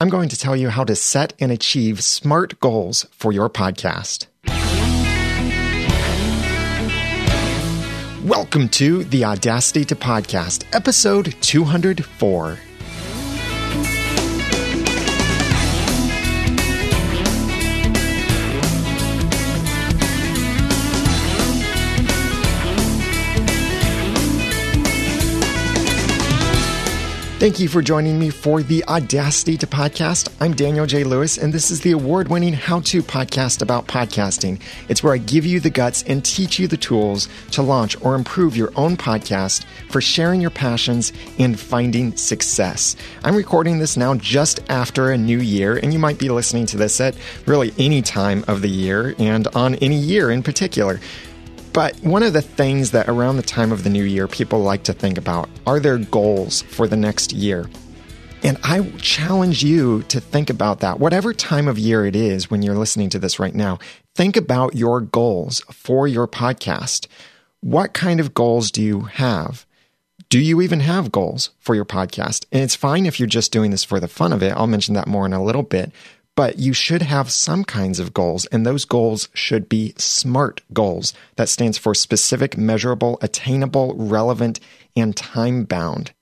I'm 0.00 0.08
going 0.08 0.28
to 0.30 0.36
tell 0.36 0.56
you 0.56 0.70
how 0.70 0.82
to 0.82 0.96
set 0.96 1.34
and 1.38 1.52
achieve 1.52 2.02
smart 2.02 2.58
goals 2.58 3.06
for 3.12 3.32
your 3.32 3.48
podcast. 3.48 4.26
Welcome 8.24 8.68
to 8.70 9.04
the 9.04 9.24
Audacity 9.24 9.84
to 9.84 9.94
Podcast, 9.94 10.64
episode 10.74 11.36
204. 11.42 12.58
Thank 27.44 27.60
you 27.60 27.68
for 27.68 27.82
joining 27.82 28.18
me 28.18 28.30
for 28.30 28.62
the 28.62 28.82
Audacity 28.86 29.58
to 29.58 29.66
Podcast. 29.66 30.32
I'm 30.40 30.54
Daniel 30.54 30.86
J. 30.86 31.04
Lewis, 31.04 31.36
and 31.36 31.52
this 31.52 31.70
is 31.70 31.82
the 31.82 31.90
award 31.90 32.28
winning 32.28 32.54
how 32.54 32.80
to 32.80 33.02
podcast 33.02 33.60
about 33.60 33.86
podcasting. 33.86 34.62
It's 34.88 35.02
where 35.02 35.12
I 35.12 35.18
give 35.18 35.44
you 35.44 35.60
the 35.60 35.68
guts 35.68 36.02
and 36.04 36.24
teach 36.24 36.58
you 36.58 36.68
the 36.68 36.78
tools 36.78 37.28
to 37.50 37.60
launch 37.60 38.00
or 38.00 38.14
improve 38.14 38.56
your 38.56 38.72
own 38.76 38.96
podcast 38.96 39.66
for 39.90 40.00
sharing 40.00 40.40
your 40.40 40.52
passions 40.52 41.12
and 41.38 41.60
finding 41.60 42.16
success. 42.16 42.96
I'm 43.22 43.36
recording 43.36 43.78
this 43.78 43.98
now 43.98 44.14
just 44.14 44.60
after 44.70 45.10
a 45.10 45.18
new 45.18 45.40
year, 45.40 45.76
and 45.76 45.92
you 45.92 45.98
might 45.98 46.18
be 46.18 46.30
listening 46.30 46.64
to 46.68 46.78
this 46.78 46.98
at 46.98 47.14
really 47.44 47.74
any 47.76 48.00
time 48.00 48.42
of 48.48 48.62
the 48.62 48.70
year 48.70 49.14
and 49.18 49.48
on 49.48 49.74
any 49.74 49.96
year 49.96 50.30
in 50.30 50.42
particular. 50.42 50.98
But 51.74 51.96
one 52.04 52.22
of 52.22 52.32
the 52.32 52.40
things 52.40 52.92
that 52.92 53.08
around 53.08 53.36
the 53.36 53.42
time 53.42 53.72
of 53.72 53.82
the 53.82 53.90
new 53.90 54.04
year 54.04 54.28
people 54.28 54.60
like 54.60 54.84
to 54.84 54.92
think 54.92 55.18
about 55.18 55.50
are 55.66 55.80
their 55.80 55.98
goals 55.98 56.62
for 56.62 56.86
the 56.86 56.96
next 56.96 57.32
year. 57.32 57.68
And 58.44 58.58
I 58.62 58.88
challenge 58.98 59.64
you 59.64 60.02
to 60.04 60.20
think 60.20 60.50
about 60.50 60.78
that. 60.80 61.00
Whatever 61.00 61.34
time 61.34 61.66
of 61.66 61.76
year 61.76 62.06
it 62.06 62.14
is 62.14 62.48
when 62.48 62.62
you're 62.62 62.78
listening 62.78 63.10
to 63.10 63.18
this 63.18 63.40
right 63.40 63.56
now, 63.56 63.80
think 64.14 64.36
about 64.36 64.76
your 64.76 65.00
goals 65.00 65.62
for 65.72 66.06
your 66.06 66.28
podcast. 66.28 67.08
What 67.60 67.92
kind 67.92 68.20
of 68.20 68.34
goals 68.34 68.70
do 68.70 68.80
you 68.80 69.00
have? 69.00 69.66
Do 70.28 70.38
you 70.38 70.60
even 70.60 70.78
have 70.78 71.10
goals 71.10 71.50
for 71.58 71.74
your 71.74 71.84
podcast? 71.84 72.44
And 72.52 72.62
it's 72.62 72.76
fine 72.76 73.04
if 73.04 73.18
you're 73.18 73.26
just 73.26 73.50
doing 73.50 73.72
this 73.72 73.82
for 73.82 73.98
the 73.98 74.06
fun 74.06 74.32
of 74.32 74.44
it. 74.44 74.52
I'll 74.52 74.68
mention 74.68 74.94
that 74.94 75.08
more 75.08 75.26
in 75.26 75.32
a 75.32 75.42
little 75.42 75.64
bit. 75.64 75.90
But 76.36 76.58
you 76.58 76.72
should 76.72 77.02
have 77.02 77.30
some 77.30 77.64
kinds 77.64 78.00
of 78.00 78.12
goals, 78.12 78.46
and 78.46 78.66
those 78.66 78.84
goals 78.84 79.28
should 79.34 79.68
be 79.68 79.94
SMART 79.96 80.62
goals. 80.72 81.14
That 81.36 81.48
stands 81.48 81.78
for 81.78 81.94
specific, 81.94 82.56
measurable, 82.56 83.18
attainable, 83.22 83.94
relevant, 83.96 84.58
and 84.96 85.16
time 85.16 85.64
bound. 85.64 86.12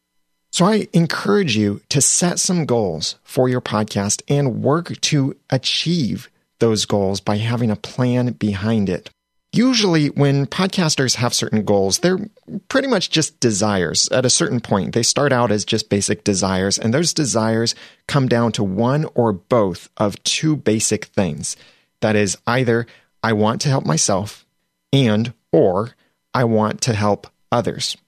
So 0.51 0.67
I 0.67 0.87
encourage 0.93 1.57
you 1.57 1.81
to 1.89 2.03
set 2.03 2.39
some 2.39 2.67
goals 2.67 3.17
for 3.23 3.49
your 3.49 3.63
podcast 3.63 4.21
and 4.29 4.63
work 4.63 5.01
to 5.01 5.35
achieve 5.49 6.29
those 6.59 6.85
goals 6.85 7.21
by 7.21 7.39
having 7.39 7.71
a 7.71 7.77
plan 7.77 8.33
behind 8.33 8.91
it. 8.91 9.09
Usually, 9.55 10.09
when 10.09 10.47
podcasters 10.47 11.17
have 11.17 11.35
certain 11.35 11.65
goals, 11.65 11.99
they're 11.99 12.31
pretty 12.69 12.89
much 12.89 13.11
just 13.11 13.39
desires 13.39 14.09
at 14.09 14.25
a 14.25 14.31
certain 14.31 14.61
point. 14.61 14.95
They 14.95 15.03
start 15.03 15.31
out 15.31 15.53
as 15.53 15.67
just 15.67 15.91
basic 15.91 16.25
desires, 16.25 16.79
and 16.79 16.95
those 16.95 17.13
desires 17.13 17.75
come 18.07 18.29
down 18.29 18.53
to 18.53 18.65
one 18.65 19.05
or 19.15 19.35
both 19.35 19.91
of 19.99 20.23
two 20.23 20.57
basic 20.57 21.05
things. 21.07 21.55
That 22.01 22.17
is, 22.17 22.39
either 22.47 22.87
I 23.23 23.35
want 23.35 23.61
to 23.63 23.69
help 23.69 23.85
myself 23.85 24.47
and 24.91 25.35
or 25.53 25.91
I 26.33 26.45
want 26.45 26.81
to 26.83 26.95
help 26.95 27.27
others. 27.51 27.99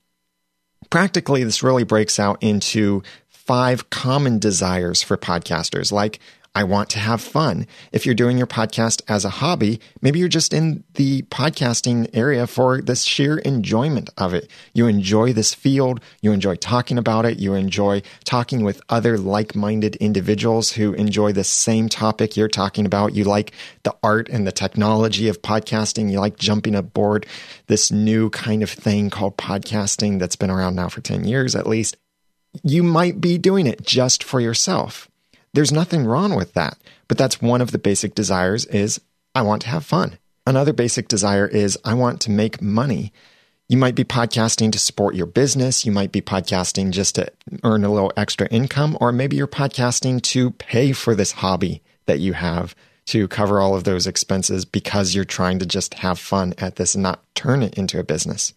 Practically, 0.88 1.44
this 1.44 1.62
really 1.62 1.84
breaks 1.84 2.18
out 2.18 2.42
into 2.42 3.02
five 3.28 3.90
common 3.90 4.38
desires 4.38 5.02
for 5.02 5.18
podcasters, 5.18 5.92
like 5.92 6.20
I 6.56 6.62
want 6.62 6.88
to 6.90 7.00
have 7.00 7.20
fun. 7.20 7.66
If 7.90 8.06
you're 8.06 8.14
doing 8.14 8.38
your 8.38 8.46
podcast 8.46 9.02
as 9.08 9.24
a 9.24 9.30
hobby, 9.30 9.80
maybe 10.00 10.20
you're 10.20 10.28
just 10.28 10.52
in 10.52 10.84
the 10.94 11.22
podcasting 11.22 12.08
area 12.14 12.46
for 12.46 12.80
the 12.80 12.94
sheer 12.94 13.38
enjoyment 13.38 14.08
of 14.16 14.34
it. 14.34 14.48
You 14.72 14.86
enjoy 14.86 15.32
this 15.32 15.52
field. 15.52 16.00
You 16.22 16.30
enjoy 16.30 16.54
talking 16.54 16.96
about 16.96 17.24
it. 17.24 17.40
You 17.40 17.54
enjoy 17.54 18.02
talking 18.24 18.62
with 18.62 18.80
other 18.88 19.18
like 19.18 19.56
minded 19.56 19.96
individuals 19.96 20.70
who 20.70 20.92
enjoy 20.92 21.32
the 21.32 21.42
same 21.42 21.88
topic 21.88 22.36
you're 22.36 22.46
talking 22.46 22.86
about. 22.86 23.16
You 23.16 23.24
like 23.24 23.52
the 23.82 23.96
art 24.04 24.28
and 24.28 24.46
the 24.46 24.52
technology 24.52 25.26
of 25.26 25.42
podcasting. 25.42 26.08
You 26.12 26.20
like 26.20 26.36
jumping 26.36 26.76
aboard 26.76 27.26
this 27.66 27.90
new 27.90 28.30
kind 28.30 28.62
of 28.62 28.70
thing 28.70 29.10
called 29.10 29.36
podcasting 29.36 30.20
that's 30.20 30.36
been 30.36 30.50
around 30.50 30.76
now 30.76 30.88
for 30.88 31.00
10 31.00 31.24
years 31.24 31.56
at 31.56 31.66
least. 31.66 31.96
You 32.62 32.84
might 32.84 33.20
be 33.20 33.38
doing 33.38 33.66
it 33.66 33.84
just 33.84 34.22
for 34.22 34.38
yourself. 34.40 35.10
There's 35.54 35.72
nothing 35.72 36.04
wrong 36.04 36.34
with 36.34 36.52
that. 36.54 36.76
But 37.08 37.16
that's 37.16 37.40
one 37.40 37.60
of 37.60 37.70
the 37.70 37.78
basic 37.78 38.14
desires 38.14 38.66
is 38.66 39.00
I 39.34 39.42
want 39.42 39.62
to 39.62 39.68
have 39.68 39.84
fun. 39.84 40.18
Another 40.46 40.72
basic 40.72 41.08
desire 41.08 41.46
is 41.46 41.78
I 41.84 41.94
want 41.94 42.20
to 42.22 42.30
make 42.30 42.60
money. 42.60 43.12
You 43.68 43.78
might 43.78 43.94
be 43.94 44.04
podcasting 44.04 44.72
to 44.72 44.78
support 44.78 45.14
your 45.14 45.26
business. 45.26 45.86
You 45.86 45.92
might 45.92 46.12
be 46.12 46.20
podcasting 46.20 46.90
just 46.90 47.14
to 47.14 47.32
earn 47.62 47.84
a 47.84 47.92
little 47.92 48.12
extra 48.16 48.46
income, 48.48 48.98
or 49.00 49.10
maybe 49.10 49.36
you're 49.36 49.46
podcasting 49.46 50.20
to 50.22 50.50
pay 50.50 50.92
for 50.92 51.14
this 51.14 51.32
hobby 51.32 51.82
that 52.06 52.20
you 52.20 52.34
have 52.34 52.74
to 53.06 53.28
cover 53.28 53.60
all 53.60 53.74
of 53.74 53.84
those 53.84 54.06
expenses 54.06 54.64
because 54.64 55.14
you're 55.14 55.24
trying 55.24 55.58
to 55.60 55.66
just 55.66 55.94
have 55.94 56.18
fun 56.18 56.52
at 56.58 56.76
this 56.76 56.94
and 56.94 57.02
not 57.02 57.22
turn 57.34 57.62
it 57.62 57.78
into 57.78 57.98
a 57.98 58.04
business. 58.04 58.52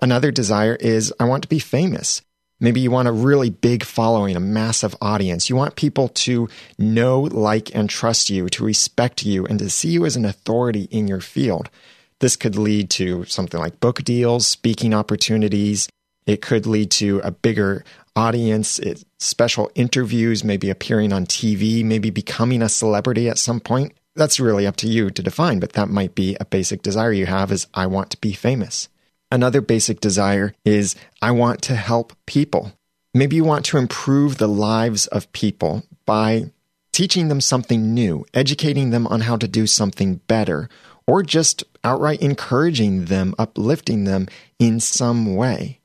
Another 0.00 0.30
desire 0.30 0.76
is 0.76 1.12
I 1.18 1.24
want 1.24 1.42
to 1.42 1.48
be 1.48 1.58
famous. 1.58 2.22
Maybe 2.62 2.78
you 2.78 2.92
want 2.92 3.08
a 3.08 3.12
really 3.12 3.50
big 3.50 3.82
following, 3.82 4.36
a 4.36 4.40
massive 4.40 4.94
audience. 5.02 5.50
You 5.50 5.56
want 5.56 5.74
people 5.74 6.06
to 6.08 6.48
know, 6.78 7.22
like, 7.22 7.74
and 7.74 7.90
trust 7.90 8.30
you, 8.30 8.48
to 8.50 8.64
respect 8.64 9.26
you, 9.26 9.44
and 9.44 9.58
to 9.58 9.68
see 9.68 9.88
you 9.88 10.06
as 10.06 10.14
an 10.14 10.24
authority 10.24 10.86
in 10.92 11.08
your 11.08 11.20
field. 11.20 11.68
This 12.20 12.36
could 12.36 12.54
lead 12.54 12.88
to 12.90 13.24
something 13.24 13.58
like 13.58 13.80
book 13.80 14.04
deals, 14.04 14.46
speaking 14.46 14.94
opportunities. 14.94 15.88
It 16.24 16.40
could 16.40 16.64
lead 16.64 16.92
to 16.92 17.20
a 17.24 17.32
bigger 17.32 17.84
audience, 18.14 18.78
it, 18.78 19.04
special 19.18 19.68
interviews, 19.74 20.44
maybe 20.44 20.70
appearing 20.70 21.12
on 21.12 21.26
TV, 21.26 21.84
maybe 21.84 22.10
becoming 22.10 22.62
a 22.62 22.68
celebrity 22.68 23.28
at 23.28 23.38
some 23.38 23.58
point. 23.58 23.92
That's 24.14 24.38
really 24.38 24.68
up 24.68 24.76
to 24.76 24.88
you 24.88 25.10
to 25.10 25.22
define, 25.22 25.58
but 25.58 25.72
that 25.72 25.88
might 25.88 26.14
be 26.14 26.36
a 26.38 26.44
basic 26.44 26.82
desire 26.82 27.12
you 27.12 27.26
have 27.26 27.50
is 27.50 27.66
I 27.74 27.88
want 27.88 28.12
to 28.12 28.20
be 28.20 28.34
famous. 28.34 28.88
Another 29.32 29.62
basic 29.62 29.98
desire 29.98 30.54
is 30.62 30.94
I 31.22 31.30
want 31.30 31.62
to 31.62 31.74
help 31.74 32.12
people. 32.26 32.74
Maybe 33.14 33.34
you 33.36 33.44
want 33.44 33.64
to 33.64 33.78
improve 33.78 34.36
the 34.36 34.46
lives 34.46 35.06
of 35.06 35.32
people 35.32 35.84
by 36.04 36.50
teaching 36.92 37.28
them 37.28 37.40
something 37.40 37.94
new, 37.94 38.26
educating 38.34 38.90
them 38.90 39.06
on 39.06 39.22
how 39.22 39.38
to 39.38 39.48
do 39.48 39.66
something 39.66 40.16
better, 40.28 40.68
or 41.06 41.22
just 41.22 41.64
outright 41.82 42.20
encouraging 42.20 43.06
them, 43.06 43.34
uplifting 43.38 44.04
them 44.04 44.28
in 44.58 44.80
some 44.80 45.34
way. 45.34 45.80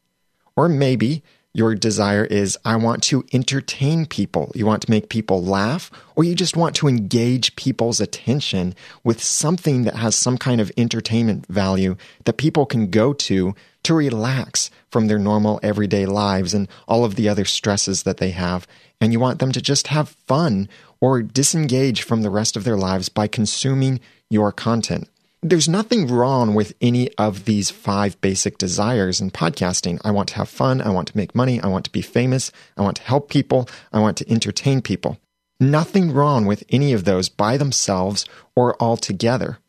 Or 0.58 0.68
maybe 0.68 1.24
your 1.54 1.74
desire 1.74 2.24
is, 2.24 2.58
I 2.64 2.76
want 2.76 3.02
to 3.04 3.26
entertain 3.34 4.06
people. 4.06 4.52
You 4.54 4.66
want 4.66 4.84
to 4.84 4.92
make 4.92 5.10
people 5.10 5.44
laugh, 5.44 5.90
or 6.16 6.24
you 6.24 6.36
just 6.36 6.56
want 6.56 6.76
to 6.78 6.88
engage 6.88 7.56
people's 7.56 8.00
attention 8.00 8.76
with 9.04 9.24
something 9.24 9.84
that 9.84 9.96
has 9.96 10.16
some 10.16 10.38
kind 10.38 10.62
of 10.62 10.72
entertainment 10.78 11.48
value 11.48 11.96
that 12.26 12.38
people 12.38 12.66
can 12.66 12.92
go 12.92 13.14
to 13.14 13.56
to 13.84 13.94
relax 13.94 14.70
from 14.92 15.08
their 15.08 15.18
normal 15.18 15.60
everyday 15.64 16.06
lives 16.06 16.54
and 16.54 16.68
all 16.88 17.06
of 17.06 17.16
the 17.16 17.30
other 17.30 17.46
stresses 17.46 18.04
that 18.04 18.18
they 18.18 18.32
have. 18.32 18.68
And 19.00 19.14
you 19.14 19.20
want 19.20 19.40
them 19.40 19.52
to 19.54 19.62
just 19.62 19.88
have 19.88 20.10
fun 20.10 20.70
or 21.00 21.22
disengage 21.22 22.04
from 22.04 22.22
the 22.22 22.30
rest 22.30 22.56
of 22.56 22.66
their 22.66 22.78
lives 22.78 23.10
by 23.10 23.28
consuming 23.28 24.00
your 24.30 24.52
content. 24.52 25.10
There's 25.50 25.70
nothing 25.70 26.08
wrong 26.08 26.56
with 26.56 26.74
any 26.82 27.10
of 27.14 27.46
these 27.46 27.70
five 27.70 28.20
basic 28.20 28.58
desires 28.58 29.22
in 29.22 29.32
podcasting. 29.32 29.98
I 30.04 30.12
want 30.12 30.28
to 30.30 30.36
have 30.36 30.50
fun. 30.50 30.82
I 30.82 30.90
want 30.90 31.08
to 31.08 31.16
make 31.16 31.34
money. 31.34 31.62
I 31.62 31.68
want 31.68 31.86
to 31.86 31.92
be 31.92 32.02
famous. 32.02 32.52
I 32.76 32.82
want 32.82 32.98
to 32.98 33.04
help 33.04 33.30
people. 33.30 33.70
I 33.94 34.02
want 34.02 34.18
to 34.18 34.30
entertain 34.30 34.82
people. 34.82 35.18
Nothing 35.58 36.12
wrong 36.12 36.46
with 36.46 36.66
any 36.70 36.92
of 36.92 37.06
those 37.06 37.30
by 37.30 37.56
themselves 37.56 38.26
or 38.58 38.76
all 38.76 38.98
together. 38.98 39.60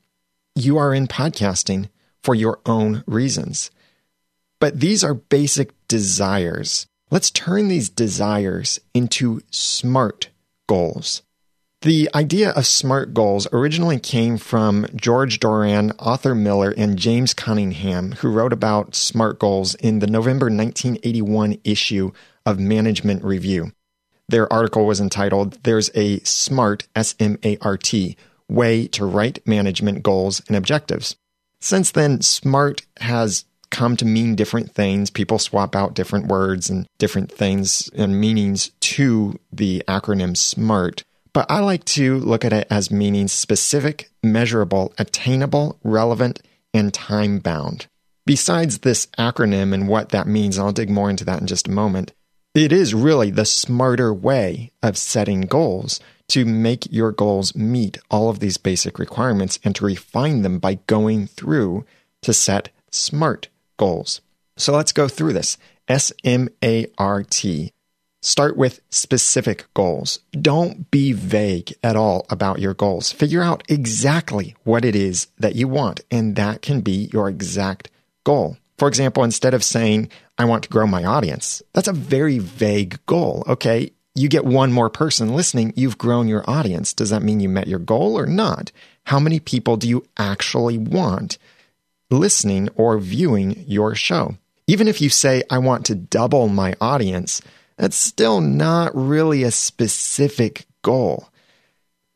You 0.56 0.78
are 0.78 0.92
in 0.92 1.06
podcasting 1.06 1.90
for 2.24 2.34
your 2.34 2.58
own 2.66 3.04
reasons. 3.06 3.70
But 4.58 4.80
these 4.80 5.04
are 5.04 5.14
basic 5.14 5.70
desires. 5.86 6.88
Let's 7.12 7.30
turn 7.30 7.68
these 7.68 7.88
desires 7.88 8.80
into 8.94 9.42
smart 9.52 10.30
goals. 10.66 11.22
The 11.82 12.10
idea 12.12 12.50
of 12.50 12.66
SMART 12.66 13.14
goals 13.14 13.46
originally 13.52 14.00
came 14.00 14.36
from 14.36 14.86
George 14.96 15.38
Doran, 15.38 15.92
Arthur 16.00 16.34
Miller, 16.34 16.74
and 16.76 16.98
James 16.98 17.32
Cunningham, 17.32 18.12
who 18.18 18.30
wrote 18.30 18.52
about 18.52 18.96
SMART 18.96 19.38
goals 19.38 19.76
in 19.76 20.00
the 20.00 20.08
November 20.08 20.46
1981 20.46 21.58
issue 21.62 22.10
of 22.44 22.58
Management 22.58 23.22
Review. 23.22 23.70
Their 24.28 24.52
article 24.52 24.86
was 24.86 25.00
entitled, 25.00 25.62
There's 25.62 25.88
a 25.94 26.18
SMART, 26.24 26.88
S 26.96 27.14
M 27.20 27.38
A 27.44 27.56
R 27.60 27.76
T, 27.76 28.16
way 28.48 28.88
to 28.88 29.04
write 29.04 29.46
management 29.46 30.02
goals 30.02 30.42
and 30.48 30.56
objectives. 30.56 31.14
Since 31.60 31.92
then, 31.92 32.22
SMART 32.22 32.86
has 32.98 33.44
come 33.70 33.96
to 33.98 34.04
mean 34.04 34.34
different 34.34 34.74
things. 34.74 35.10
People 35.10 35.38
swap 35.38 35.76
out 35.76 35.94
different 35.94 36.26
words 36.26 36.70
and 36.70 36.88
different 36.98 37.30
things 37.30 37.88
and 37.94 38.20
meanings 38.20 38.72
to 38.80 39.38
the 39.52 39.84
acronym 39.86 40.36
SMART, 40.36 41.04
but 41.32 41.46
I 41.50 41.60
like 41.60 41.84
to 41.86 42.18
look 42.18 42.44
at 42.44 42.52
it 42.52 42.66
as 42.70 42.90
meaning 42.90 43.28
specific, 43.28 44.10
measurable, 44.22 44.92
attainable, 44.98 45.78
relevant, 45.82 46.40
and 46.74 46.92
time 46.92 47.38
bound. 47.38 47.86
Besides 48.26 48.78
this 48.78 49.06
acronym 49.18 49.72
and 49.72 49.88
what 49.88 50.10
that 50.10 50.26
means, 50.26 50.58
I'll 50.58 50.72
dig 50.72 50.90
more 50.90 51.08
into 51.08 51.24
that 51.24 51.40
in 51.40 51.46
just 51.46 51.68
a 51.68 51.72
moment. 51.72 52.12
It 52.54 52.72
is 52.72 52.94
really 52.94 53.30
the 53.30 53.44
smarter 53.44 54.12
way 54.12 54.70
of 54.82 54.98
setting 54.98 55.42
goals 55.42 56.00
to 56.28 56.44
make 56.44 56.92
your 56.92 57.12
goals 57.12 57.54
meet 57.54 57.98
all 58.10 58.28
of 58.28 58.40
these 58.40 58.58
basic 58.58 58.98
requirements 58.98 59.58
and 59.64 59.74
to 59.76 59.84
refine 59.84 60.42
them 60.42 60.58
by 60.58 60.74
going 60.86 61.26
through 61.26 61.86
to 62.22 62.32
set 62.34 62.70
SMART 62.90 63.48
goals. 63.76 64.20
So 64.56 64.74
let's 64.74 64.92
go 64.92 65.08
through 65.08 65.32
this. 65.32 65.56
S 65.88 66.12
M 66.24 66.48
A 66.62 66.86
R 66.98 67.22
T. 67.22 67.72
Start 68.20 68.56
with 68.56 68.80
specific 68.90 69.66
goals. 69.74 70.18
Don't 70.32 70.90
be 70.90 71.12
vague 71.12 71.72
at 71.84 71.94
all 71.94 72.26
about 72.30 72.58
your 72.58 72.74
goals. 72.74 73.12
Figure 73.12 73.42
out 73.42 73.62
exactly 73.68 74.56
what 74.64 74.84
it 74.84 74.96
is 74.96 75.28
that 75.38 75.54
you 75.54 75.68
want, 75.68 76.00
and 76.10 76.34
that 76.34 76.60
can 76.60 76.80
be 76.80 77.08
your 77.12 77.28
exact 77.28 77.90
goal. 78.24 78.56
For 78.76 78.88
example, 78.88 79.22
instead 79.22 79.54
of 79.54 79.62
saying, 79.62 80.10
I 80.36 80.46
want 80.46 80.64
to 80.64 80.68
grow 80.68 80.86
my 80.86 81.04
audience, 81.04 81.62
that's 81.72 81.88
a 81.88 81.92
very 81.92 82.38
vague 82.38 82.98
goal. 83.06 83.44
Okay. 83.46 83.92
You 84.14 84.28
get 84.28 84.44
one 84.44 84.72
more 84.72 84.90
person 84.90 85.36
listening, 85.36 85.72
you've 85.76 85.96
grown 85.96 86.26
your 86.26 86.42
audience. 86.50 86.92
Does 86.92 87.10
that 87.10 87.22
mean 87.22 87.38
you 87.38 87.48
met 87.48 87.68
your 87.68 87.78
goal 87.78 88.18
or 88.18 88.26
not? 88.26 88.72
How 89.04 89.20
many 89.20 89.38
people 89.38 89.76
do 89.76 89.88
you 89.88 90.04
actually 90.16 90.76
want 90.76 91.38
listening 92.10 92.68
or 92.74 92.98
viewing 92.98 93.64
your 93.68 93.94
show? 93.94 94.36
Even 94.66 94.88
if 94.88 95.00
you 95.00 95.08
say, 95.08 95.44
I 95.50 95.58
want 95.58 95.86
to 95.86 95.94
double 95.94 96.48
my 96.48 96.74
audience, 96.80 97.40
that's 97.78 97.96
still 97.96 98.40
not 98.40 98.94
really 98.94 99.44
a 99.44 99.50
specific 99.50 100.66
goal. 100.82 101.28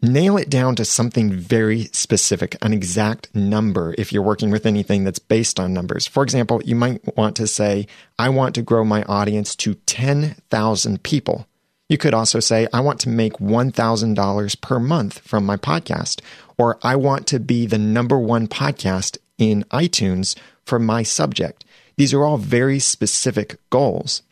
Nail 0.05 0.37
it 0.37 0.51
down 0.51 0.75
to 0.75 0.85
something 0.85 1.33
very 1.33 1.85
specific, 1.93 2.57
an 2.61 2.73
exact 2.73 3.33
number 3.37 3.95
if 3.97 4.13
you're 4.13 4.21
working 4.21 4.51
with 4.51 4.67
anything 4.67 5.05
that's 5.05 5.21
based 5.21 5.61
on 5.61 5.73
numbers. 5.73 6.09
For 6.09 6.25
example, 6.25 6.61
you 6.65 6.75
might 6.75 7.17
want 7.17 7.37
to 7.37 7.47
say, 7.47 7.87
I 8.19 8.29
want 8.29 8.57
to 8.57 8.63
grow 8.63 8.85
my 8.85 9.05
audience 9.05 9.55
to 9.57 9.75
10,000 9.75 11.03
people. 11.05 11.47
You 11.89 11.99
could 11.99 12.15
also 12.15 12.41
say, 12.41 12.67
I 12.73 12.81
want 12.81 12.99
to 13.01 13.09
make 13.09 13.35
$1,000 13.35 14.61
per 14.61 14.81
month 14.81 15.21
from 15.21 15.47
my 15.47 15.57
podcast, 15.57 16.21
or 16.59 16.79
I 16.83 16.97
want 16.97 17.29
to 17.29 17.39
be 17.39 17.67
the 17.67 17.79
number 17.79 18.19
one 18.19 18.49
podcast 18.49 19.19
in 19.39 19.63
iTunes 19.71 20.37
for 20.65 20.81
my 20.81 21.05
subject. 21.05 21.65
These 21.97 22.13
are 22.13 22.25
all 22.25 22.39
very 22.39 22.81
specific 22.81 23.59
goals. 23.71 24.23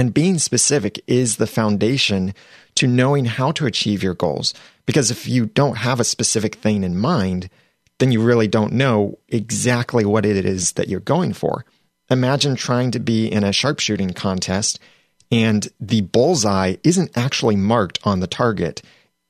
And 0.00 0.14
being 0.14 0.38
specific 0.38 0.98
is 1.06 1.36
the 1.36 1.46
foundation 1.46 2.32
to 2.76 2.86
knowing 2.86 3.26
how 3.26 3.52
to 3.52 3.66
achieve 3.66 4.02
your 4.02 4.14
goals. 4.14 4.54
Because 4.86 5.10
if 5.10 5.28
you 5.28 5.44
don't 5.44 5.76
have 5.76 6.00
a 6.00 6.04
specific 6.04 6.54
thing 6.54 6.84
in 6.84 6.96
mind, 6.96 7.50
then 7.98 8.10
you 8.10 8.22
really 8.22 8.48
don't 8.48 8.72
know 8.72 9.18
exactly 9.28 10.06
what 10.06 10.24
it 10.24 10.46
is 10.46 10.72
that 10.72 10.88
you're 10.88 11.00
going 11.00 11.34
for. 11.34 11.66
Imagine 12.08 12.56
trying 12.56 12.92
to 12.92 12.98
be 12.98 13.30
in 13.30 13.44
a 13.44 13.52
sharpshooting 13.52 14.14
contest 14.14 14.78
and 15.30 15.68
the 15.78 16.00
bullseye 16.00 16.76
isn't 16.82 17.14
actually 17.14 17.56
marked 17.56 17.98
on 18.02 18.20
the 18.20 18.26
target. 18.26 18.80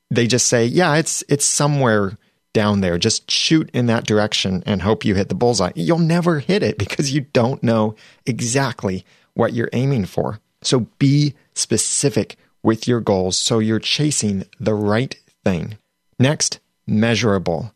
They 0.09 0.25
just 0.25 0.47
say, 0.47 0.65
yeah, 0.65 0.95
it's, 0.95 1.21
it's 1.27 1.43
somewhere 1.43 2.17
down 2.53 2.79
there. 2.79 2.97
Just 2.97 3.29
shoot 3.29 3.69
in 3.73 3.87
that 3.87 4.07
direction 4.07 4.63
and 4.65 4.83
hope 4.83 5.03
you 5.03 5.15
hit 5.15 5.27
the 5.27 5.35
bullseye. 5.35 5.73
You'll 5.75 5.99
never 5.99 6.39
hit 6.39 6.63
it 6.63 6.77
because 6.77 7.11
you 7.11 7.19
don't 7.19 7.61
know 7.61 7.95
exactly 8.25 9.03
what 9.33 9.51
you're 9.51 9.69
aiming 9.73 10.05
for. 10.05 10.39
So 10.61 10.87
be 10.99 11.33
specific 11.53 12.37
with 12.63 12.87
your 12.87 13.01
goals 13.01 13.37
so 13.37 13.59
you're 13.59 13.79
chasing 13.79 14.45
the 14.59 14.75
right 14.75 15.15
thing. 15.43 15.77
Next, 16.19 16.59
measurable. 16.85 17.73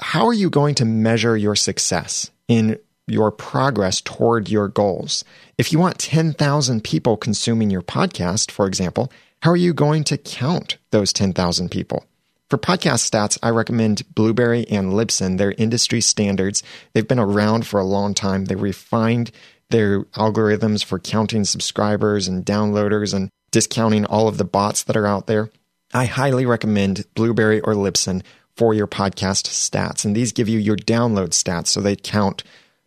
How 0.00 0.26
are 0.26 0.32
you 0.32 0.50
going 0.50 0.74
to 0.76 0.84
measure 0.84 1.36
your 1.36 1.56
success 1.56 2.30
in 2.46 2.78
your 3.06 3.30
progress 3.30 4.00
toward 4.00 4.48
your 4.48 4.68
goals? 4.68 5.24
If 5.56 5.72
you 5.72 5.78
want 5.78 5.98
10,000 5.98 6.84
people 6.84 7.16
consuming 7.16 7.70
your 7.70 7.82
podcast, 7.82 8.50
for 8.50 8.66
example, 8.66 9.10
how 9.42 9.50
are 9.52 9.56
you 9.56 9.72
going 9.72 10.04
to 10.04 10.18
count 10.18 10.78
those 10.90 11.12
10,000 11.12 11.70
people? 11.70 12.04
For 12.50 12.58
podcast 12.58 13.08
stats, 13.08 13.38
I 13.42 13.50
recommend 13.50 14.02
Blubrry 14.14 14.66
and 14.68 14.92
Libsyn. 14.92 15.36
They're 15.36 15.52
industry 15.52 16.00
standards. 16.00 16.62
They've 16.92 17.06
been 17.06 17.18
around 17.18 17.66
for 17.66 17.78
a 17.78 17.84
long 17.84 18.14
time. 18.14 18.46
They 18.46 18.54
refined 18.54 19.30
their 19.70 20.02
algorithms 20.04 20.84
for 20.84 20.98
counting 20.98 21.44
subscribers 21.44 22.28
and 22.28 22.44
downloaders 22.44 23.14
and 23.14 23.30
discounting 23.50 24.04
all 24.04 24.28
of 24.28 24.38
the 24.38 24.44
bots 24.44 24.82
that 24.84 24.96
are 24.96 25.06
out 25.06 25.26
there. 25.26 25.50
I 25.92 26.04
highly 26.04 26.46
recommend 26.46 27.06
Blubrry 27.14 27.60
or 27.60 27.74
Libsyn 27.74 28.22
for 28.56 28.74
your 28.74 28.86
podcast 28.86 29.46
stats. 29.46 30.04
And 30.04 30.14
these 30.14 30.32
give 30.32 30.48
you 30.48 30.58
your 30.58 30.76
download 30.76 31.30
stats 31.30 31.68
so 31.68 31.80
they 31.80 31.96
count 31.96 32.42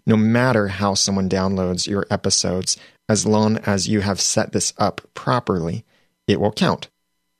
no 0.05 0.17
matter 0.17 0.67
how 0.67 0.93
someone 0.93 1.29
downloads 1.29 1.87
your 1.87 2.05
episodes. 2.09 2.77
As 3.07 3.25
long 3.25 3.57
as 3.59 3.87
you 3.87 4.01
have 4.01 4.21
set 4.21 4.51
this 4.51 4.73
up 4.77 5.01
properly, 5.13 5.83
it 6.27 6.39
will 6.39 6.51
count. 6.51 6.89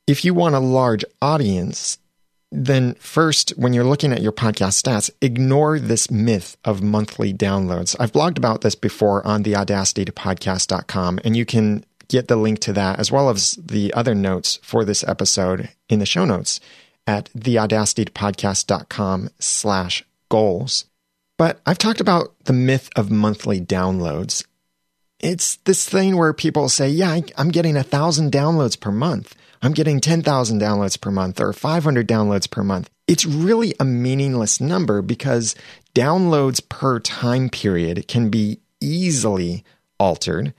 If 0.06 0.24
you 0.24 0.34
want 0.34 0.54
a 0.54 0.60
large 0.60 1.04
audience, 1.20 1.98
then 2.52 2.94
first, 2.96 3.50
when 3.56 3.72
you're 3.72 3.82
looking 3.82 4.12
at 4.12 4.20
your 4.20 4.30
podcast 4.30 4.82
stats, 4.82 5.10
ignore 5.22 5.78
this 5.78 6.10
myth 6.10 6.58
of 6.64 6.82
monthly 6.82 7.32
downloads. 7.32 7.96
I've 7.98 8.12
blogged 8.12 8.36
about 8.36 8.60
this 8.60 8.74
before 8.74 9.26
on 9.26 9.42
the 9.42 9.56
audacity 9.56 10.04
to 10.04 10.12
podcast.com, 10.12 11.20
and 11.24 11.34
you 11.34 11.46
can 11.46 11.84
get 12.08 12.28
the 12.28 12.36
link 12.36 12.58
to 12.60 12.74
that 12.74 12.98
as 12.98 13.10
well 13.10 13.30
as 13.30 13.52
the 13.52 13.92
other 13.94 14.14
notes 14.14 14.58
for 14.62 14.84
this 14.84 15.02
episode 15.04 15.70
in 15.88 15.98
the 15.98 16.06
show 16.06 16.26
notes 16.26 16.60
at 17.06 17.30
theaudacitypodcast.com 17.32 19.30
slash 19.38 20.04
goals. 20.28 20.84
But 21.38 21.60
I've 21.64 21.78
talked 21.78 22.00
about 22.02 22.34
the 22.44 22.52
myth 22.52 22.90
of 22.94 23.10
monthly 23.10 23.62
downloads. 23.62 24.44
It's 25.20 25.56
this 25.56 25.88
thing 25.88 26.18
where 26.18 26.34
people 26.34 26.68
say, 26.68 26.90
yeah, 26.90 27.18
I'm 27.38 27.50
getting 27.50 27.76
a 27.78 27.82
thousand 27.82 28.30
downloads 28.30 28.78
per 28.78 28.92
month. 28.92 29.34
I'm 29.64 29.72
getting 29.72 30.00
10,000 30.00 30.60
downloads 30.60 31.00
per 31.00 31.12
month 31.12 31.40
or 31.40 31.52
500 31.52 32.08
downloads 32.08 32.50
per 32.50 32.64
month. 32.64 32.90
It's 33.06 33.24
really 33.24 33.74
a 33.78 33.84
meaningless 33.84 34.60
number 34.60 35.02
because 35.02 35.54
downloads 35.94 36.68
per 36.68 36.98
time 36.98 37.48
period 37.48 38.08
can 38.08 38.28
be 38.28 38.58
easily 38.80 39.64
altered. 40.00 40.52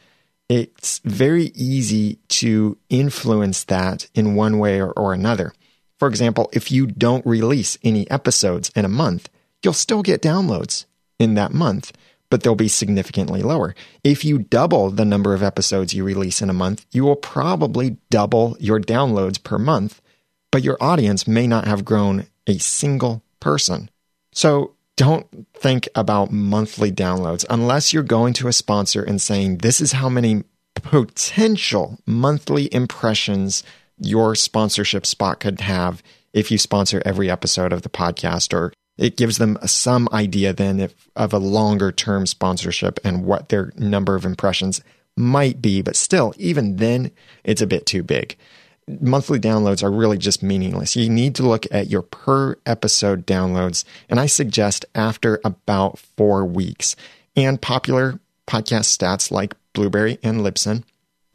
It's 0.48 1.00
very 1.00 1.52
easy 1.54 2.20
to 2.30 2.78
influence 2.90 3.66
that 3.66 4.08
in 4.16 4.36
one 4.36 4.58
way 4.58 4.82
or, 4.82 4.92
or 4.92 5.14
another. 5.14 5.54
For 6.00 6.08
example, 6.08 6.50
if 6.54 6.72
you 6.72 6.88
don't 6.88 7.25
release 7.25 7.77
any 7.84 8.10
episodes 8.10 8.70
in 8.74 8.86
a 8.86 8.89
month, 8.89 9.30
you'll 9.62 9.74
still 9.74 10.01
get 10.01 10.22
downloads 10.22 10.86
in 11.20 11.34
that 11.34 11.54
month 11.54 11.92
but 12.30 12.44
they'll 12.44 12.56
be 12.56 12.68
significantly 12.68 13.42
lower. 13.42 13.75
If 14.03 14.25
you 14.25 14.39
double 14.39 14.89
the 14.89 15.06
number 15.06 15.34
of 15.34 15.44
episodes 15.44 15.94
you 15.94 16.03
release 16.03 16.42
in 16.42 16.50
a 16.50 16.53
month, 16.53 16.86
you 16.92 17.03
will 17.03 17.15
probably 17.15 17.98
double 18.10 18.58
your 18.60 18.80
downloads 18.80 19.42
per 19.42 19.58
month, 19.60 20.01
but 20.51 20.63
your 20.63 20.77
audience 20.82 21.27
may 21.27 21.48
not 21.48 21.68
have 21.68 21.86
grown 21.86 22.27
a 22.48 22.58
single 22.58 23.24
person. 23.39 23.89
So 24.34 24.74
don't 24.96 25.48
think 25.53 25.88
about 25.96 26.32
monthly 26.32 26.92
downloads 26.92 27.46
unless 27.50 27.94
you're 27.94 28.03
going 28.03 28.34
to 28.34 28.48
a 28.48 28.53
sponsor 28.53 29.03
and 29.03 29.22
saying, 29.22 29.60
this 29.60 29.82
is 29.82 29.94
how 29.94 30.10
many 30.10 30.44
potential 30.75 32.00
monthly 32.06 32.74
impressions 32.74 33.63
your 33.98 34.36
sponsorship 34.36 35.06
spot 35.06 35.39
could 35.39 35.62
have 35.62 36.03
if 36.34 36.51
you 36.51 36.58
sponsor 36.58 37.01
every 37.06 37.30
episode 37.30 37.72
of 37.72 37.84
the 37.84 37.89
podcast 37.89 38.53
or 38.53 38.74
it 38.98 39.18
gives 39.18 39.38
them 39.38 39.58
some 39.66 40.08
idea 40.12 40.54
then 40.54 40.80
if, 40.80 40.94
of 41.16 41.34
a 41.34 41.40
longer 41.40 41.92
term 41.92 42.26
sponsorship 42.26 43.00
and 43.04 43.26
what 43.26 43.50
their 43.50 43.72
number 43.76 44.16
of 44.16 44.26
impressions 44.26 44.82
might 45.16 45.62
be. 45.62 45.82
But 45.82 45.96
still, 45.96 46.34
even 46.38 46.78
then, 46.78 47.12
it's 47.44 47.62
a 47.62 47.68
bit 47.68 47.86
too 47.86 48.04
big. 48.04 48.36
Monthly 48.88 49.40
downloads 49.40 49.82
are 49.82 49.92
really 49.92 50.18
just 50.18 50.44
meaningless. 50.44 50.96
You 50.96 51.10
need 51.10 51.36
to 51.36 51.44
look 51.44 51.66
at 51.72 51.90
your 51.90 52.02
per 52.02 52.58
episode 52.66 53.26
downloads, 53.26 53.86
and 54.10 54.20
I 54.20 54.26
suggest 54.26 54.86
after 54.94 55.40
about 55.46 56.00
four 56.00 56.46
weeks. 56.46 56.96
And 57.36 57.62
popular 57.62 58.20
podcast 58.46 58.96
stats 58.96 59.32
like 59.32 59.56
Blubrry 59.74 60.20
and 60.22 60.42
Libsyn 60.42 60.84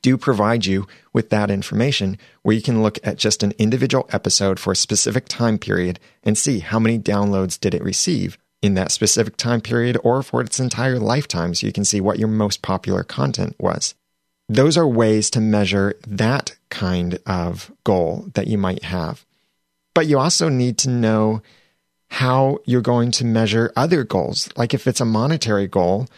do 0.03 0.17
provide 0.17 0.67
you 0.67 0.87
with 1.13 1.31
that 1.31 1.51
information 1.51 2.19
where 2.43 2.55
you 2.55 2.63
can 2.63 2.83
look 2.83 2.99
at 3.05 3.17
just 3.17 3.43
an 3.43 3.53
individual 3.59 4.09
episode 4.13 4.59
for 4.59 4.73
a 4.73 4.77
specific 4.77 5.27
time 5.29 5.59
period 5.59 5.99
and 6.23 6.37
see 6.37 6.61
how 6.61 6.79
many 6.79 6.99
downloads 6.99 7.59
did 7.59 7.75
it 7.75 7.83
receive 7.83 8.39
in 8.61 8.75
that 8.75 8.93
specific 8.93 9.37
time 9.37 9.61
period 9.61 9.99
or 10.03 10.23
for 10.23 10.41
its 10.41 10.59
entire 10.59 10.99
lifetime 10.99 11.55
so 11.55 11.67
you 11.67 11.73
can 11.73 11.85
see 11.85 12.01
what 12.01 12.19
your 12.19 12.29
most 12.29 12.63
popular 12.63 13.05
content 13.05 13.55
was. 13.59 13.95
Those 14.49 14.77
are 14.77 14.87
ways 14.87 15.31
to 15.31 15.41
measure 15.41 15.95
that 16.07 16.57
kind 16.71 17.19
of 17.27 17.71
goal 17.85 18.29
that 18.35 18.47
you 18.47 18.59
might 18.59 18.85
have. 18.85 19.25
But 19.95 20.07
you 20.07 20.19
also 20.19 20.49
need 20.49 20.79
to 20.79 20.91
know 20.91 21.43
how 22.11 22.59
you're 22.65 22.81
going 22.81 23.11
to 23.13 23.25
measure 23.25 23.73
other 23.77 24.05
goals. 24.05 24.49
Like 24.57 24.73
if 24.73 24.87
it's 24.87 25.01
a 25.01 25.05
monetary 25.05 25.67
goal, 25.67 26.09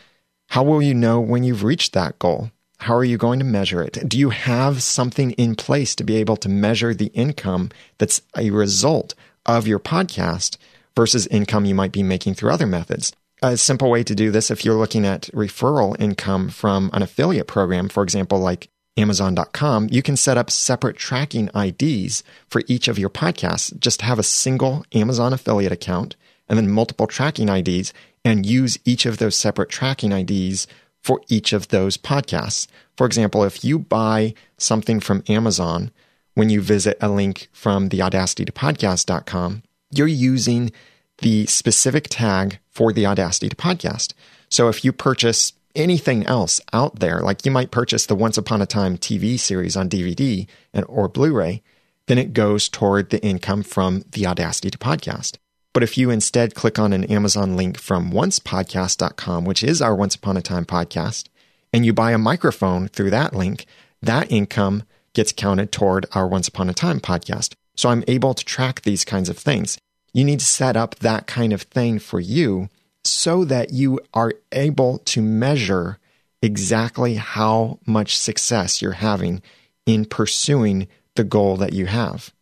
how 0.48 0.62
will 0.62 0.80
you 0.80 0.94
know 0.94 1.20
when 1.20 1.42
you've 1.42 1.64
reached 1.64 1.92
that 1.92 2.18
goal? 2.18 2.50
How 2.80 2.94
are 2.94 3.04
you 3.04 3.18
going 3.18 3.38
to 3.40 3.44
measure 3.44 3.82
it? 3.82 4.08
Do 4.08 4.18
you 4.18 4.30
have 4.30 4.82
something 4.82 5.32
in 5.32 5.54
place 5.54 5.94
to 5.96 6.04
be 6.04 6.16
able 6.16 6.38
to 6.38 6.48
measure 6.48 6.94
the 6.94 7.12
income 7.12 7.70
that's 7.98 8.22
a 8.38 8.50
result 8.50 9.14
of 9.44 9.66
your 9.66 9.78
podcast 9.78 10.56
versus 10.96 11.26
income 11.26 11.66
you 11.66 11.74
might 11.74 11.92
be 11.92 12.02
making 12.02 12.34
through 12.34 12.52
other 12.52 12.66
methods? 12.66 13.12
A 13.42 13.58
simple 13.58 13.90
way 13.90 14.02
to 14.04 14.14
do 14.14 14.30
this, 14.30 14.50
if 14.50 14.64
you're 14.64 14.76
looking 14.76 15.04
at 15.04 15.24
referral 15.34 15.94
income 16.00 16.48
from 16.48 16.88
an 16.94 17.02
affiliate 17.02 17.46
program, 17.46 17.90
for 17.90 18.02
example, 18.02 18.38
like 18.38 18.70
Amazon.com, 18.96 19.88
you 19.90 20.02
can 20.02 20.16
set 20.16 20.38
up 20.38 20.50
separate 20.50 20.96
tracking 20.96 21.50
IDs 21.54 22.24
for 22.48 22.62
each 22.66 22.88
of 22.88 22.98
your 22.98 23.10
podcasts. 23.10 23.78
Just 23.78 24.00
have 24.00 24.18
a 24.18 24.22
single 24.22 24.86
Amazon 24.92 25.34
affiliate 25.34 25.72
account 25.72 26.16
and 26.48 26.58
then 26.58 26.70
multiple 26.70 27.06
tracking 27.06 27.50
IDs 27.50 27.92
and 28.24 28.46
use 28.46 28.78
each 28.86 29.04
of 29.04 29.18
those 29.18 29.36
separate 29.36 29.68
tracking 29.68 30.12
IDs 30.12 30.66
for 31.00 31.20
each 31.28 31.52
of 31.52 31.68
those 31.68 31.96
podcasts. 31.96 32.66
For 32.96 33.06
example, 33.06 33.44
if 33.44 33.64
you 33.64 33.78
buy 33.78 34.34
something 34.58 35.00
from 35.00 35.24
Amazon 35.28 35.90
when 36.34 36.50
you 36.50 36.60
visit 36.60 36.96
a 37.00 37.08
link 37.08 37.48
from 37.52 37.88
the 37.88 38.02
audacity 38.02 38.44
to 38.44 38.52
podcast.com, 38.52 39.62
you're 39.90 40.06
using 40.06 40.70
the 41.18 41.46
specific 41.46 42.06
tag 42.08 42.58
for 42.70 42.92
the 42.92 43.06
Audacity 43.06 43.48
to 43.48 43.56
podcast. 43.56 44.14
So 44.48 44.68
if 44.68 44.84
you 44.84 44.92
purchase 44.92 45.52
anything 45.74 46.26
else 46.26 46.60
out 46.72 47.00
there, 47.00 47.20
like 47.20 47.44
you 47.44 47.52
might 47.52 47.70
purchase 47.70 48.06
the 48.06 48.14
Once 48.14 48.38
Upon 48.38 48.62
a 48.62 48.66
Time 48.66 48.96
TV 48.96 49.38
series 49.38 49.76
on 49.76 49.88
DVD 49.88 50.46
and, 50.72 50.84
or 50.88 51.08
Blu 51.08 51.32
ray, 51.32 51.62
then 52.06 52.18
it 52.18 52.32
goes 52.32 52.68
toward 52.68 53.10
the 53.10 53.22
income 53.22 53.62
from 53.62 54.04
the 54.12 54.26
Audacity 54.26 54.70
to 54.70 54.78
podcast. 54.78 55.36
But 55.72 55.82
if 55.82 55.96
you 55.96 56.10
instead 56.10 56.54
click 56.54 56.78
on 56.78 56.92
an 56.92 57.04
Amazon 57.04 57.56
link 57.56 57.78
from 57.78 58.10
oncepodcast.com, 58.10 59.44
which 59.44 59.62
is 59.62 59.80
our 59.80 59.94
Once 59.94 60.16
Upon 60.16 60.36
a 60.36 60.42
Time 60.42 60.64
podcast, 60.64 61.28
and 61.72 61.86
you 61.86 61.92
buy 61.92 62.12
a 62.12 62.18
microphone 62.18 62.88
through 62.88 63.10
that 63.10 63.34
link, 63.34 63.66
that 64.02 64.30
income 64.32 64.82
gets 65.14 65.32
counted 65.32 65.70
toward 65.70 66.06
our 66.12 66.26
Once 66.26 66.48
Upon 66.48 66.68
a 66.68 66.74
Time 66.74 67.00
podcast. 67.00 67.54
So 67.76 67.88
I'm 67.88 68.04
able 68.08 68.34
to 68.34 68.44
track 68.44 68.82
these 68.82 69.04
kinds 69.04 69.28
of 69.28 69.38
things. 69.38 69.78
You 70.12 70.24
need 70.24 70.40
to 70.40 70.44
set 70.46 70.76
up 70.76 70.96
that 70.96 71.26
kind 71.26 71.52
of 71.52 71.62
thing 71.62 72.00
for 72.00 72.18
you 72.18 72.68
so 73.04 73.44
that 73.44 73.72
you 73.72 74.00
are 74.12 74.32
able 74.52 74.98
to 74.98 75.22
measure 75.22 75.98
exactly 76.42 77.14
how 77.14 77.78
much 77.86 78.18
success 78.18 78.82
you're 78.82 78.92
having 78.92 79.40
in 79.86 80.04
pursuing 80.04 80.88
the 81.14 81.24
goal 81.24 81.56
that 81.56 81.72
you 81.72 81.86
have. 81.86 82.32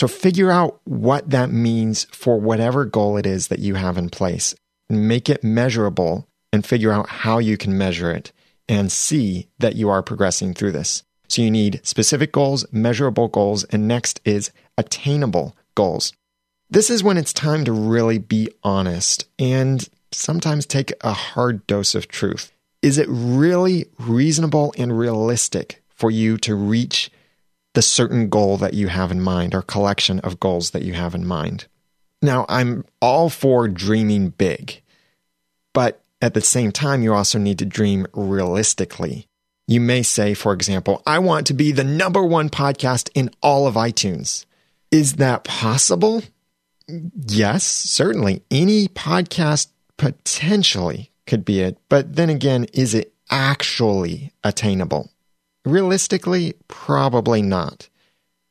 So 0.00 0.08
figure 0.08 0.50
out 0.50 0.80
what 0.84 1.28
that 1.28 1.50
means 1.50 2.04
for 2.04 2.40
whatever 2.40 2.86
goal 2.86 3.18
it 3.18 3.26
is 3.26 3.48
that 3.48 3.58
you 3.58 3.74
have 3.74 3.98
in 3.98 4.08
place. 4.08 4.54
Make 4.88 5.28
it 5.28 5.44
measurable 5.44 6.26
and 6.54 6.64
figure 6.64 6.90
out 6.90 7.10
how 7.10 7.36
you 7.36 7.58
can 7.58 7.76
measure 7.76 8.10
it 8.10 8.32
and 8.66 8.90
see 8.90 9.48
that 9.58 9.76
you 9.76 9.90
are 9.90 10.02
progressing 10.02 10.54
through 10.54 10.72
this. 10.72 11.02
So 11.28 11.42
you 11.42 11.50
need 11.50 11.82
specific 11.82 12.32
goals, 12.32 12.64
measurable 12.72 13.28
goals, 13.28 13.64
and 13.64 13.86
next 13.86 14.22
is 14.24 14.52
attainable 14.78 15.54
goals. 15.74 16.14
This 16.70 16.88
is 16.88 17.04
when 17.04 17.18
it's 17.18 17.34
time 17.34 17.66
to 17.66 17.72
really 17.72 18.16
be 18.16 18.48
honest 18.62 19.28
and 19.38 19.86
sometimes 20.12 20.64
take 20.64 20.94
a 21.02 21.12
hard 21.12 21.66
dose 21.66 21.94
of 21.94 22.08
truth. 22.08 22.54
Is 22.80 22.96
it 22.96 23.06
really 23.10 23.84
reasonable 23.98 24.72
and 24.78 24.98
realistic 24.98 25.82
for 25.90 26.10
you 26.10 26.38
to 26.38 26.54
reach 26.54 27.10
the 27.74 27.82
certain 27.82 28.28
goal 28.28 28.56
that 28.58 28.74
you 28.74 28.88
have 28.88 29.10
in 29.10 29.20
mind 29.20 29.54
or 29.54 29.62
collection 29.62 30.20
of 30.20 30.40
goals 30.40 30.70
that 30.70 30.82
you 30.82 30.92
have 30.94 31.14
in 31.14 31.26
mind. 31.26 31.66
Now, 32.22 32.44
I'm 32.48 32.84
all 33.00 33.30
for 33.30 33.68
dreaming 33.68 34.30
big, 34.30 34.82
but 35.72 36.02
at 36.20 36.34
the 36.34 36.40
same 36.40 36.72
time, 36.72 37.02
you 37.02 37.14
also 37.14 37.38
need 37.38 37.58
to 37.60 37.64
dream 37.64 38.06
realistically. 38.12 39.26
You 39.66 39.80
may 39.80 40.02
say, 40.02 40.34
for 40.34 40.52
example, 40.52 41.02
I 41.06 41.20
want 41.20 41.46
to 41.46 41.54
be 41.54 41.72
the 41.72 41.84
number 41.84 42.22
one 42.22 42.50
podcast 42.50 43.08
in 43.14 43.30
all 43.42 43.66
of 43.66 43.74
iTunes. 43.74 44.44
Is 44.90 45.14
that 45.14 45.44
possible? 45.44 46.22
Yes, 46.88 47.64
certainly. 47.64 48.42
Any 48.50 48.88
podcast 48.88 49.68
potentially 49.96 51.12
could 51.26 51.44
be 51.44 51.60
it. 51.60 51.78
But 51.88 52.16
then 52.16 52.28
again, 52.28 52.64
is 52.74 52.94
it 52.94 53.14
actually 53.30 54.32
attainable? 54.42 55.10
Realistically, 55.64 56.54
probably 56.68 57.42
not. 57.42 57.88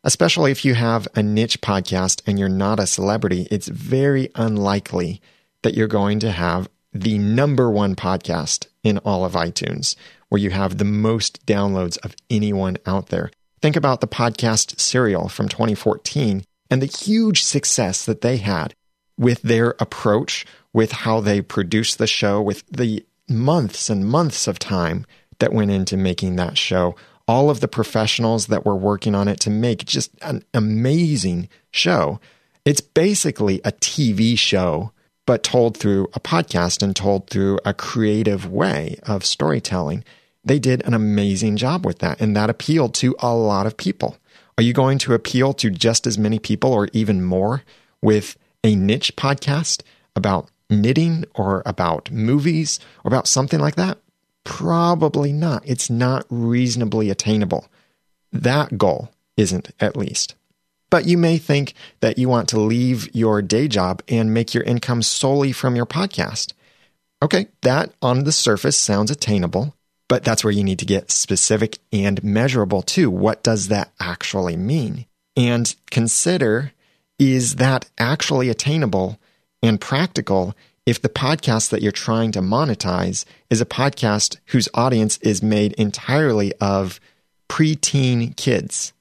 Especially 0.03 0.51
if 0.51 0.63
you 0.63 0.75
have 0.75 1.07
a 1.15 1.23
niche 1.23 1.59
podcast 1.59 2.21
and 2.25 2.39
you're 2.39 2.47
not 2.47 2.79
a 2.79 2.87
celebrity, 2.87 3.47
it's 3.49 3.67
very 3.67 4.29
unlikely 4.35 5.21
that 5.63 5.73
you're 5.73 5.87
going 5.87 6.19
to 6.19 6.31
have 6.31 6.69
the 6.93 7.17
number 7.17 7.69
one 7.69 7.95
podcast 7.95 8.67
in 8.83 8.97
all 8.99 9.25
of 9.25 9.33
iTunes, 9.33 9.95
where 10.29 10.39
you 10.39 10.51
have 10.51 10.77
the 10.77 10.85
most 10.85 11.45
downloads 11.45 11.97
of 12.03 12.15
anyone 12.29 12.77
out 12.85 13.07
there. 13.07 13.31
Think 13.61 13.75
about 13.75 14.01
the 14.01 14.07
podcast 14.07 14.79
Serial 14.79 15.29
from 15.29 15.49
2014 15.49 16.43
and 16.69 16.81
the 16.81 16.85
huge 16.85 17.43
success 17.43 18.05
that 18.05 18.21
they 18.21 18.37
had 18.37 18.73
with 19.17 19.41
their 19.41 19.75
approach, 19.79 20.45
with 20.71 20.91
how 20.91 21.19
they 21.19 21.41
produced 21.41 21.97
the 21.97 22.07
show, 22.07 22.41
with 22.41 22.63
the 22.67 23.05
months 23.27 23.89
and 23.89 24.07
months 24.07 24.47
of 24.47 24.59
time 24.59 25.05
that 25.39 25.53
went 25.53 25.72
into 25.72 25.98
making 25.98 26.36
that 26.36 26.58
show, 26.58 26.96
all 27.27 27.50
of 27.50 27.60
the 27.60 27.67
professionals 27.67 28.48
that 28.48 28.65
were 28.65 28.75
working 28.75 29.15
on 29.15 29.27
it 29.27 29.39
to 29.41 29.50
make 29.50 29.86
just 29.86 30.12
an 30.22 30.43
amazing 30.53 31.50
show. 31.72 32.19
It's 32.65 32.81
basically 32.81 33.62
a 33.63 33.72
TV 33.72 34.38
show, 34.38 34.91
but 35.25 35.43
told 35.43 35.77
through 35.77 36.08
a 36.13 36.19
podcast 36.19 36.81
and 36.81 36.96
told 36.96 37.29
through 37.29 37.60
a 37.63 37.74
creative 37.74 38.51
way 38.51 39.00
of 39.03 39.25
storytelling. 39.25 40.03
They 40.43 40.60
did 40.60 40.81
an 40.86 40.93
amazing 40.93 41.58
job 41.58 41.86
with 41.86 42.00
that, 42.00 42.19
and 42.19 42.36
that 42.36 42.50
appealed 42.50 42.93
to 42.96 43.15
a 43.19 43.36
lot 43.36 43.67
of 43.67 43.77
people. 43.77 44.17
Are 44.58 44.63
you 44.63 44.74
going 44.74 44.98
to 45.00 45.13
appeal 45.13 45.53
to 45.53 45.69
just 45.69 46.08
as 46.08 46.17
many 46.17 46.39
people 46.39 46.74
or 46.74 46.89
even 46.93 47.24
more 47.24 47.63
with 48.01 48.38
a 48.63 48.75
niche 48.75 49.15
podcast 49.15 49.84
about 50.15 50.50
knitting 50.69 51.25
or 51.36 51.62
about 51.65 52.12
movies 52.12 52.79
or 53.03 53.10
about 53.10 53.27
something 53.27 53.60
like 53.60 53.75
that? 53.75 54.00
Probably 54.50 55.32
not. 55.32 55.62
It's 55.63 55.91
not 55.91 56.25
reasonably 56.27 57.12
attainable. 57.12 57.68
That 58.34 58.79
goal 58.79 59.10
isn't, 59.38 59.70
at 59.79 59.96
least. 59.96 60.34
But 60.89 61.06
you 61.06 61.20
may 61.20 61.38
think 61.38 61.75
that 62.00 62.18
you 62.18 62.27
want 62.27 62.50
to 62.50 62.60
leave 62.60 63.13
your 63.15 63.44
day 63.44 63.68
job 63.68 64.01
and 64.08 64.34
make 64.34 64.56
your 64.56 64.63
income 64.63 65.03
solely 65.03 65.51
from 65.51 65.75
your 65.75 65.86
podcast. 65.86 66.53
Okay, 67.22 67.48
that 67.62 67.94
on 68.01 68.24
the 68.24 68.32
surface 68.32 68.75
sounds 68.75 69.12
attainable, 69.12 69.75
but 70.08 70.24
that's 70.24 70.44
where 70.44 70.51
you 70.51 70.63
need 70.63 70.79
to 70.79 70.86
get 70.86 71.12
specific 71.12 71.77
and 71.94 72.24
measurable 72.24 72.82
too. 72.82 73.12
What 73.12 73.44
does 73.44 73.68
that 73.68 73.91
actually 74.00 74.58
mean? 74.58 75.06
And 75.38 75.74
consider 75.91 76.72
is 77.20 77.56
that 77.58 77.88
actually 78.00 78.50
attainable 78.50 79.20
and 79.62 79.79
practical 79.79 80.56
if 80.89 81.03
the 81.03 81.08
podcast 81.08 81.69
that 81.69 81.84
you're 81.84 81.91
trying 81.91 82.31
to 82.31 82.41
monetize 82.41 83.24
is 83.51 83.62
a 83.62 83.65
podcast 83.65 84.38
whose 84.48 84.67
audience 84.74 85.19
is 85.19 85.43
made 85.43 85.74
entirely 85.74 86.51
of 86.55 87.00
preteen 87.48 88.36
kids. 88.36 88.91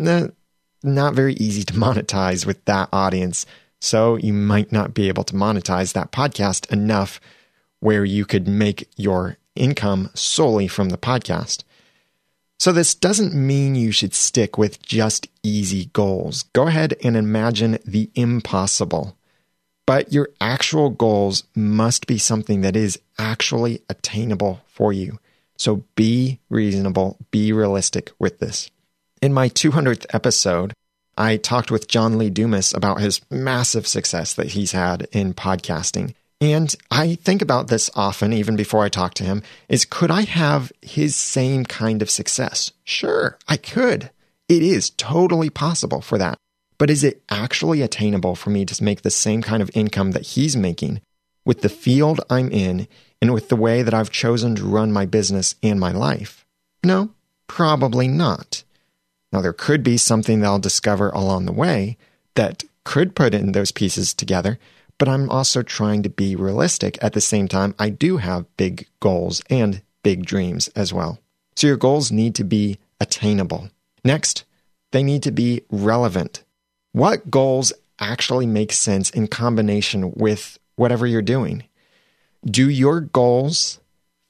Not 0.00 1.14
very 1.14 1.34
easy 1.34 1.62
to 1.62 1.74
monetize 1.86 2.44
with 2.44 2.64
that 2.64 2.88
audience. 2.92 3.46
So 3.80 4.16
you 4.16 4.32
might 4.32 4.72
not 4.72 4.94
be 4.94 5.06
able 5.06 5.22
to 5.22 5.34
monetize 5.34 5.92
that 5.92 6.10
podcast 6.10 6.72
enough 6.72 7.20
where 7.78 8.04
you 8.04 8.24
could 8.24 8.48
make 8.48 8.88
your 8.96 9.36
income 9.54 10.10
solely 10.14 10.66
from 10.66 10.88
the 10.88 10.98
podcast. 10.98 11.62
So, 12.58 12.72
this 12.72 12.94
doesn't 12.94 13.34
mean 13.34 13.74
you 13.74 13.90
should 13.90 14.14
stick 14.14 14.56
with 14.56 14.82
just 14.82 15.26
easy 15.42 15.86
goals. 15.92 16.44
Go 16.52 16.68
ahead 16.68 16.94
and 17.02 17.16
imagine 17.16 17.78
the 17.84 18.08
impossible. 18.14 19.16
But 19.86 20.12
your 20.12 20.30
actual 20.40 20.90
goals 20.90 21.44
must 21.54 22.06
be 22.06 22.18
something 22.18 22.60
that 22.60 22.76
is 22.76 22.98
actually 23.18 23.82
attainable 23.88 24.60
for 24.66 24.92
you. 24.92 25.18
So 25.56 25.84
be 25.96 26.40
reasonable, 26.48 27.18
be 27.30 27.52
realistic 27.52 28.10
with 28.18 28.38
this. 28.38 28.70
In 29.20 29.32
my 29.32 29.48
200th 29.48 30.06
episode, 30.12 30.72
I 31.16 31.36
talked 31.36 31.70
with 31.70 31.88
John 31.88 32.18
Lee 32.18 32.30
Dumas 32.30 32.72
about 32.72 33.00
his 33.00 33.20
massive 33.30 33.86
success 33.86 34.34
that 34.34 34.48
he's 34.48 34.72
had 34.72 35.06
in 35.12 35.34
podcasting. 35.34 36.14
And 36.40 36.74
I 36.90 37.14
think 37.16 37.40
about 37.40 37.68
this 37.68 37.88
often, 37.94 38.32
even 38.32 38.56
before 38.56 38.82
I 38.82 38.88
talk 38.88 39.14
to 39.14 39.24
him, 39.24 39.42
is 39.68 39.84
could 39.84 40.10
I 40.10 40.22
have 40.22 40.72
his 40.82 41.14
same 41.14 41.64
kind 41.64 42.02
of 42.02 42.10
success? 42.10 42.72
Sure, 42.82 43.38
I 43.46 43.56
could. 43.56 44.10
It 44.48 44.62
is 44.62 44.90
totally 44.90 45.50
possible 45.50 46.00
for 46.00 46.18
that. 46.18 46.38
But 46.82 46.90
is 46.90 47.04
it 47.04 47.22
actually 47.30 47.80
attainable 47.80 48.34
for 48.34 48.50
me 48.50 48.64
to 48.64 48.82
make 48.82 49.02
the 49.02 49.10
same 49.12 49.40
kind 49.40 49.62
of 49.62 49.70
income 49.72 50.10
that 50.10 50.26
he's 50.26 50.56
making 50.56 51.00
with 51.44 51.60
the 51.60 51.68
field 51.68 52.20
I'm 52.28 52.50
in 52.50 52.88
and 53.20 53.32
with 53.32 53.50
the 53.50 53.54
way 53.54 53.82
that 53.82 53.94
I've 53.94 54.10
chosen 54.10 54.56
to 54.56 54.66
run 54.66 54.90
my 54.90 55.06
business 55.06 55.54
and 55.62 55.78
my 55.78 55.92
life? 55.92 56.44
No, 56.82 57.10
probably 57.46 58.08
not. 58.08 58.64
Now, 59.32 59.40
there 59.40 59.52
could 59.52 59.84
be 59.84 59.96
something 59.96 60.40
that 60.40 60.48
I'll 60.48 60.58
discover 60.58 61.10
along 61.10 61.46
the 61.46 61.52
way 61.52 61.98
that 62.34 62.64
could 62.82 63.14
put 63.14 63.32
in 63.32 63.52
those 63.52 63.70
pieces 63.70 64.12
together, 64.12 64.58
but 64.98 65.08
I'm 65.08 65.30
also 65.30 65.62
trying 65.62 66.02
to 66.02 66.10
be 66.10 66.34
realistic. 66.34 66.98
At 67.00 67.12
the 67.12 67.20
same 67.20 67.46
time, 67.46 67.76
I 67.78 67.90
do 67.90 68.16
have 68.16 68.56
big 68.56 68.88
goals 68.98 69.40
and 69.48 69.82
big 70.02 70.26
dreams 70.26 70.66
as 70.74 70.92
well. 70.92 71.20
So 71.54 71.68
your 71.68 71.76
goals 71.76 72.10
need 72.10 72.34
to 72.34 72.44
be 72.44 72.80
attainable. 72.98 73.70
Next, 74.04 74.42
they 74.90 75.04
need 75.04 75.22
to 75.22 75.30
be 75.30 75.62
relevant. 75.70 76.42
What 76.92 77.30
goals 77.30 77.72
actually 77.98 78.46
make 78.46 78.72
sense 78.72 79.10
in 79.10 79.28
combination 79.28 80.12
with 80.12 80.58
whatever 80.76 81.06
you're 81.06 81.22
doing? 81.22 81.64
Do 82.44 82.68
your 82.68 83.00
goals 83.00 83.80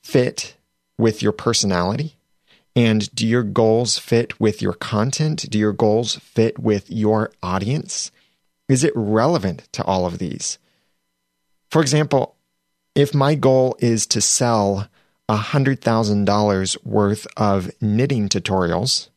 fit 0.03 0.57
with 0.99 1.23
your 1.23 1.33
personality? 1.33 2.17
And 2.75 3.15
do 3.15 3.27
your 3.27 3.43
goals 3.43 3.99
fit 3.99 4.41
with 4.41 4.63
your 4.63 4.73
content? 4.73 5.51
Do 5.51 5.59
your 5.59 5.73
goals 5.73 6.17
fit 6.17 6.59
with 6.59 6.91
your 6.91 7.33
audience? 7.43 8.11
Is 8.69 8.85
it 8.85 8.93
relevant 8.95 9.69
to 9.73 9.85
all 9.85 10.07
of 10.07 10.19
these? 10.19 10.59
For 11.71 11.83
example, 11.83 12.37
if 12.95 13.15
my 13.15 13.35
goal 13.35 13.77
is 13.81 14.07
to 14.09 14.21
sell 14.21 14.89
$100,000 15.29 16.85
worth 16.85 17.27
of 17.37 17.71
knitting 17.81 18.29
tutorials, 18.29 19.09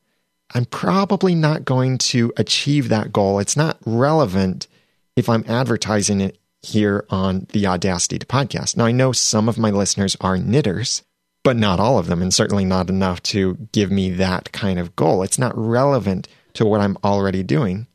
I'm 0.56 0.64
probably 0.64 1.36
not 1.36 1.66
going 1.66 1.98
to 1.98 2.32
achieve 2.38 2.88
that 2.88 3.12
goal. 3.12 3.40
It's 3.40 3.58
not 3.58 3.78
relevant 3.86 4.70
if 5.18 5.28
I'm 5.28 5.44
advertising 5.50 6.22
it 6.22 6.38
here 6.62 7.06
on 7.10 7.48
the 7.52 7.68
Audacity 7.68 8.18
to 8.20 8.26
podcast. 8.26 8.78
Now, 8.78 8.86
I 8.86 8.94
know 8.94 9.12
some 9.12 9.50
of 9.50 9.58
my 9.58 9.70
listeners 9.70 10.16
are 10.22 10.38
knitters, 10.38 11.04
but 11.44 11.58
not 11.58 11.82
all 11.82 12.00
of 12.00 12.08
them, 12.08 12.22
and 12.22 12.34
certainly 12.34 12.64
not 12.64 12.90
enough 12.90 13.22
to 13.24 13.68
give 13.74 13.92
me 13.92 14.12
that 14.12 14.54
kind 14.54 14.80
of 14.80 14.96
goal. 14.96 15.24
It's 15.24 15.38
not 15.38 15.52
relevant 15.58 16.30
to 16.54 16.66
what 16.66 16.80
I'm 16.80 16.98
already 17.04 17.44
doing. 17.44 17.88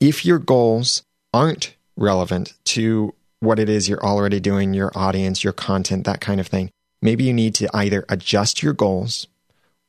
If 0.00 0.24
your 0.24 0.38
goals 0.38 1.02
aren't 1.34 1.76
relevant 1.98 2.54
to 2.64 3.14
what 3.40 3.58
it 3.58 3.68
is 3.68 3.90
you're 3.90 4.02
already 4.02 4.40
doing, 4.40 4.72
your 4.72 4.90
audience, 4.94 5.44
your 5.44 5.52
content, 5.52 6.06
that 6.06 6.22
kind 6.22 6.40
of 6.40 6.46
thing, 6.46 6.70
maybe 7.02 7.24
you 7.24 7.34
need 7.34 7.54
to 7.56 7.68
either 7.76 8.06
adjust 8.08 8.62
your 8.62 8.72
goals 8.72 9.26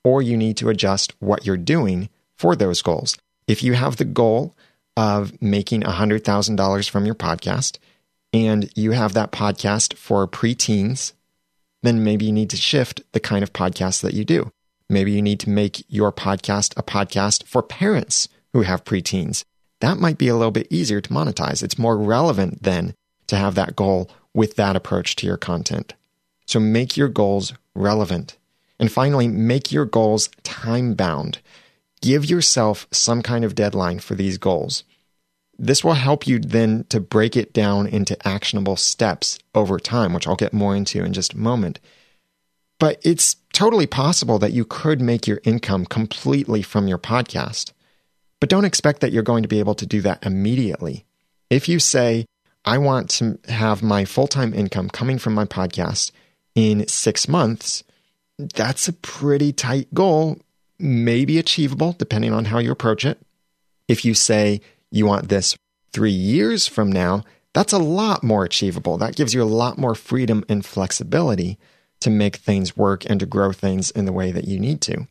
or 0.03 0.21
you 0.21 0.35
need 0.35 0.57
to 0.57 0.67
adjust 0.67 1.13
what 1.19 1.45
you're 1.45 1.55
doing 1.55 2.09
for 2.37 2.55
those 2.55 2.81
goals. 2.81 3.17
If 3.47 3.63
you 3.63 3.73
have 3.73 3.97
the 3.97 4.05
goal 4.05 4.55
of 4.95 5.41
making 5.41 5.81
$100,000 5.81 6.89
from 6.89 7.05
your 7.05 7.15
podcast 7.15 7.77
and 8.33 8.69
you 8.75 8.91
have 8.91 9.13
that 9.13 9.31
podcast 9.31 9.95
for 9.95 10.27
preteens, 10.27 11.13
then 11.83 12.03
maybe 12.03 12.25
you 12.25 12.31
need 12.31 12.49
to 12.49 12.57
shift 12.57 13.01
the 13.11 13.19
kind 13.19 13.43
of 13.43 13.53
podcast 13.53 14.01
that 14.01 14.13
you 14.13 14.25
do. 14.25 14.51
Maybe 14.89 15.11
you 15.11 15.21
need 15.21 15.39
to 15.41 15.49
make 15.49 15.83
your 15.87 16.11
podcast 16.11 16.73
a 16.77 16.83
podcast 16.83 17.45
for 17.45 17.61
parents 17.61 18.29
who 18.53 18.61
have 18.61 18.85
preteens. 18.85 19.43
That 19.81 19.97
might 19.97 20.17
be 20.17 20.27
a 20.27 20.35
little 20.35 20.51
bit 20.51 20.67
easier 20.69 21.01
to 21.01 21.09
monetize. 21.09 21.61
It's 21.61 21.77
more 21.77 21.97
relevant 21.97 22.63
then 22.63 22.93
to 23.27 23.35
have 23.35 23.55
that 23.55 23.75
goal 23.75 24.09
with 24.33 24.55
that 24.55 24.75
approach 24.75 25.15
to 25.17 25.27
your 25.27 25.37
content. 25.37 25.93
So 26.45 26.59
make 26.59 26.97
your 26.97 27.09
goals 27.09 27.53
relevant. 27.75 28.37
And 28.79 28.91
finally, 28.91 29.27
make 29.27 29.71
your 29.71 29.85
goals 29.85 30.29
time 30.43 30.93
bound. 30.93 31.39
Give 32.01 32.25
yourself 32.25 32.87
some 32.91 33.21
kind 33.21 33.43
of 33.43 33.55
deadline 33.55 33.99
for 33.99 34.15
these 34.15 34.37
goals. 34.37 34.83
This 35.57 35.83
will 35.83 35.93
help 35.93 36.27
you 36.27 36.39
then 36.39 36.85
to 36.89 36.99
break 36.99 37.35
it 37.35 37.51
down 37.51 37.87
into 37.87 38.17
actionable 38.27 38.75
steps 38.75 39.39
over 39.55 39.79
time, 39.79 40.13
which 40.13 40.27
I'll 40.27 40.35
get 40.35 40.53
more 40.53 40.75
into 40.75 41.03
in 41.03 41.13
just 41.13 41.33
a 41.33 41.37
moment. 41.37 41.79
But 42.79 42.99
it's 43.03 43.37
totally 43.53 43.87
possible 43.87 44.37
that 44.39 44.53
you 44.53 44.65
could 44.65 45.01
make 45.01 45.25
your 45.25 45.41
income 45.43 45.85
completely 45.85 46.61
from 46.61 46.87
your 46.87 46.99
podcast. 46.99 47.71
But 48.39 48.49
don't 48.49 48.65
expect 48.65 49.01
that 49.01 49.11
you're 49.11 49.23
going 49.23 49.41
to 49.41 49.49
be 49.49 49.59
able 49.59 49.73
to 49.75 49.85
do 49.87 50.01
that 50.01 50.23
immediately. 50.23 51.05
If 51.49 51.67
you 51.67 51.79
say, 51.79 52.25
I 52.63 52.77
want 52.77 53.09
to 53.11 53.39
have 53.47 53.81
my 53.81 54.05
full 54.05 54.27
time 54.27 54.53
income 54.53 54.89
coming 54.89 55.17
from 55.17 55.33
my 55.33 55.45
podcast 55.45 56.11
in 56.53 56.87
six 56.87 57.27
months, 57.27 57.83
that's 58.37 58.87
a 58.87 58.93
pretty 58.93 59.53
tight 59.53 59.91
goal, 59.93 60.39
maybe 60.79 61.37
achievable 61.37 61.93
depending 61.97 62.33
on 62.33 62.45
how 62.45 62.59
you 62.59 62.71
approach 62.71 63.05
it. 63.05 63.19
If 63.87 64.05
you 64.05 64.13
say 64.13 64.61
you 64.91 65.05
want 65.05 65.29
this 65.29 65.57
three 65.91 66.11
years 66.11 66.67
from 66.67 66.91
now, 66.91 67.23
that's 67.53 67.73
a 67.73 67.79
lot 67.79 68.23
more 68.23 68.43
achievable. 68.43 68.97
That 68.97 69.15
gives 69.15 69.33
you 69.33 69.41
a 69.41 69.45
lot 69.45 69.77
more 69.77 69.95
freedom 69.95 70.43
and 70.47 70.65
flexibility 70.65 71.57
to 72.01 72.09
make 72.09 72.35
things 72.35 72.77
work 72.77 73.09
and 73.09 73.19
to 73.19 73.25
grow 73.25 73.51
things 73.51 73.89
in 73.91 74.05
the 74.05 74.13
way 74.13 74.31
that 74.31 74.47
you 74.47 74.59
need 74.59 74.81
to. 74.81 75.07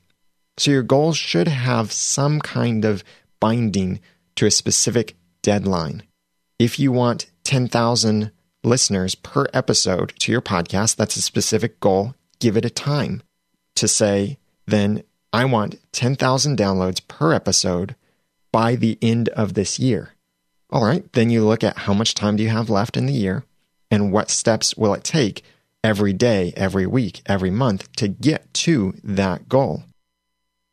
So 0.56 0.70
your 0.70 0.82
goals 0.82 1.16
should 1.16 1.48
have 1.48 1.92
some 1.92 2.40
kind 2.40 2.84
of 2.84 3.02
binding 3.40 4.00
to 4.36 4.46
a 4.46 4.50
specific 4.50 5.16
deadline. 5.42 6.04
If 6.58 6.78
you 6.78 6.92
want 6.92 7.26
10,000 7.44 8.30
listeners 8.66 9.14
per 9.14 9.46
episode 9.54 10.12
to 10.18 10.32
your 10.32 10.42
podcast. 10.42 10.96
That's 10.96 11.16
a 11.16 11.22
specific 11.22 11.80
goal. 11.80 12.14
Give 12.40 12.56
it 12.56 12.64
a 12.64 12.70
time 12.70 13.22
to 13.76 13.88
say, 13.88 14.38
then 14.66 15.04
I 15.36 15.44
want 15.44 15.78
10,000 15.92 16.56
downloads 16.56 17.06
per 17.06 17.34
episode 17.34 17.94
by 18.52 18.74
the 18.74 18.96
end 19.02 19.28
of 19.28 19.52
this 19.52 19.78
year. 19.78 20.14
All 20.70 20.82
right, 20.82 21.04
then 21.12 21.28
you 21.28 21.44
look 21.44 21.62
at 21.62 21.80
how 21.80 21.92
much 21.92 22.14
time 22.14 22.36
do 22.36 22.42
you 22.42 22.48
have 22.48 22.70
left 22.70 22.96
in 22.96 23.04
the 23.04 23.12
year 23.12 23.44
and 23.90 24.10
what 24.10 24.30
steps 24.30 24.78
will 24.78 24.94
it 24.94 25.04
take 25.04 25.44
every 25.84 26.14
day, 26.14 26.54
every 26.56 26.86
week, 26.86 27.20
every 27.26 27.50
month 27.50 27.92
to 27.96 28.08
get 28.08 28.54
to 28.54 28.94
that 29.04 29.46
goal. 29.46 29.82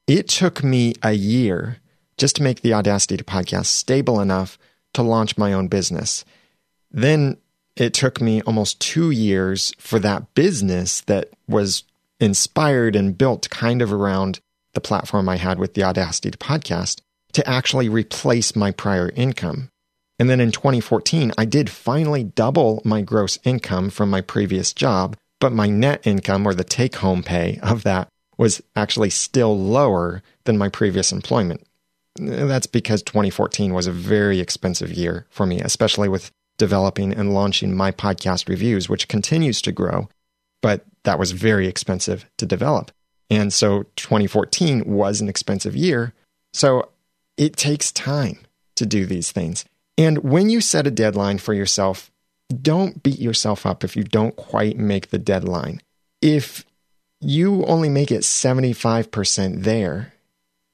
It 0.07 0.29
took 0.29 0.63
me 0.63 0.93
a 1.03 1.11
year 1.11 1.79
just 2.17 2.37
to 2.37 2.43
make 2.43 2.61
the 2.61 2.73
Audacity 2.73 3.17
to 3.17 3.23
podcast 3.25 3.65
stable 3.65 4.21
enough 4.21 4.57
to 4.93 5.03
launch 5.03 5.37
my 5.37 5.51
own 5.51 5.67
business. 5.67 6.23
Then 6.89 7.35
it 7.75 7.93
took 7.93 8.21
me 8.21 8.41
almost 8.43 8.79
two 8.79 9.11
years 9.11 9.73
for 9.77 9.99
that 9.99 10.33
business 10.35 11.01
that 11.01 11.31
was 11.49 11.83
inspired 12.21 12.95
and 12.95 13.17
built 13.17 13.49
kind 13.49 13.81
of 13.81 13.91
around 13.91 14.39
the 14.73 14.81
platform 14.81 15.29
I 15.29 15.37
had 15.37 15.59
with 15.59 15.73
the 15.73 15.83
Audacity 15.83 16.31
to 16.31 16.37
podcast 16.37 17.01
to 17.33 17.47
actually 17.47 17.89
replace 17.89 18.55
my 18.55 18.71
prior 18.71 19.11
income. 19.15 19.69
And 20.19 20.29
then 20.29 20.39
in 20.39 20.51
2014, 20.51 21.31
I 21.37 21.45
did 21.45 21.69
finally 21.69 22.23
double 22.23 22.81
my 22.85 23.01
gross 23.01 23.39
income 23.43 23.89
from 23.89 24.09
my 24.09 24.21
previous 24.21 24.71
job, 24.71 25.17
but 25.39 25.51
my 25.51 25.67
net 25.67 26.05
income 26.05 26.45
or 26.45 26.53
the 26.53 26.63
take 26.63 26.97
home 26.97 27.23
pay 27.23 27.59
of 27.63 27.83
that 27.83 28.07
was 28.37 28.61
actually 28.75 29.09
still 29.09 29.57
lower 29.57 30.21
than 30.45 30.57
my 30.57 30.69
previous 30.69 31.11
employment. 31.11 31.65
That's 32.15 32.67
because 32.67 33.01
2014 33.03 33.73
was 33.73 33.87
a 33.87 33.91
very 33.91 34.39
expensive 34.39 34.91
year 34.91 35.25
for 35.29 35.45
me, 35.45 35.59
especially 35.61 36.09
with 36.09 36.31
developing 36.57 37.13
and 37.13 37.33
launching 37.33 37.75
my 37.75 37.91
podcast 37.91 38.47
reviews, 38.47 38.87
which 38.87 39.07
continues 39.07 39.61
to 39.63 39.71
grow, 39.71 40.09
but 40.61 40.85
that 41.03 41.17
was 41.17 41.31
very 41.31 41.67
expensive 41.67 42.25
to 42.37 42.45
develop. 42.45 42.91
And 43.29 43.51
so 43.51 43.83
2014 43.95 44.85
was 44.85 45.21
an 45.21 45.29
expensive 45.29 45.75
year. 45.75 46.13
So 46.53 46.89
it 47.37 47.55
takes 47.55 47.91
time 47.91 48.39
to 48.75 48.85
do 48.85 49.05
these 49.05 49.31
things. 49.31 49.65
And 49.97 50.19
when 50.19 50.49
you 50.49 50.61
set 50.61 50.87
a 50.87 50.91
deadline 50.91 51.37
for 51.37 51.53
yourself, 51.53 52.11
don't 52.61 53.01
beat 53.01 53.19
yourself 53.19 53.65
up 53.65 53.83
if 53.83 53.95
you 53.95 54.03
don't 54.03 54.35
quite 54.35 54.77
make 54.77 55.09
the 55.09 55.17
deadline. 55.17 55.81
If 56.21 56.65
you 57.19 57.65
only 57.65 57.89
make 57.89 58.11
it 58.11 58.21
75% 58.21 59.63
there, 59.63 60.13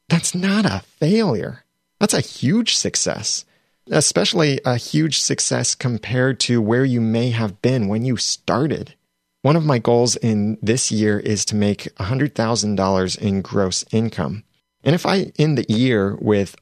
that's 0.07 0.33
not 0.33 0.65
a 0.65 0.83
failure. 0.99 1.63
That's 1.99 2.13
a 2.13 2.21
huge 2.21 2.75
success 2.75 3.45
especially 3.91 4.59
a 4.65 4.77
huge 4.77 5.19
success 5.19 5.75
compared 5.75 6.39
to 6.39 6.61
where 6.61 6.85
you 6.85 7.01
may 7.01 7.31
have 7.31 7.61
been 7.61 7.87
when 7.87 8.05
you 8.05 8.17
started. 8.17 8.93
One 9.41 9.55
of 9.55 9.65
my 9.65 9.79
goals 9.79 10.15
in 10.17 10.57
this 10.61 10.91
year 10.91 11.19
is 11.19 11.45
to 11.45 11.55
make 11.55 11.83
$100,000 11.95 13.17
in 13.19 13.41
gross 13.41 13.85
income. 13.91 14.43
And 14.83 14.93
if 14.95 15.05
I 15.05 15.31
end 15.37 15.57
the 15.57 15.71
year 15.71 16.17
with, 16.19 16.55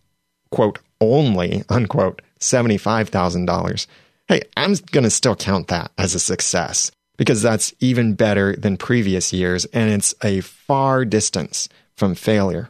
quote, 0.51 0.79
only, 1.01 1.63
unquote, 1.69 2.21
$75,000, 2.39 3.87
hey, 4.27 4.41
I'm 4.55 4.73
going 4.91 5.03
to 5.03 5.09
still 5.09 5.35
count 5.35 5.67
that 5.69 5.91
as 5.97 6.13
a 6.13 6.19
success 6.19 6.91
because 7.17 7.41
that's 7.41 7.73
even 7.79 8.13
better 8.13 8.55
than 8.55 8.77
previous 8.77 9.33
years 9.33 9.65
and 9.65 9.89
it's 9.89 10.13
a 10.23 10.41
far 10.41 11.03
distance 11.03 11.67
from 11.95 12.13
failure. 12.13 12.69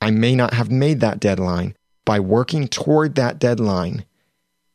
I 0.00 0.10
may 0.10 0.34
not 0.34 0.54
have 0.54 0.70
made 0.70 1.00
that 1.00 1.20
deadline, 1.20 1.74
by 2.04 2.20
working 2.20 2.68
toward 2.68 3.14
that 3.14 3.38
deadline 3.38 4.04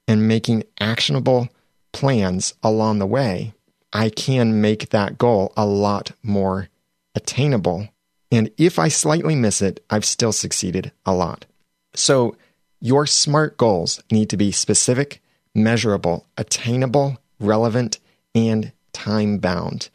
and 0.07 0.27
making 0.27 0.63
actionable 0.79 1.49
plans 1.91 2.53
along 2.63 2.99
the 2.99 3.05
way, 3.05 3.53
I 3.91 4.09
can 4.09 4.61
make 4.61 4.89
that 4.89 5.17
goal 5.17 5.53
a 5.57 5.65
lot 5.65 6.11
more 6.21 6.69
attainable. 7.15 7.89
And 8.31 8.51
if 8.57 8.77
I 8.77 8.87
slightly 8.87 9.35
miss 9.35 9.61
it, 9.61 9.83
I've 9.89 10.05
still 10.05 10.31
succeeded 10.31 10.91
a 11.05 11.13
lot. 11.13 11.45
So 11.95 12.35
your 12.79 13.05
SMART 13.05 13.57
goals 13.57 14.03
need 14.11 14.29
to 14.29 14.37
be 14.37 14.51
specific, 14.51 15.21
measurable, 15.55 16.27
attainable, 16.37 17.17
relevant, 17.39 17.99
and 18.35 18.71
time 18.93 19.39
bound. 19.39 19.89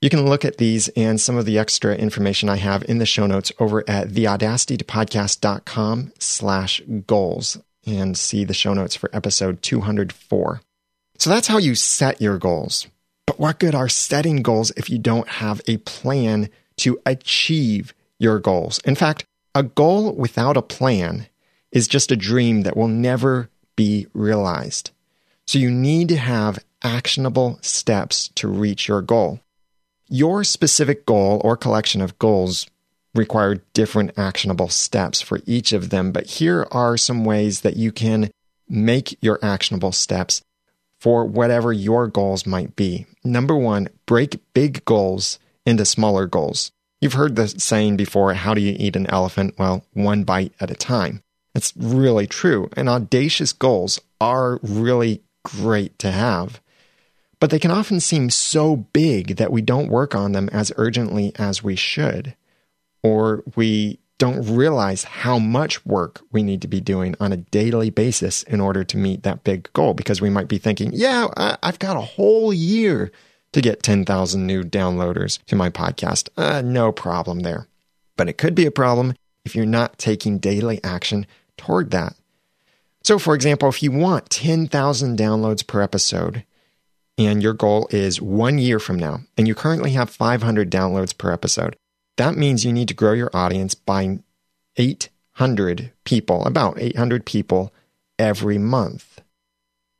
You 0.00 0.10
can 0.10 0.26
look 0.26 0.44
at 0.44 0.58
these 0.58 0.88
and 0.88 1.20
some 1.20 1.36
of 1.36 1.46
the 1.46 1.58
extra 1.58 1.94
information 1.94 2.48
I 2.48 2.56
have 2.56 2.82
in 2.84 2.98
the 2.98 3.06
show 3.06 3.26
notes 3.26 3.52
over 3.60 3.88
at 3.88 4.08
theaudacitytopodcast.com 4.08 6.12
slash 6.18 6.82
goals 7.06 7.58
and 7.86 8.18
see 8.18 8.44
the 8.44 8.54
show 8.54 8.74
notes 8.74 8.96
for 8.96 9.08
episode 9.12 9.62
204. 9.62 10.60
So 11.22 11.30
that's 11.30 11.46
how 11.46 11.58
you 11.58 11.76
set 11.76 12.20
your 12.20 12.36
goals. 12.36 12.88
But 13.28 13.38
what 13.38 13.60
good 13.60 13.76
are 13.76 13.88
setting 13.88 14.42
goals 14.42 14.72
if 14.76 14.90
you 14.90 14.98
don't 14.98 15.28
have 15.28 15.60
a 15.68 15.76
plan 15.76 16.50
to 16.78 16.98
achieve 17.06 17.94
your 18.18 18.40
goals. 18.40 18.80
In 18.80 18.96
fact, 18.96 19.24
a 19.54 19.62
goal 19.62 20.16
without 20.16 20.56
a 20.56 20.62
plan 20.62 21.28
is 21.70 21.86
just 21.86 22.10
a 22.10 22.16
dream 22.16 22.62
that 22.62 22.76
will 22.76 22.88
never 22.88 23.48
be 23.76 24.08
realized. 24.12 24.90
So 25.46 25.60
you 25.60 25.70
need 25.70 26.08
to 26.08 26.16
have 26.16 26.58
actionable 26.82 27.60
steps 27.62 28.26
to 28.34 28.48
reach 28.48 28.88
your 28.88 29.00
goal. 29.00 29.38
Your 30.08 30.42
specific 30.42 31.06
goal 31.06 31.40
or 31.44 31.56
collection 31.56 32.00
of 32.00 32.18
goals 32.18 32.66
require 33.14 33.62
different 33.74 34.18
actionable 34.18 34.70
steps 34.70 35.20
for 35.20 35.38
each 35.46 35.72
of 35.72 35.90
them, 35.90 36.10
but 36.10 36.26
here 36.26 36.66
are 36.72 36.96
some 36.96 37.24
ways 37.24 37.60
that 37.60 37.76
you 37.76 37.92
can 37.92 38.32
make 38.68 39.16
your 39.22 39.38
actionable 39.40 39.92
steps 39.92 40.42
for 41.02 41.24
whatever 41.24 41.72
your 41.72 42.06
goals 42.06 42.46
might 42.46 42.76
be. 42.76 43.06
Number 43.24 43.56
one, 43.56 43.88
break 44.06 44.40
big 44.54 44.84
goals 44.84 45.40
into 45.66 45.84
smaller 45.84 46.26
goals. 46.26 46.70
You've 47.00 47.14
heard 47.14 47.34
the 47.34 47.48
saying 47.48 47.96
before 47.96 48.32
how 48.34 48.54
do 48.54 48.60
you 48.60 48.76
eat 48.78 48.94
an 48.94 49.10
elephant? 49.10 49.56
Well, 49.58 49.84
one 49.94 50.22
bite 50.22 50.52
at 50.60 50.70
a 50.70 50.76
time. 50.76 51.24
It's 51.56 51.72
really 51.76 52.28
true. 52.28 52.70
And 52.76 52.88
audacious 52.88 53.52
goals 53.52 53.98
are 54.20 54.60
really 54.62 55.22
great 55.44 55.98
to 55.98 56.12
have. 56.12 56.60
But 57.40 57.50
they 57.50 57.58
can 57.58 57.72
often 57.72 57.98
seem 57.98 58.30
so 58.30 58.76
big 58.76 59.38
that 59.38 59.50
we 59.50 59.60
don't 59.60 59.90
work 59.90 60.14
on 60.14 60.30
them 60.30 60.48
as 60.52 60.70
urgently 60.76 61.32
as 61.34 61.64
we 61.64 61.74
should, 61.74 62.36
or 63.02 63.42
we 63.56 63.98
don't 64.22 64.56
realize 64.56 65.02
how 65.02 65.36
much 65.36 65.84
work 65.84 66.20
we 66.30 66.44
need 66.44 66.62
to 66.62 66.68
be 66.68 66.80
doing 66.80 67.12
on 67.18 67.32
a 67.32 67.38
daily 67.38 67.90
basis 67.90 68.44
in 68.44 68.60
order 68.60 68.84
to 68.84 68.96
meet 68.96 69.24
that 69.24 69.42
big 69.42 69.68
goal 69.72 69.94
because 69.94 70.20
we 70.20 70.30
might 70.30 70.46
be 70.46 70.58
thinking, 70.58 70.92
yeah, 70.94 71.26
I've 71.60 71.80
got 71.80 71.96
a 71.96 72.02
whole 72.02 72.52
year 72.52 73.10
to 73.50 73.60
get 73.60 73.82
10,000 73.82 74.46
new 74.46 74.62
downloaders 74.62 75.44
to 75.46 75.56
my 75.56 75.70
podcast. 75.70 76.28
Uh, 76.36 76.62
no 76.62 76.92
problem 76.92 77.40
there. 77.40 77.66
But 78.16 78.28
it 78.28 78.38
could 78.38 78.54
be 78.54 78.64
a 78.64 78.70
problem 78.70 79.14
if 79.44 79.56
you're 79.56 79.66
not 79.66 79.98
taking 79.98 80.38
daily 80.38 80.78
action 80.84 81.26
toward 81.56 81.90
that. 81.90 82.14
So, 83.02 83.18
for 83.18 83.34
example, 83.34 83.68
if 83.70 83.82
you 83.82 83.90
want 83.90 84.30
10,000 84.30 85.18
downloads 85.18 85.66
per 85.66 85.82
episode 85.82 86.44
and 87.18 87.42
your 87.42 87.54
goal 87.54 87.88
is 87.90 88.22
one 88.22 88.58
year 88.58 88.78
from 88.78 89.00
now, 89.00 89.22
and 89.36 89.48
you 89.48 89.56
currently 89.56 89.90
have 89.94 90.10
500 90.10 90.70
downloads 90.70 91.18
per 91.18 91.32
episode, 91.32 91.74
that 92.16 92.36
means 92.36 92.64
you 92.64 92.72
need 92.72 92.88
to 92.88 92.94
grow 92.94 93.12
your 93.12 93.30
audience 93.34 93.74
by 93.74 94.18
800 94.76 95.92
people, 96.04 96.44
about 96.44 96.80
800 96.80 97.24
people 97.24 97.72
every 98.18 98.58
month. 98.58 99.20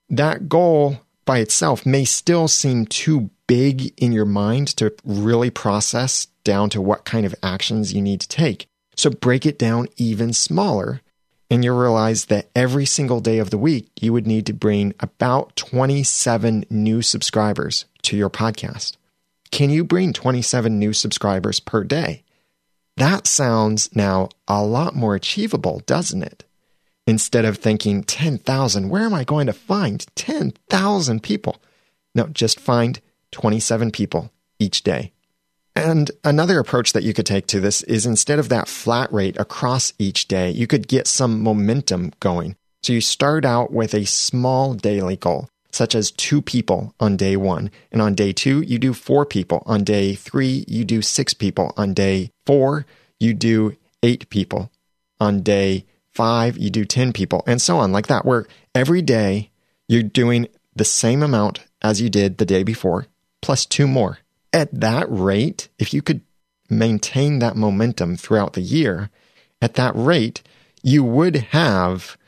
That 0.09 0.48
goal 0.48 0.98
by 1.25 1.38
itself 1.38 1.87
may 1.87 2.05
still 2.05 2.48
seem 2.48 2.87
too 2.87 3.31
big 3.46 3.92
in 4.01 4.12
your 4.12 4.25
mind 4.25 4.68
to 4.68 4.94
really 5.05 5.51
process 5.51 6.27
down 6.44 6.70
to 6.70 6.81
what 6.81 7.05
kind 7.05 7.25
of 7.25 7.35
actions 7.42 7.92
you 7.92 8.03
need 8.03 8.20
to 8.20 8.29
take. 8.29 8.66
So 8.96 9.11
break 9.11 9.46
it 9.46 9.59
down 9.59 9.88
even 9.96 10.33
smaller, 10.33 11.01
and 11.51 11.64
you'll 11.64 11.79
realize 11.79 12.27
that 12.27 12.48
every 12.55 12.87
single 12.87 13.20
day 13.20 13.38
of 13.38 13.51
the 13.51 13.59
week, 13.59 13.90
you 14.01 14.12
would 14.12 14.27
need 14.27 14.46
to 14.46 14.53
bring 14.53 14.94
about 15.01 15.57
27 15.57 16.64
new 16.68 17.03
subscribers 17.03 17.87
to 18.03 18.16
your 18.16 18.31
podcast. 18.31 18.96
Can 19.53 19.69
you 19.69 19.85
bring 19.85 20.15
27 20.15 20.79
new 20.79 20.95
subscribers 20.95 21.61
per 21.61 21.85
day? 21.85 22.25
That 22.97 23.27
sounds 23.27 23.95
now 23.95 24.31
a 24.49 24.65
lot 24.65 24.97
more 24.97 25.15
achievable, 25.15 25.83
doesn't 25.85 26.23
it? 26.23 26.45
Instead 27.07 27.45
of 27.45 27.59
thinking 27.59 28.03
10,000, 28.03 28.88
where 28.88 29.03
am 29.03 29.12
I 29.12 29.25
going 29.25 29.47
to 29.47 29.53
find 29.53 30.07
10,000 30.15 31.23
people? 31.23 31.61
No, 32.15 32.29
just 32.29 32.59
find 32.59 33.01
27 33.33 33.91
people 33.91 34.33
each 34.59 34.83
day. 34.83 35.12
And 35.77 36.11
another 36.25 36.59
approach 36.59 36.95
that 36.95 37.03
you 37.03 37.12
could 37.12 37.27
take 37.27 37.47
to 37.49 37.61
this 37.61 37.83
is 37.83 38.07
instead 38.07 38.38
of 38.38 38.49
that 38.49 38.69
flat 38.69 39.12
rate 39.12 39.38
across 39.38 39.93
each 39.99 40.29
day, 40.29 40.51
you 40.51 40.67
could 40.67 40.88
get 40.88 41.07
some 41.07 41.43
momentum 41.43 42.12
going. 42.21 42.57
So 42.83 42.95
you 42.95 43.03
start 43.03 43.45
out 43.45 43.71
with 43.71 43.93
a 43.93 44.07
small 44.07 44.73
daily 44.73 45.17
goal 45.17 45.51
such 45.72 45.94
as 45.94 46.11
two 46.11 46.42
people 46.42 46.94
on 47.00 47.16
day 47.16 47.37
one. 47.37 47.70
And 47.90 48.02
on 48.02 48.14
day 48.14 48.32
two, 48.32 48.61
you 48.61 48.78
do 48.78 48.92
four 48.92 49.24
people. 49.24 49.62
On 49.66 49.82
day 49.82 50.14
three, 50.14 50.64
you 50.68 50.85
do 50.85 51.02
six 51.02 51.35
people. 51.35 51.72
On 51.76 51.94
day 51.94 52.30
four, 52.46 52.87
you 53.18 53.35
do 53.35 53.76
eight 54.02 54.28
people. 54.28 54.70
On 55.18 55.42
day 55.42 55.87
five, 56.12 56.58
you 56.58 56.70
do 56.70 56.85
10 56.85 57.12
people, 57.12 57.42
and 57.46 57.61
so 57.61 57.78
on, 57.78 57.92
like 57.92 58.06
that, 58.08 58.24
where 58.24 58.46
every 58.74 59.02
day 59.02 59.50
you're 59.88 60.02
doing 60.02 60.46
the 60.74 60.85
same 60.85 61.22
amount 61.22 61.61
as 61.80 62.00
you 62.00 62.11
did 62.11 62.38
the 62.38 62.46
day 62.46 62.62
before, 62.62 63.06
plus 63.40 63.66
two 63.66 63.87
more. 63.87 64.18
At 64.52 64.80
that 64.80 65.06
rate, 65.08 65.68
if 65.78 65.94
you 65.94 66.02
could 66.02 66.20
maintain 66.68 67.38
that 67.38 67.56
momentum 67.56 68.16
throughout 68.16 68.52
the 68.52 68.61
year, 68.61 69.11
at 69.61 69.74
that 69.74 69.92
rate, 69.94 70.42
you 70.82 71.02
would 71.04 71.37
have 71.37 72.18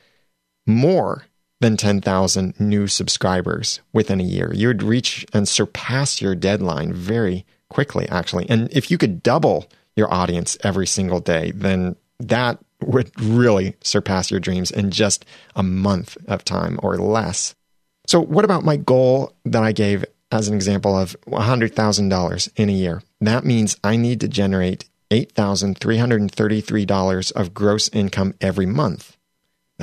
more 0.66 1.24
than 1.64 1.76
10,000 1.78 2.60
new 2.60 2.86
subscribers 2.86 3.80
within 3.94 4.20
a 4.20 4.24
year. 4.24 4.52
You 4.52 4.68
would 4.68 4.82
reach 4.82 5.24
and 5.32 5.48
surpass 5.48 6.20
your 6.20 6.34
deadline 6.34 6.92
very 6.92 7.46
quickly, 7.70 8.06
actually. 8.10 8.44
And 8.50 8.70
if 8.70 8.90
you 8.90 8.98
could 8.98 9.22
double 9.22 9.70
your 9.96 10.12
audience 10.12 10.58
every 10.62 10.86
single 10.86 11.20
day, 11.20 11.52
then 11.54 11.96
that 12.20 12.58
would 12.82 13.18
really 13.18 13.76
surpass 13.82 14.30
your 14.30 14.40
dreams 14.40 14.70
in 14.70 14.90
just 14.90 15.24
a 15.56 15.62
month 15.62 16.18
of 16.28 16.44
time 16.44 16.78
or 16.82 16.98
less. 16.98 17.54
So, 18.06 18.20
what 18.20 18.44
about 18.44 18.66
my 18.66 18.76
goal 18.76 19.32
that 19.46 19.62
I 19.62 19.72
gave 19.72 20.04
as 20.30 20.48
an 20.48 20.54
example 20.54 20.94
of 20.94 21.16
$100,000 21.28 22.48
in 22.56 22.68
a 22.68 22.72
year? 22.72 23.02
That 23.22 23.46
means 23.46 23.78
I 23.82 23.96
need 23.96 24.20
to 24.20 24.28
generate 24.28 24.84
$8,333 25.10 27.32
of 27.32 27.54
gross 27.54 27.88
income 27.88 28.34
every 28.42 28.66
month. 28.66 29.16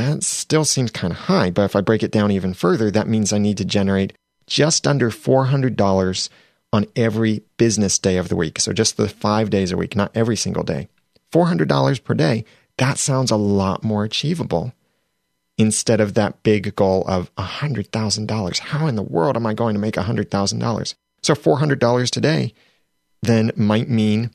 That 0.01 0.23
still 0.23 0.65
seems 0.65 0.89
kind 0.89 1.13
of 1.13 1.19
high, 1.19 1.51
but 1.51 1.61
if 1.61 1.75
I 1.75 1.81
break 1.81 2.01
it 2.01 2.09
down 2.09 2.31
even 2.31 2.55
further, 2.55 2.89
that 2.89 3.07
means 3.07 3.31
I 3.31 3.37
need 3.37 3.57
to 3.57 3.65
generate 3.65 4.13
just 4.47 4.87
under 4.87 5.11
$400 5.11 6.29
on 6.73 6.85
every 6.95 7.43
business 7.57 7.99
day 7.99 8.17
of 8.17 8.27
the 8.27 8.35
week. 8.35 8.59
So 8.59 8.73
just 8.73 8.97
the 8.97 9.07
five 9.07 9.51
days 9.51 9.71
a 9.71 9.77
week, 9.77 9.95
not 9.95 10.09
every 10.15 10.35
single 10.35 10.63
day. 10.63 10.87
$400 11.31 12.03
per 12.03 12.15
day, 12.15 12.45
that 12.77 12.97
sounds 12.97 13.29
a 13.29 13.35
lot 13.35 13.83
more 13.83 14.03
achievable 14.03 14.73
instead 15.59 16.01
of 16.01 16.15
that 16.15 16.41
big 16.41 16.75
goal 16.75 17.03
of 17.07 17.33
$100,000. 17.35 18.57
How 18.57 18.87
in 18.87 18.95
the 18.95 19.03
world 19.03 19.35
am 19.35 19.45
I 19.45 19.53
going 19.53 19.75
to 19.75 19.79
make 19.79 19.95
$100,000? 19.95 20.95
So 21.21 21.35
$400 21.35 22.09
today 22.09 22.55
then 23.21 23.51
might 23.55 23.87
mean 23.87 24.31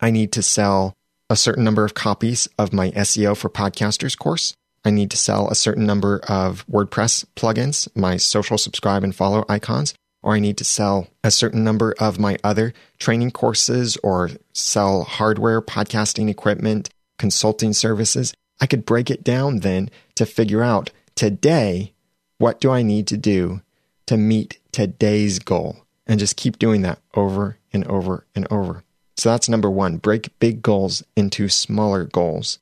I 0.00 0.10
need 0.10 0.32
to 0.32 0.42
sell 0.42 0.96
a 1.30 1.36
certain 1.36 1.62
number 1.62 1.84
of 1.84 1.94
copies 1.94 2.48
of 2.58 2.72
my 2.72 2.90
SEO 2.90 3.36
for 3.36 3.48
Podcasters 3.48 4.18
course. 4.18 4.54
I 4.84 4.90
need 4.90 5.10
to 5.12 5.16
sell 5.16 5.48
a 5.48 5.54
certain 5.54 5.86
number 5.86 6.20
of 6.28 6.66
WordPress 6.66 7.24
plugins, 7.36 7.88
my 7.96 8.16
social 8.16 8.58
subscribe 8.58 9.02
and 9.02 9.14
follow 9.14 9.44
icons, 9.48 9.94
or 10.22 10.34
I 10.34 10.40
need 10.40 10.58
to 10.58 10.64
sell 10.64 11.08
a 11.22 11.30
certain 11.30 11.64
number 11.64 11.94
of 11.98 12.18
my 12.18 12.36
other 12.44 12.74
training 12.98 13.30
courses 13.30 13.96
or 14.02 14.30
sell 14.52 15.04
hardware, 15.04 15.62
podcasting 15.62 16.28
equipment, 16.28 16.90
consulting 17.18 17.72
services. 17.72 18.34
I 18.60 18.66
could 18.66 18.84
break 18.84 19.10
it 19.10 19.24
down 19.24 19.60
then 19.60 19.90
to 20.16 20.26
figure 20.26 20.62
out 20.62 20.90
today, 21.14 21.92
what 22.38 22.60
do 22.60 22.70
I 22.70 22.82
need 22.82 23.06
to 23.08 23.16
do 23.16 23.62
to 24.06 24.16
meet 24.16 24.60
today's 24.72 25.38
goal? 25.38 25.78
And 26.06 26.20
just 26.20 26.36
keep 26.36 26.58
doing 26.58 26.82
that 26.82 26.98
over 27.14 27.58
and 27.72 27.86
over 27.86 28.26
and 28.34 28.46
over. 28.50 28.84
So 29.16 29.30
that's 29.30 29.48
number 29.48 29.70
one 29.70 29.96
break 29.96 30.38
big 30.38 30.60
goals 30.60 31.02
into 31.16 31.48
smaller 31.48 32.04
goals. 32.04 32.58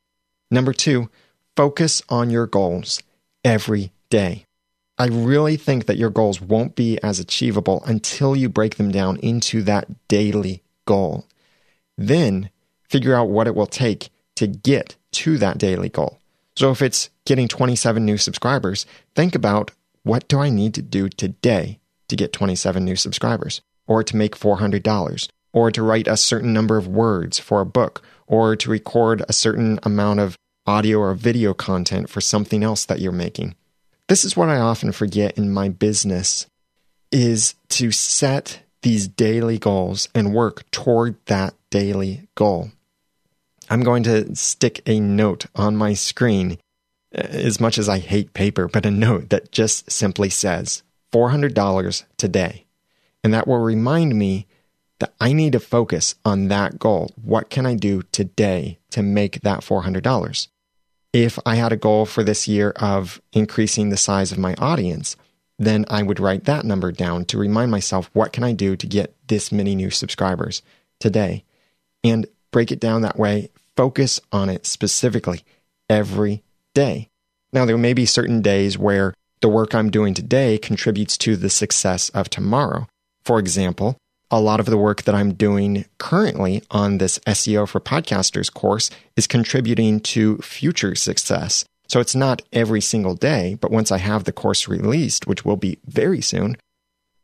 Number 0.50 0.72
two, 0.72 1.08
Focus 1.54 2.00
on 2.08 2.30
your 2.30 2.46
goals 2.46 3.02
every 3.44 3.92
day. 4.08 4.46
I 4.96 5.06
really 5.06 5.56
think 5.56 5.84
that 5.84 5.98
your 5.98 6.08
goals 6.08 6.40
won't 6.40 6.74
be 6.74 6.98
as 7.02 7.18
achievable 7.18 7.82
until 7.84 8.34
you 8.34 8.48
break 8.48 8.76
them 8.76 8.90
down 8.90 9.18
into 9.18 9.62
that 9.64 10.08
daily 10.08 10.62
goal. 10.86 11.26
Then 11.98 12.48
figure 12.88 13.14
out 13.14 13.28
what 13.28 13.46
it 13.46 13.54
will 13.54 13.66
take 13.66 14.08
to 14.36 14.46
get 14.46 14.96
to 15.12 15.36
that 15.38 15.58
daily 15.58 15.90
goal. 15.90 16.18
So 16.56 16.70
if 16.70 16.80
it's 16.80 17.10
getting 17.26 17.48
27 17.48 18.04
new 18.04 18.16
subscribers, 18.16 18.86
think 19.14 19.34
about 19.34 19.72
what 20.04 20.28
do 20.28 20.40
I 20.40 20.48
need 20.48 20.72
to 20.74 20.82
do 20.82 21.10
today 21.10 21.80
to 22.08 22.16
get 22.16 22.32
27 22.32 22.82
new 22.82 22.96
subscribers 22.96 23.60
or 23.86 24.02
to 24.02 24.16
make 24.16 24.38
$400 24.38 25.28
or 25.52 25.70
to 25.70 25.82
write 25.82 26.08
a 26.08 26.16
certain 26.16 26.54
number 26.54 26.78
of 26.78 26.88
words 26.88 27.38
for 27.38 27.60
a 27.60 27.66
book 27.66 28.02
or 28.26 28.56
to 28.56 28.70
record 28.70 29.22
a 29.28 29.34
certain 29.34 29.78
amount 29.82 30.20
of 30.20 30.36
audio 30.66 30.98
or 30.98 31.14
video 31.14 31.54
content 31.54 32.08
for 32.08 32.20
something 32.20 32.62
else 32.62 32.84
that 32.84 33.00
you're 33.00 33.12
making. 33.12 33.54
This 34.08 34.24
is 34.24 34.36
what 34.36 34.48
I 34.48 34.58
often 34.58 34.92
forget 34.92 35.36
in 35.38 35.52
my 35.52 35.68
business 35.68 36.46
is 37.10 37.54
to 37.68 37.90
set 37.90 38.62
these 38.82 39.08
daily 39.08 39.58
goals 39.58 40.08
and 40.14 40.34
work 40.34 40.68
toward 40.70 41.16
that 41.26 41.54
daily 41.70 42.28
goal. 42.34 42.70
I'm 43.70 43.82
going 43.82 44.02
to 44.04 44.34
stick 44.34 44.82
a 44.86 45.00
note 45.00 45.46
on 45.54 45.76
my 45.76 45.94
screen 45.94 46.58
uh, 47.14 47.20
as 47.20 47.60
much 47.60 47.78
as 47.78 47.88
I 47.88 47.98
hate 47.98 48.34
paper, 48.34 48.68
but 48.68 48.84
a 48.84 48.90
note 48.90 49.30
that 49.30 49.52
just 49.52 49.90
simply 49.90 50.28
says 50.28 50.82
$400 51.12 52.04
today. 52.16 52.66
And 53.22 53.32
that 53.32 53.46
will 53.46 53.58
remind 53.60 54.18
me 54.18 54.46
that 54.98 55.14
I 55.20 55.32
need 55.32 55.52
to 55.52 55.60
focus 55.60 56.16
on 56.24 56.48
that 56.48 56.78
goal. 56.78 57.10
What 57.22 57.50
can 57.50 57.66
I 57.66 57.74
do 57.74 58.02
today 58.12 58.78
to 58.92 59.02
make 59.02 59.40
that 59.40 59.60
$400? 59.60 60.48
If 61.12 61.38
I 61.44 61.56
had 61.56 61.72
a 61.72 61.76
goal 61.76 62.06
for 62.06 62.24
this 62.24 62.48
year 62.48 62.70
of 62.76 63.20
increasing 63.32 63.90
the 63.90 63.96
size 63.96 64.32
of 64.32 64.38
my 64.38 64.54
audience, 64.54 65.16
then 65.58 65.84
I 65.88 66.02
would 66.02 66.20
write 66.20 66.44
that 66.44 66.64
number 66.64 66.90
down 66.90 67.24
to 67.26 67.38
remind 67.38 67.70
myself 67.70 68.10
what 68.12 68.32
can 68.32 68.44
I 68.44 68.52
do 68.52 68.76
to 68.76 68.86
get 68.86 69.14
this 69.28 69.52
many 69.52 69.74
new 69.74 69.90
subscribers 69.90 70.62
today 70.98 71.44
and 72.02 72.26
break 72.50 72.72
it 72.72 72.80
down 72.80 73.02
that 73.02 73.18
way. 73.18 73.50
Focus 73.76 74.20
on 74.32 74.48
it 74.48 74.66
specifically 74.66 75.42
every 75.88 76.42
day. 76.74 77.08
Now, 77.52 77.64
there 77.64 77.78
may 77.78 77.92
be 77.92 78.06
certain 78.06 78.40
days 78.40 78.78
where 78.78 79.14
the 79.40 79.48
work 79.48 79.74
I'm 79.74 79.90
doing 79.90 80.14
today 80.14 80.56
contributes 80.58 81.18
to 81.18 81.36
the 81.36 81.50
success 81.50 82.08
of 82.10 82.30
tomorrow. 82.30 82.86
For 83.24 83.38
example, 83.38 83.98
a 84.32 84.40
lot 84.40 84.58
of 84.58 84.66
the 84.66 84.78
work 84.78 85.02
that 85.02 85.14
I'm 85.14 85.34
doing 85.34 85.84
currently 85.98 86.62
on 86.70 86.96
this 86.96 87.18
SEO 87.20 87.68
for 87.68 87.80
podcasters 87.80 88.52
course 88.52 88.90
is 89.14 89.26
contributing 89.26 90.00
to 90.00 90.38
future 90.38 90.94
success. 90.94 91.66
So 91.86 92.00
it's 92.00 92.14
not 92.14 92.40
every 92.50 92.80
single 92.80 93.14
day, 93.14 93.58
but 93.60 93.70
once 93.70 93.92
I 93.92 93.98
have 93.98 94.24
the 94.24 94.32
course 94.32 94.66
released, 94.66 95.26
which 95.26 95.44
will 95.44 95.58
be 95.58 95.78
very 95.84 96.22
soon, 96.22 96.56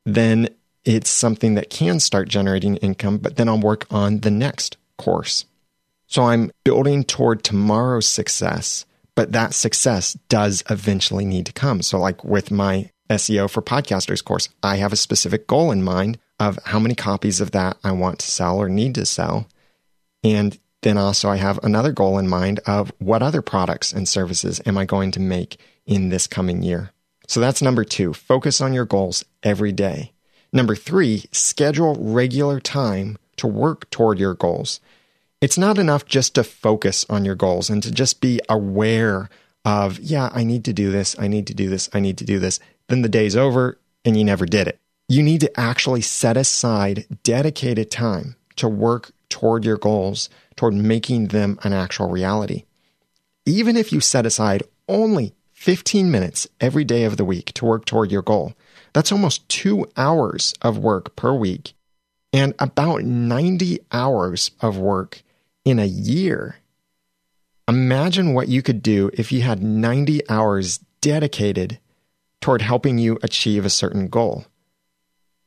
then 0.05 0.51
it's 0.85 1.09
something 1.09 1.55
that 1.55 1.71
can 1.71 1.99
start 1.99 2.29
generating 2.29 2.77
income, 2.77 3.17
but 3.17 3.37
then 3.37 3.49
I'll 3.49 3.59
work 3.59 3.87
on 3.91 4.21
the 4.21 4.31
next 4.31 4.77
course. 4.99 5.47
So 6.07 6.25
I'm 6.25 6.51
building 6.65 7.05
toward 7.05 7.43
tomorrow's 7.43 8.07
success, 8.07 8.85
but 9.15 9.33
that 9.33 9.55
success 9.55 10.13
does 10.29 10.63
eventually 10.69 11.25
need 11.25 11.47
to 11.47 11.53
come. 11.53 11.81
So, 11.81 11.99
like 11.99 12.23
with 12.23 12.51
my 12.51 12.91
SEO 13.09 13.51
for 13.51 13.63
podcasters 13.63 14.23
course, 14.23 14.51
I 14.63 14.77
have 14.77 14.93
a 14.93 14.97
specific 14.97 15.47
goal 15.47 15.71
in 15.71 15.83
mind 15.83 16.19
of 16.41 16.59
how 16.65 16.79
many 16.79 16.95
copies 16.95 17.41
of 17.41 17.51
that 17.53 17.77
I 17.83 17.93
want 17.93 18.19
to 18.21 18.31
sell 18.31 18.59
or 18.59 18.69
need 18.69 18.95
to 18.97 19.07
sell. 19.07 19.49
And 20.23 20.59
then 20.83 20.97
also 20.97 21.29
I 21.29 21.37
have 21.37 21.59
another 21.63 21.93
goal 21.93 22.19
in 22.19 22.29
mind 22.29 22.61
of 22.67 22.93
what 22.99 23.23
other 23.23 23.43
products 23.43 23.93
and 23.93 24.09
services 24.09 24.61
am 24.65 24.79
I 24.79 24.85
going 24.85 25.11
to 25.13 25.21
make 25.21 25.59
in 25.87 26.09
this 26.09 26.27
coming 26.27 26.63
year. 26.63 26.91
So 27.27 27.41
that's 27.41 27.61
number 27.61 27.85
two. 27.85 28.15
Focus 28.15 28.61
on 28.61 28.73
your 28.73 28.85
goals 28.85 29.25
every 29.43 29.73
day. 29.73 30.13
Number 30.53 30.75
three, 30.75 31.25
schedule 31.31 31.97
regular 31.99 32.61
time 32.61 33.19
to 33.37 33.47
work 33.47 33.91
toward 33.91 34.19
your 34.19 34.35
goals. 34.35 34.81
It's 35.41 35.59
not 35.59 35.79
enough 35.79 36.07
just 36.07 36.35
to 36.37 36.45
focus 36.45 37.05
on 37.09 37.25
your 37.25 37.35
goals 37.35 37.71
and 37.71 37.83
to 37.83 37.93
just 37.93 38.21
be 38.21 38.41
aware 38.49 39.29
of, 39.65 39.99
yeah, 39.99 40.31
I 40.33 40.45
need 40.45 40.65
to 40.65 40.73
do 40.73 40.91
this. 40.91 41.17
I 41.19 41.29
need 41.29 41.47
to 41.49 41.55
do 41.55 41.69
this. 41.69 41.89
I 41.93 42.01
need 42.01 42.19
to 42.19 42.25
do 42.25 42.39
this. 42.39 42.61
Then 42.89 43.03
the 43.03 43.09
day's 43.09 43.37
over 43.37 43.79
and 44.05 44.17
you 44.17 44.25
never 44.25 44.47
did 44.47 44.67
it. 44.67 44.81
You 45.11 45.23
need 45.23 45.41
to 45.41 45.59
actually 45.59 46.03
set 46.03 46.37
aside 46.37 47.07
dedicated 47.23 47.91
time 47.91 48.37
to 48.57 48.69
work 48.69 49.11
toward 49.31 49.65
your 49.65 49.79
goals, 49.79 50.29
toward 50.55 50.75
making 50.75 51.29
them 51.29 51.59
an 51.63 51.73
actual 51.73 52.11
reality. 52.11 52.65
Even 53.47 53.75
if 53.75 53.91
you 53.91 54.01
set 54.01 54.27
aside 54.27 54.65
only 54.87 55.35
15 55.55 56.11
minutes 56.11 56.47
every 56.61 56.85
day 56.85 57.05
of 57.05 57.17
the 57.17 57.25
week 57.25 57.55
to 57.55 57.65
work 57.65 57.87
toward 57.87 58.13
your 58.13 58.21
goal, 58.21 58.53
that's 58.93 59.11
almost 59.11 59.49
two 59.49 59.87
hours 59.97 60.53
of 60.61 60.77
work 60.77 61.17
per 61.17 61.33
week 61.33 61.73
and 62.31 62.53
about 62.59 63.03
90 63.03 63.81
hours 63.91 64.51
of 64.61 64.77
work 64.77 65.23
in 65.65 65.79
a 65.79 65.87
year. 65.87 66.57
Imagine 67.67 68.35
what 68.35 68.49
you 68.49 68.61
could 68.61 68.83
do 68.83 69.11
if 69.15 69.33
you 69.33 69.41
had 69.41 69.63
90 69.63 70.29
hours 70.29 70.81
dedicated 71.01 71.79
toward 72.43 72.61
helping 72.61 72.99
you 72.99 73.19
achieve 73.23 73.65
a 73.65 73.71
certain 73.71 74.09
goal 74.09 74.45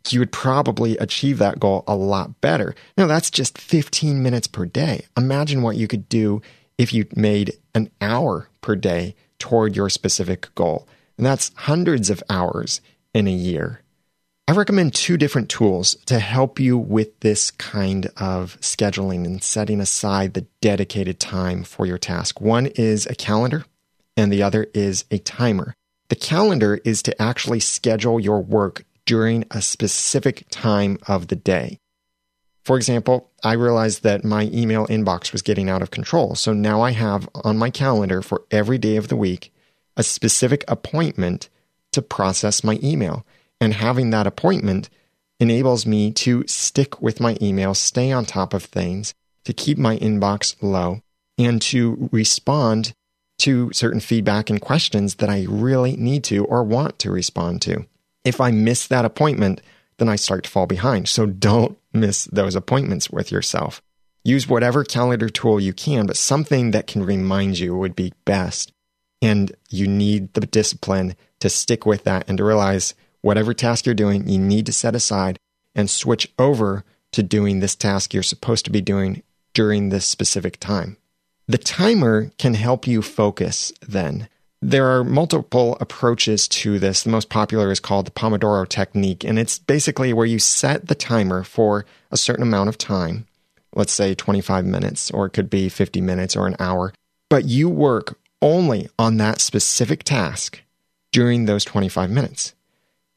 you 0.10 0.20
would 0.20 0.32
probably 0.32 0.98
achieve 0.98 1.38
that 1.38 1.60
goal 1.60 1.84
a 1.88 1.96
lot 1.96 2.42
better. 2.42 2.76
Now, 2.98 3.08
that's 3.08 3.30
just 3.30 3.58
15 3.58 4.22
minutes 4.22 4.48
per 4.48 4.66
day. 4.66 5.06
Imagine 5.18 5.62
what 5.62 5.78
you 5.78 5.88
could 5.88 6.10
do 6.10 6.42
if 6.78 6.94
you 6.94 7.06
made 7.16 7.54
an 7.76 7.90
hour 8.02 8.50
per 8.62 8.76
day 8.76 9.16
toward 9.38 9.76
your 9.76 9.90
specific 9.90 10.54
goal. 10.56 10.88
And 11.18 11.26
that's 11.26 11.52
hundreds 11.56 12.10
of 12.10 12.24
hours 12.30 12.82
in 13.14 13.28
a 13.28 13.32
year. 13.32 13.82
I 14.48 14.54
recommend 14.54 14.94
two 14.94 15.18
different 15.18 15.50
tools 15.50 15.96
to 16.08 16.20
help 16.20 16.60
you 16.60 16.78
with 16.78 17.20
this 17.20 17.52
kind 17.52 18.08
of 18.18 18.60
scheduling 18.60 19.24
and 19.24 19.42
setting 19.44 19.80
aside 19.80 20.34
the 20.34 20.48
dedicated 20.60 21.20
time 21.20 21.64
for 21.64 21.86
your 21.86 21.98
task. 21.98 22.42
One 22.42 22.66
is 22.66 23.06
a 23.06 23.16
calendar, 23.16 23.64
and 24.18 24.32
the 24.32 24.44
other 24.44 24.68
is 24.74 25.06
a 25.12 25.20
timer. 25.20 25.74
The 26.10 26.16
calendar 26.16 26.82
is 26.84 27.02
to 27.04 27.22
actually 27.22 27.62
schedule 27.62 28.20
your 28.20 28.42
work 28.42 28.84
during 29.06 29.46
a 29.52 29.62
specific 29.62 30.46
time 30.50 30.98
of 31.08 31.28
the 31.28 31.36
day. 31.36 31.80
For 32.64 32.78
example, 32.78 33.32
I 33.44 33.54
realized 33.54 34.04
that 34.04 34.24
my 34.24 34.44
email 34.54 34.86
inbox 34.88 35.32
was 35.32 35.42
getting 35.42 35.70
out 35.70 35.82
of 35.82 35.92
control. 35.92 36.36
So 36.36 36.54
now 36.54 36.82
I 36.82 36.92
have 36.92 37.28
on 37.34 37.58
my 37.58 37.70
calendar 37.70 38.22
for 38.22 38.44
every 38.52 38.78
day 38.78 38.98
of 38.98 39.08
the 39.08 39.16
week 39.16 39.52
a 39.98 40.04
specific 40.04 40.64
appointment 40.68 41.50
to 41.92 42.02
process 42.02 42.64
my 42.64 42.80
email. 42.84 43.26
And 43.60 43.74
having 43.74 44.12
that 44.12 44.28
appointment 44.28 44.90
enables 45.40 45.86
me 45.86 46.12
to 46.12 46.44
stick 46.48 47.02
with 47.02 47.20
my 47.20 47.36
email, 47.42 47.74
stay 47.74 48.12
on 48.12 48.26
top 48.26 48.54
of 48.54 48.64
things, 48.64 49.14
to 49.46 49.54
keep 49.54 49.78
my 49.78 49.98
inbox 49.98 50.56
low, 50.62 51.02
and 51.38 51.62
to 51.64 52.10
respond 52.12 52.94
to 53.40 53.72
certain 53.74 54.00
feedback 54.00 54.52
and 54.52 54.62
questions 54.62 55.16
that 55.16 55.30
I 55.30 55.48
really 55.50 55.98
need 55.98 56.24
to 56.26 56.46
or 56.46 56.64
want 56.64 57.00
to 57.00 57.12
respond 57.12 57.64
to. 57.64 57.88
If 58.24 58.40
I 58.40 58.52
miss 58.52 58.88
that 58.88 59.06
appointment, 59.06 59.62
then 59.98 60.10
I 60.10 60.16
start 60.16 60.44
to 60.46 60.50
fall 60.50 60.68
behind. 60.68 61.08
So 61.08 61.26
don't 61.26 61.78
miss 61.94 62.26
those 62.26 62.56
appointments 62.56 63.10
with 63.10 63.32
yourself. 63.32 63.82
Use 64.24 64.48
whatever 64.48 64.84
calendar 64.84 65.30
tool 65.30 65.60
you 65.60 65.74
can, 65.74 66.06
but 66.06 66.18
something 66.18 66.72
that 66.72 66.88
can 66.88 67.04
remind 67.04 67.60
you 67.60 67.76
would 67.76 67.96
be 67.96 68.14
best. 68.26 68.72
And 69.22 69.52
you 69.70 69.88
need 69.88 70.34
the 70.34 70.42
discipline 70.42 71.16
to 71.40 71.50
stick 71.50 71.86
with 71.86 72.04
that 72.04 72.28
and 72.28 72.38
to 72.38 72.44
realize 72.44 72.94
whatever 73.22 73.54
task 73.54 73.86
you're 73.86 73.96
doing, 73.96 74.28
you 74.28 74.40
need 74.40 74.66
to 74.68 74.74
set 74.74 74.96
aside 74.96 75.40
and 75.76 75.90
switch 75.90 76.32
over 76.38 76.84
to 77.12 77.24
doing 77.24 77.60
this 77.60 77.76
task 77.76 78.14
you're 78.14 78.24
supposed 78.24 78.66
to 78.66 78.72
be 78.72 78.82
doing 78.82 79.24
during 79.54 79.90
this 79.90 80.06
specific 80.06 80.60
time. 80.60 80.98
The 81.48 81.58
timer 81.58 82.32
can 82.38 82.54
help 82.54 82.88
you 82.88 83.02
focus 83.02 83.74
then. 83.82 84.30
There 84.64 84.88
are 84.96 85.04
multiple 85.04 85.76
approaches 85.80 86.48
to 86.50 86.78
this. 86.78 87.02
The 87.02 87.10
most 87.10 87.30
popular 87.30 87.72
is 87.72 87.80
called 87.80 88.06
the 88.06 88.12
Pomodoro 88.12 88.68
technique, 88.68 89.24
and 89.24 89.40
it's 89.40 89.58
basically 89.58 90.14
where 90.14 90.26
you 90.26 90.38
set 90.38 90.88
the 90.88 90.96
timer 90.96 91.44
for 91.44 91.86
a 92.12 92.18
certain 92.18 92.44
amount 92.44 92.70
of 92.70 92.78
time, 92.78 93.26
let's 93.74 93.92
say 93.92 94.14
25 94.14 94.64
minutes, 94.66 95.10
or 95.10 95.26
it 95.26 95.32
could 95.32 95.50
be 95.50 95.68
50 95.68 96.00
minutes 96.02 96.36
or 96.36 96.46
an 96.46 96.56
hour, 96.60 96.94
but 97.28 97.46
you 97.46 97.70
work 97.70 98.20
only 98.40 98.88
on 99.00 99.18
that 99.18 99.42
specific 99.42 100.04
task 100.04 100.62
during 101.12 101.46
those 101.46 101.66
25 101.66 102.12
minutes. 102.12 102.54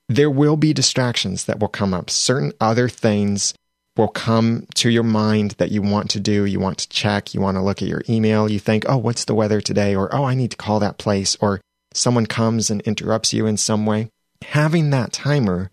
There 0.08 0.30
will 0.30 0.56
be 0.56 0.72
distractions 0.72 1.44
that 1.44 1.58
will 1.58 1.68
come 1.68 1.92
up, 1.92 2.08
certain 2.08 2.52
other 2.58 2.88
things 2.88 3.54
will 3.96 4.08
come 4.08 4.66
to 4.74 4.90
your 4.90 5.02
mind 5.04 5.52
that 5.52 5.70
you 5.70 5.80
want 5.80 6.10
to 6.10 6.20
do, 6.20 6.44
you 6.44 6.58
want 6.58 6.78
to 6.78 6.88
check, 6.88 7.32
you 7.32 7.40
want 7.40 7.56
to 7.56 7.62
look 7.62 7.80
at 7.80 7.88
your 7.88 8.02
email, 8.08 8.50
you 8.50 8.58
think, 8.58 8.84
oh, 8.88 8.96
what's 8.96 9.24
the 9.24 9.34
weather 9.34 9.60
today? 9.60 9.94
Or, 9.94 10.12
oh, 10.14 10.24
I 10.24 10.34
need 10.34 10.50
to 10.50 10.56
call 10.56 10.80
that 10.80 10.98
place. 10.98 11.36
Or 11.40 11.60
someone 11.92 12.26
comes 12.26 12.70
and 12.70 12.80
interrupts 12.82 13.32
you 13.32 13.46
in 13.46 13.56
some 13.56 13.86
way. 13.86 14.10
Having 14.42 14.90
that 14.90 15.12
timer 15.12 15.70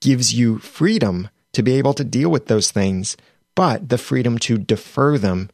gives 0.00 0.32
you 0.32 0.58
freedom 0.58 1.28
to 1.52 1.62
be 1.62 1.74
able 1.74 1.94
to 1.94 2.04
deal 2.04 2.30
with 2.30 2.46
those 2.46 2.70
things, 2.70 3.16
but 3.54 3.88
the 3.88 3.98
freedom 3.98 4.38
to 4.38 4.56
defer 4.56 5.18
them 5.18 5.50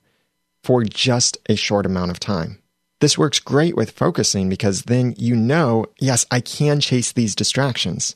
for 0.63 0.85
just 0.85 1.39
a 1.49 1.57
short 1.57 1.87
amount 1.87 2.11
of 2.11 2.21
time. 2.21 2.63
This 3.01 3.19
works 3.19 3.41
great 3.41 3.77
with 3.77 3.91
focusing 3.91 4.49
because 4.49 4.83
then 4.83 5.15
you 5.19 5.37
know, 5.37 5.87
yes, 5.99 6.25
I 6.31 6.41
can 6.41 6.81
chase 6.81 7.13
these 7.13 7.35
distractions 7.35 8.15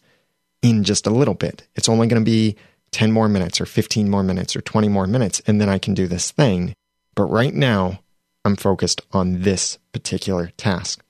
in 0.62 0.84
just 0.84 1.06
a 1.06 1.10
little 1.10 1.34
bit. 1.34 1.66
It's 1.74 1.88
only 1.88 2.06
going 2.06 2.22
to 2.22 2.30
be 2.30 2.56
10 2.92 3.12
more 3.12 3.28
minutes 3.28 3.60
or 3.60 3.66
15 3.66 4.10
more 4.10 4.22
minutes 4.22 4.56
or 4.56 4.60
20 4.60 4.88
more 4.88 5.06
minutes, 5.06 5.40
and 5.46 5.60
then 5.60 5.68
I 5.68 5.78
can 5.78 5.94
do 5.94 6.06
this 6.06 6.30
thing. 6.30 6.74
But 7.14 7.24
right 7.24 7.54
now, 7.54 8.00
I'm 8.44 8.56
focused 8.56 9.00
on 9.12 9.42
this 9.42 9.78
particular 9.92 10.50
task. 10.56 11.04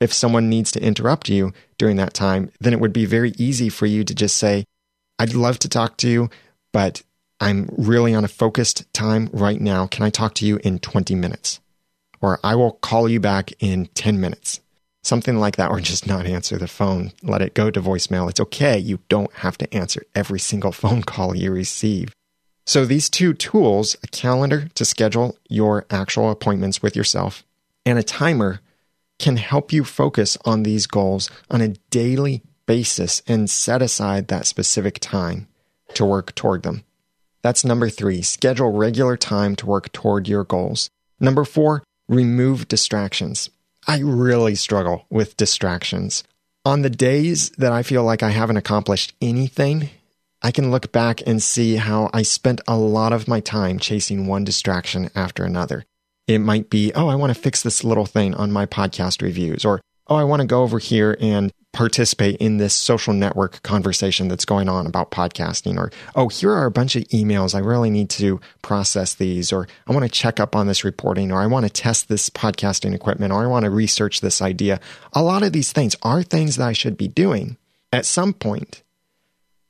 If 0.00 0.12
someone 0.12 0.48
needs 0.48 0.70
to 0.72 0.82
interrupt 0.82 1.28
you 1.28 1.52
during 1.76 1.96
that 1.96 2.14
time, 2.14 2.50
then 2.60 2.72
it 2.72 2.80
would 2.80 2.92
be 2.92 3.04
very 3.04 3.32
easy 3.36 3.68
for 3.68 3.86
you 3.86 4.02
to 4.04 4.14
just 4.14 4.36
say, 4.36 4.64
I'd 5.18 5.34
love 5.34 5.58
to 5.60 5.68
talk 5.68 5.98
to 5.98 6.08
you, 6.08 6.30
but 6.72 7.02
I'm 7.38 7.68
really 7.76 8.14
on 8.14 8.24
a 8.24 8.28
focused 8.28 8.90
time 8.94 9.28
right 9.32 9.60
now. 9.60 9.86
Can 9.86 10.04
I 10.04 10.10
talk 10.10 10.34
to 10.36 10.46
you 10.46 10.58
in 10.64 10.78
20 10.78 11.14
minutes? 11.14 11.60
Or 12.22 12.40
I 12.42 12.54
will 12.54 12.72
call 12.72 13.08
you 13.08 13.20
back 13.20 13.52
in 13.60 13.86
10 13.94 14.20
minutes 14.20 14.60
something 15.02 15.38
like 15.38 15.56
that, 15.56 15.70
or 15.70 15.80
just 15.80 16.06
not 16.06 16.26
answer 16.26 16.58
the 16.58 16.68
phone. 16.68 17.12
Let 17.22 17.42
it 17.42 17.54
go 17.54 17.70
to 17.70 17.80
voicemail. 17.80 18.28
It's 18.28 18.40
okay. 18.40 18.78
You 18.78 18.98
don't 19.08 19.32
have 19.34 19.58
to 19.58 19.74
answer 19.74 20.02
every 20.14 20.40
single 20.40 20.72
phone 20.80 21.02
call 21.02 21.36
you 21.36 21.52
receive. 21.52 22.14
So, 22.66 22.84
these 22.84 23.10
two 23.10 23.34
tools 23.34 23.96
a 24.02 24.06
calendar 24.08 24.68
to 24.74 24.84
schedule 24.84 25.36
your 25.48 25.86
actual 25.90 26.30
appointments 26.30 26.82
with 26.82 26.94
yourself, 26.94 27.44
and 27.84 27.98
a 27.98 28.02
timer 28.02 28.60
can 29.18 29.36
help 29.36 29.72
you 29.72 29.84
focus 29.84 30.38
on 30.44 30.62
these 30.62 30.86
goals 30.86 31.30
on 31.50 31.60
a 31.60 31.74
daily 31.90 32.42
basis 32.66 33.22
and 33.26 33.50
set 33.50 33.82
aside 33.82 34.28
that 34.28 34.46
specific 34.46 34.98
time 35.00 35.46
to 35.94 36.04
work 36.04 36.34
toward 36.34 36.62
them. 36.62 36.84
That's 37.42 37.64
number 37.64 37.88
three. 37.88 38.22
Schedule 38.22 38.72
regular 38.72 39.16
time 39.16 39.56
to 39.56 39.66
work 39.66 39.92
toward 39.92 40.28
your 40.28 40.44
goals. 40.44 40.90
Number 41.18 41.44
four, 41.44 41.82
remove 42.08 42.68
distractions. 42.68 43.50
I 43.86 43.98
really 44.00 44.54
struggle 44.54 45.06
with 45.10 45.36
distractions. 45.36 46.24
On 46.64 46.82
the 46.82 46.90
days 46.90 47.50
that 47.50 47.72
I 47.72 47.82
feel 47.82 48.04
like 48.04 48.22
I 48.22 48.30
haven't 48.30 48.58
accomplished 48.58 49.14
anything, 49.20 49.90
I 50.42 50.50
can 50.50 50.70
look 50.70 50.92
back 50.92 51.22
and 51.26 51.42
see 51.42 51.76
how 51.76 52.10
I 52.12 52.22
spent 52.22 52.60
a 52.66 52.76
lot 52.76 53.12
of 53.12 53.28
my 53.28 53.40
time 53.40 53.78
chasing 53.78 54.26
one 54.26 54.44
distraction 54.44 55.10
after 55.14 55.44
another. 55.44 55.84
It 56.26 56.38
might 56.38 56.70
be, 56.70 56.92
oh, 56.94 57.08
I 57.08 57.14
want 57.14 57.34
to 57.34 57.40
fix 57.40 57.62
this 57.62 57.82
little 57.82 58.06
thing 58.06 58.34
on 58.34 58.52
my 58.52 58.66
podcast 58.66 59.22
reviews, 59.22 59.64
or 59.64 59.80
oh, 60.06 60.16
I 60.16 60.24
want 60.24 60.40
to 60.40 60.46
go 60.46 60.62
over 60.62 60.78
here 60.78 61.16
and 61.20 61.52
participate 61.72 62.36
in 62.38 62.56
this 62.56 62.74
social 62.74 63.12
network 63.12 63.62
conversation 63.62 64.26
that's 64.26 64.44
going 64.44 64.68
on 64.68 64.86
about 64.86 65.10
podcasting 65.10 65.76
or 65.76 65.90
oh 66.16 66.28
here 66.28 66.50
are 66.50 66.66
a 66.66 66.70
bunch 66.70 66.96
of 66.96 67.04
emails. 67.04 67.54
I 67.54 67.60
really 67.60 67.90
need 67.90 68.10
to 68.10 68.40
process 68.60 69.14
these 69.14 69.52
or 69.52 69.68
i 69.86 69.92
want 69.92 70.04
to 70.04 70.10
check 70.10 70.40
up 70.40 70.56
on 70.56 70.66
this 70.66 70.82
reporting 70.82 71.30
or 71.30 71.40
i 71.40 71.46
want 71.46 71.66
to 71.66 71.72
test 71.72 72.08
this 72.08 72.28
podcasting 72.28 72.92
equipment 72.92 73.32
or 73.32 73.44
i 73.44 73.46
want 73.46 73.64
to 73.64 73.70
research 73.70 74.20
this 74.20 74.42
idea. 74.42 74.80
A 75.12 75.22
lot 75.22 75.44
of 75.44 75.52
these 75.52 75.72
things 75.72 75.94
are 76.02 76.22
things 76.22 76.56
that 76.56 76.66
i 76.66 76.72
should 76.72 76.96
be 76.96 77.08
doing 77.08 77.56
at 77.92 78.06
some 78.06 78.32
point 78.32 78.82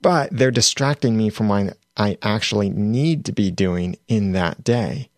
but 0.01 0.31
they're 0.33 0.51
distracting 0.51 1.19
me 1.19 1.29
from 1.29 1.49
what 1.49 1.77
i 1.99 2.17
actually 2.23 2.71
need 2.71 3.27
to 3.27 3.33
be 3.33 3.51
doing 3.51 3.97
in 4.09 4.33
that 4.33 4.65
day. 4.65 5.11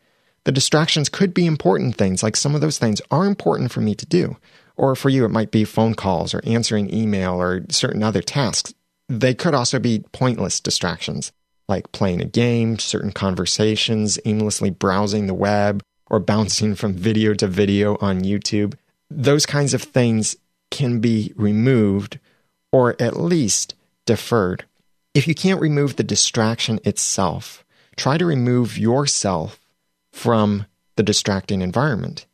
The 0.44 0.52
distractions 0.52 1.08
could 1.08 1.32
be 1.32 1.46
important 1.46 1.94
things 1.94 2.24
like 2.24 2.34
some 2.34 2.56
of 2.56 2.60
those 2.60 2.78
things 2.78 3.00
are 3.12 3.26
important 3.26 3.70
for 3.70 3.80
me 3.80 3.94
to 3.94 4.06
do 4.06 4.36
or 4.82 4.96
for 4.96 5.08
you, 5.08 5.24
it 5.24 5.30
might 5.30 5.52
be 5.52 5.64
phone 5.64 5.94
calls 5.94 6.34
or 6.34 6.40
answering 6.44 6.92
email 6.92 7.40
or 7.40 7.64
certain 7.70 8.02
other 8.02 8.20
tasks. 8.20 8.74
They 9.08 9.32
could 9.32 9.54
also 9.54 9.78
be 9.78 10.04
pointless 10.10 10.58
distractions, 10.58 11.30
like 11.68 11.92
playing 11.92 12.20
a 12.20 12.24
game, 12.24 12.80
certain 12.80 13.12
conversations, 13.12 14.18
aimlessly 14.24 14.70
browsing 14.70 15.28
the 15.28 15.34
web, 15.34 15.84
or 16.10 16.18
bouncing 16.18 16.74
from 16.74 16.94
video 16.94 17.32
to 17.34 17.46
video 17.46 17.96
on 18.00 18.22
YouTube. 18.22 18.74
Those 19.08 19.46
kinds 19.46 19.72
of 19.72 19.82
things 19.82 20.34
can 20.72 20.98
be 20.98 21.32
removed 21.36 22.18
or 22.72 22.96
at 23.00 23.20
least 23.20 23.76
deferred. 24.04 24.64
If 25.14 25.28
you 25.28 25.34
can't 25.36 25.60
remove 25.60 25.94
the 25.94 26.02
distraction 26.02 26.80
itself, 26.84 27.64
try 27.94 28.18
to 28.18 28.26
remove 28.26 28.76
yourself 28.78 29.60
from 30.12 30.66
the 30.96 31.04
distracting 31.04 31.62
environment. 31.62 32.26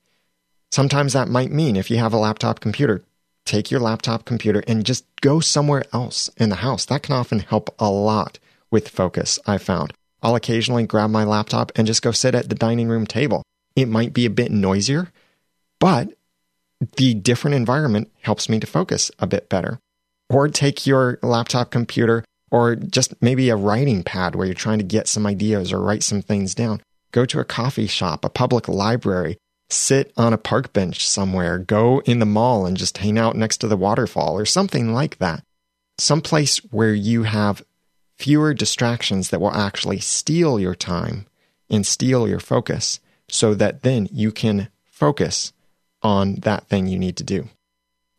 Sometimes 0.71 1.13
that 1.13 1.29
might 1.29 1.51
mean 1.51 1.77
if 1.77 1.91
you 1.91 1.99
have 1.99 2.13
a 2.13 2.19
laptop 2.19 2.61
computer, 2.61 3.03
take 3.45 3.71
your 3.71 3.81
laptop 3.81 4.25
computer 4.25 4.63
and 4.69 4.85
just 4.85 5.05
go 5.21 5.41
somewhere 5.41 5.85
else 5.93 6.29
in 6.37 6.51
the 6.51 6.57
house. 6.57 6.85
That 6.85 7.03
can 7.03 7.15
often 7.15 7.41
help 7.41 7.75
a 7.79 7.91
lot 7.91 8.39
with 8.71 8.89
focus, 8.89 9.39
I 9.47 9.59
found. 9.59 9.93
I'll 10.23 10.37
occasionally 10.37 10.87
grab 10.87 11.11
my 11.11 11.25
laptop 11.25 11.73
and 11.77 11.87
just 11.87 12.03
go 12.03 12.11
sit 12.11 12.35
at 12.35 12.49
the 12.49 12.55
dining 12.55 12.89
room 12.89 13.07
table. 13.07 13.43
It 13.77 13.89
might 13.89 14.13
be 14.13 14.27
a 14.27 14.31
bit 14.31 14.51
noisier, 14.51 15.11
but 15.79 16.15
the 16.97 17.15
different 17.15 17.55
environment 17.55 18.11
helps 18.23 18.49
me 18.49 18.61
to 18.61 18.67
focus 18.67 19.11
a 19.19 19.27
bit 19.27 19.49
better. 19.49 19.79
Or 20.29 20.49
take 20.49 20.87
your 20.87 21.19
laptop 21.23 21.71
computer 21.71 22.25
or 22.51 22.77
just 22.77 23.21
maybe 23.23 23.49
a 23.49 23.57
writing 23.57 24.03
pad 24.03 24.35
where 24.35 24.47
you're 24.47 24.55
trying 24.55 24.79
to 24.79 24.85
get 24.85 25.09
some 25.09 25.27
ideas 25.27 25.73
or 25.73 25.81
write 25.81 26.03
some 26.03 26.23
things 26.23 26.55
down. 26.55 26.83
Go 27.13 27.25
to 27.25 27.41
a 27.41 27.45
coffee 27.45 27.87
shop, 27.87 28.25
a 28.25 28.29
public 28.29 28.69
library, 28.69 29.39
sit 29.71 30.13
on 30.17 30.33
a 30.33 30.39
park 30.39 30.73
bench 30.73 31.07
somewhere, 31.07 31.59
go 31.59 32.01
in 32.01 32.19
the 32.19 32.27
mall 32.27 32.67
and 32.67 32.77
just 32.77 32.99
hang 32.99 33.19
out 33.19 33.37
next 33.37 33.59
to 33.59 33.69
the 33.69 33.77
waterfall 33.77 34.39
or 34.39 34.47
something 34.47 34.93
like 34.93 35.19
that. 35.19 35.45
Someplace 35.99 36.59
where 36.71 36.95
you 36.95 37.25
have 37.25 37.63
fewer 38.17 38.55
distractions 38.55 39.31
that 39.31 39.41
will 39.41 39.55
actually 39.55 40.01
steal 40.01 40.59
your 40.59 40.75
time 40.75 41.27
and 41.71 41.87
steal 41.87 42.27
your 42.27 42.41
focus 42.41 43.01
so 43.29 43.55
that 43.55 43.83
then 43.83 44.09
you 44.11 44.33
can 44.33 44.69
focus 44.85 45.53
on 46.03 46.37
that 46.37 46.67
thing 46.69 46.87
you 46.87 46.99
need 46.99 47.17
to 47.17 47.25
do. 47.25 47.49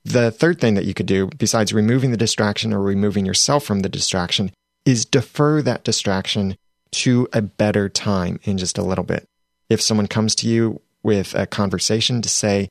The 0.06 0.32
third 0.32 0.62
thing 0.62 0.76
that 0.76 0.86
you 0.86 0.94
could 0.94 1.06
do, 1.06 1.30
besides 1.38 1.74
removing 1.74 2.12
the 2.12 2.18
distraction 2.18 2.74
or 2.74 2.82
removing 2.82 3.26
yourself 3.26 3.64
from 3.64 3.82
the 3.82 3.90
distraction, 3.90 4.52
is 4.86 5.06
defer 5.06 5.62
that 5.62 5.84
distraction 5.84 6.58
to 6.92 7.28
a 7.34 7.42
better 7.42 7.90
time 7.90 8.40
in 8.44 8.58
just 8.58 8.78
a 8.78 8.84
little 8.84 9.04
bit. 9.04 9.28
If 9.70 9.82
someone 9.82 10.08
comes 10.08 10.36
to 10.36 10.48
you 10.48 10.82
with 11.04 11.34
a 11.36 11.48
conversation 11.48 12.22
to 12.22 12.30
say, 12.30 12.70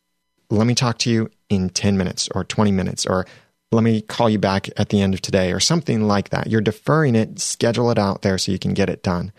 let 0.50 0.66
me 0.66 0.74
talk 0.74 0.98
to 0.98 1.10
you 1.10 1.30
in 1.48 1.70
10 1.70 1.96
minutes 1.96 2.28
or 2.34 2.44
20 2.44 2.72
minutes, 2.72 3.06
or 3.06 3.26
let 3.70 3.82
me 3.82 4.00
call 4.00 4.30
you 4.30 4.38
back 4.38 4.68
at 4.78 4.88
the 4.88 5.00
end 5.00 5.14
of 5.14 5.20
today, 5.20 5.52
or 5.52 5.60
something 5.60 6.02
like 6.02 6.30
that. 6.30 6.46
You're 6.46 6.60
deferring 6.60 7.14
it, 7.14 7.38
schedule 7.38 7.90
it 7.90 7.98
out 7.98 8.22
there 8.22 8.38
so 8.38 8.52
you 8.52 8.58
can 8.58 8.74
get 8.74 8.88
it 8.88 9.02
done. 9.02 9.32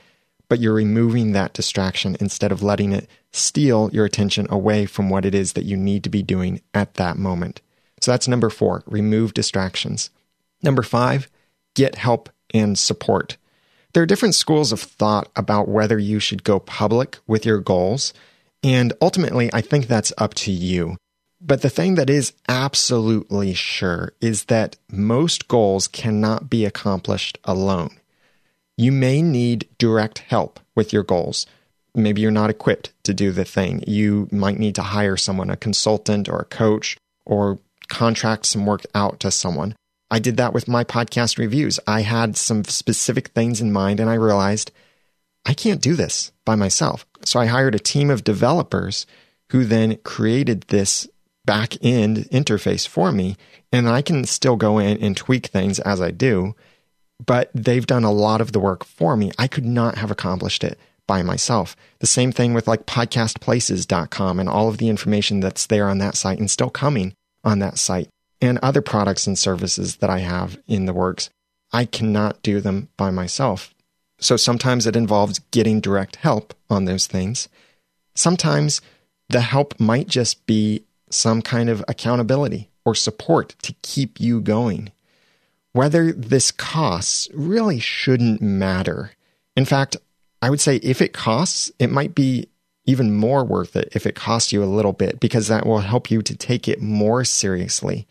But 0.47 0.59
you're 0.59 0.73
removing 0.73 1.31
that 1.31 1.53
distraction 1.53 2.15
instead 2.19 2.51
of 2.51 2.63
letting 2.63 2.91
it 2.91 3.09
steal 3.31 3.89
your 3.93 4.05
attention 4.05 4.47
away 4.49 4.85
from 4.85 5.09
what 5.09 5.25
it 5.25 5.35
is 5.35 5.53
that 5.53 5.65
you 5.65 5.77
need 5.77 6.03
to 6.03 6.09
be 6.09 6.23
doing 6.23 6.61
at 6.73 6.95
that 6.95 7.17
moment. 7.17 7.61
So 8.01 8.11
that's 8.11 8.27
number 8.27 8.49
four 8.49 8.83
remove 8.87 9.33
distractions. 9.33 10.09
Number 10.61 10.83
five, 10.83 11.29
get 11.75 11.95
help 11.95 12.29
and 12.53 12.77
support. 12.77 13.37
There 13.93 14.03
are 14.03 14.07
different 14.07 14.35
schools 14.35 14.71
of 14.71 14.79
thought 14.79 15.29
about 15.35 15.67
whether 15.67 15.97
you 15.97 16.19
should 16.19 16.43
go 16.43 16.59
public 16.59 17.17
with 17.27 17.45
your 17.45 17.59
goals 17.59 18.13
and 18.63 18.93
ultimately, 19.01 19.49
I 19.53 19.61
think 19.61 19.87
that's 19.87 20.13
up 20.17 20.33
to 20.35 20.51
you. 20.51 20.97
But 21.41 21.61
the 21.61 21.69
thing 21.69 21.95
that 21.95 22.09
is 22.09 22.33
absolutely 22.49 23.53
sure 23.53 24.13
is 24.19 24.45
that 24.45 24.75
most 24.91 25.47
goals 25.47 25.87
cannot 25.87 26.49
be 26.49 26.65
accomplished 26.65 27.37
alone. 27.45 27.97
You 28.77 28.91
may 28.91 29.21
need 29.21 29.67
direct 29.77 30.19
help 30.19 30.59
with 30.75 30.91
your 30.91 31.03
goals. 31.03 31.45
Maybe 31.95 32.21
you're 32.21 32.31
not 32.31 32.49
equipped 32.49 32.91
to 33.03 33.13
do 33.13 33.31
the 33.31 33.45
thing. 33.45 33.83
You 33.87 34.27
might 34.31 34.59
need 34.59 34.75
to 34.75 34.81
hire 34.81 35.17
someone, 35.17 35.49
a 35.49 35.57
consultant 35.57 36.27
or 36.27 36.39
a 36.39 36.45
coach, 36.45 36.97
or 37.25 37.59
contract 37.87 38.45
some 38.45 38.65
work 38.65 38.85
out 38.93 39.19
to 39.21 39.31
someone. 39.31 39.75
I 40.11 40.19
did 40.19 40.37
that 40.37 40.53
with 40.53 40.67
my 40.67 40.83
podcast 40.83 41.37
reviews. 41.37 41.79
I 41.87 42.01
had 42.01 42.35
some 42.35 42.63
specific 42.65 43.29
things 43.29 43.61
in 43.61 43.71
mind 43.71 43.99
and 43.99 44.09
I 44.09 44.15
realized 44.15 44.71
I 45.49 45.55
can't 45.55 45.81
do 45.81 45.95
this 45.95 46.31
by 46.45 46.53
myself. 46.53 47.07
So 47.25 47.39
I 47.39 47.47
hired 47.47 47.73
a 47.73 47.79
team 47.79 48.11
of 48.11 48.23
developers 48.23 49.07
who 49.49 49.65
then 49.65 49.95
created 50.03 50.61
this 50.67 51.07
back 51.43 51.73
end 51.83 52.17
interface 52.31 52.87
for 52.87 53.11
me. 53.11 53.35
And 53.71 53.89
I 53.89 54.03
can 54.03 54.25
still 54.25 54.55
go 54.55 54.77
in 54.77 54.99
and 54.99 55.17
tweak 55.17 55.47
things 55.47 55.79
as 55.79 56.01
I 56.01 56.11
do, 56.11 56.53
but 57.25 57.49
they've 57.55 57.87
done 57.87 58.03
a 58.03 58.11
lot 58.11 58.41
of 58.41 58.51
the 58.51 58.59
work 58.59 58.85
for 58.85 59.17
me. 59.17 59.31
I 59.39 59.47
could 59.47 59.65
not 59.65 59.97
have 59.97 60.11
accomplished 60.11 60.63
it 60.63 60.77
by 61.07 61.23
myself. 61.23 61.75
The 61.97 62.05
same 62.05 62.31
thing 62.31 62.53
with 62.53 62.67
like 62.67 62.85
podcastplaces.com 62.85 64.39
and 64.39 64.47
all 64.47 64.69
of 64.69 64.77
the 64.77 64.89
information 64.89 65.39
that's 65.39 65.65
there 65.65 65.89
on 65.89 65.97
that 65.97 66.15
site 66.15 66.37
and 66.37 66.51
still 66.51 66.69
coming 66.69 67.15
on 67.43 67.57
that 67.57 67.79
site 67.79 68.09
and 68.39 68.59
other 68.59 68.83
products 68.83 69.25
and 69.25 69.35
services 69.35 69.95
that 69.95 70.11
I 70.11 70.19
have 70.19 70.59
in 70.67 70.85
the 70.85 70.93
works. 70.93 71.31
I 71.73 71.85
cannot 71.85 72.43
do 72.43 72.61
them 72.61 72.89
by 72.97 73.09
myself. 73.09 73.73
So 74.19 74.37
sometimes 74.37 74.85
it 74.85 74.95
involves 74.95 75.39
getting 75.51 75.79
direct 75.79 76.17
help 76.17 76.53
on 76.69 76.85
those 76.85 77.07
things. 77.07 77.49
Sometimes 78.15 78.81
the 79.29 79.41
help 79.41 79.79
might 79.79 80.07
just 80.07 80.45
be 80.45 80.83
some 81.09 81.41
kind 81.41 81.69
of 81.69 81.83
accountability 81.87 82.69
or 82.85 82.95
support 82.95 83.55
to 83.61 83.73
keep 83.81 84.19
you 84.19 84.41
going. 84.41 84.91
Whether 85.71 86.11
this 86.11 86.51
costs 86.51 87.27
really 87.33 87.79
shouldn't 87.79 88.41
matter. 88.41 89.11
In 89.55 89.65
fact, 89.65 89.97
I 90.41 90.49
would 90.49 90.61
say 90.61 90.77
if 90.77 91.01
it 91.01 91.13
costs, 91.13 91.71
it 91.79 91.91
might 91.91 92.15
be 92.15 92.49
even 92.85 93.13
more 93.15 93.43
worth 93.43 93.75
it 93.75 93.89
if 93.93 94.07
it 94.07 94.15
costs 94.15 94.51
you 94.51 94.63
a 94.63 94.65
little 94.65 94.93
bit 94.93 95.19
because 95.19 95.47
that 95.47 95.65
will 95.65 95.79
help 95.79 96.09
you 96.09 96.21
to 96.23 96.35
take 96.35 96.67
it 96.67 96.81
more 96.81 97.23
seriously 97.23 98.07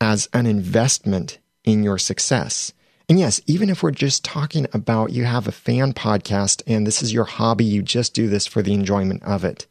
as 0.00 0.28
an 0.32 0.46
investment 0.46 1.38
in 1.64 1.84
your 1.84 1.98
success. 1.98 2.72
And 3.12 3.20
yes, 3.20 3.42
even 3.46 3.68
if 3.68 3.82
we're 3.82 3.90
just 3.90 4.24
talking 4.24 4.66
about 4.72 5.12
you 5.12 5.24
have 5.26 5.46
a 5.46 5.52
fan 5.52 5.92
podcast 5.92 6.62
and 6.66 6.86
this 6.86 7.02
is 7.02 7.12
your 7.12 7.26
hobby, 7.26 7.62
you 7.62 7.82
just 7.82 8.14
do 8.14 8.26
this 8.26 8.46
for 8.46 8.62
the 8.62 8.72
enjoyment 8.72 9.22
of 9.22 9.44
it, 9.44 9.66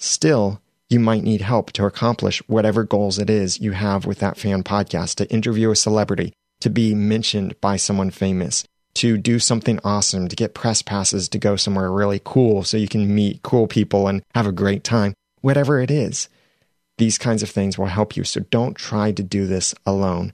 still, 0.00 0.60
you 0.90 0.98
might 0.98 1.22
need 1.22 1.42
help 1.42 1.70
to 1.74 1.84
accomplish 1.84 2.42
whatever 2.48 2.82
goals 2.82 3.20
it 3.20 3.30
is 3.30 3.60
you 3.60 3.70
have 3.70 4.04
with 4.04 4.18
that 4.18 4.36
fan 4.36 4.64
podcast 4.64 5.14
to 5.14 5.30
interview 5.30 5.70
a 5.70 5.76
celebrity, 5.76 6.32
to 6.58 6.68
be 6.68 6.92
mentioned 6.92 7.54
by 7.60 7.76
someone 7.76 8.10
famous, 8.10 8.64
to 8.94 9.16
do 9.16 9.38
something 9.38 9.78
awesome, 9.84 10.26
to 10.26 10.34
get 10.34 10.52
press 10.52 10.82
passes 10.82 11.28
to 11.28 11.38
go 11.38 11.54
somewhere 11.54 11.92
really 11.92 12.20
cool 12.24 12.64
so 12.64 12.76
you 12.76 12.88
can 12.88 13.14
meet 13.14 13.44
cool 13.44 13.68
people 13.68 14.08
and 14.08 14.24
have 14.34 14.48
a 14.48 14.50
great 14.50 14.82
time. 14.82 15.14
Whatever 15.40 15.80
it 15.80 15.92
is, 15.92 16.28
these 16.98 17.16
kinds 17.16 17.44
of 17.44 17.48
things 17.48 17.78
will 17.78 17.86
help 17.86 18.16
you. 18.16 18.24
So 18.24 18.40
don't 18.40 18.74
try 18.74 19.12
to 19.12 19.22
do 19.22 19.46
this 19.46 19.72
alone 19.86 20.32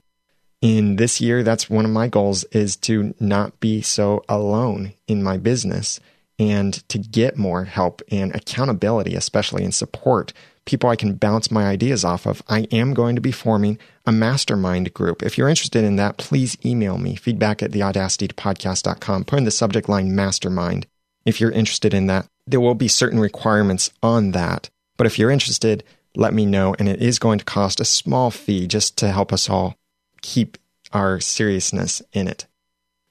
in 0.63 0.95
this 0.95 1.21
year, 1.21 1.43
that's 1.43 1.69
one 1.69 1.85
of 1.85 1.91
my 1.91 2.07
goals 2.07 2.43
is 2.45 2.75
to 2.77 3.13
not 3.19 3.59
be 3.59 3.81
so 3.81 4.23
alone 4.27 4.93
in 5.07 5.21
my 5.21 5.37
business 5.37 5.99
and 6.39 6.73
to 6.89 6.97
get 6.97 7.37
more 7.37 7.65
help 7.65 8.01
and 8.09 8.33
accountability, 8.33 9.13
especially 9.13 9.63
in 9.63 9.71
support 9.71 10.33
people 10.65 10.89
I 10.89 10.95
can 10.95 11.15
bounce 11.15 11.51
my 11.51 11.65
ideas 11.65 12.05
off 12.05 12.25
of, 12.25 12.41
I 12.47 12.61
am 12.71 12.93
going 12.93 13.15
to 13.15 13.21
be 13.21 13.31
forming 13.31 13.77
a 14.05 14.11
mastermind 14.11 14.93
group. 14.93 15.23
If 15.23 15.37
you're 15.37 15.49
interested 15.49 15.83
in 15.83 15.97
that, 15.97 16.17
please 16.17 16.57
email 16.65 16.97
me 16.97 17.15
feedback 17.15 17.61
at 17.61 17.71
theaudacitypodcast.com. 17.71 19.25
Put 19.25 19.39
in 19.39 19.45
the 19.45 19.51
subject 19.51 19.89
line 19.89 20.15
mastermind. 20.15 20.87
If 21.25 21.39
you're 21.39 21.51
interested 21.51 21.93
in 21.93 22.07
that, 22.07 22.27
there 22.45 22.61
will 22.61 22.75
be 22.75 22.87
certain 22.87 23.19
requirements 23.19 23.91
on 24.01 24.31
that. 24.31 24.69
But 24.97 25.07
if 25.07 25.17
you're 25.17 25.31
interested, 25.31 25.83
let 26.15 26.33
me 26.33 26.45
know. 26.45 26.75
And 26.77 26.87
it 26.87 27.01
is 27.01 27.19
going 27.19 27.39
to 27.39 27.45
cost 27.45 27.79
a 27.79 27.85
small 27.85 28.31
fee 28.31 28.67
just 28.67 28.97
to 28.97 29.11
help 29.11 29.33
us 29.33 29.49
all 29.49 29.75
keep 30.23 30.57
our 30.91 31.19
seriousness 31.19 32.01
in 32.11 32.27
it. 32.27 32.47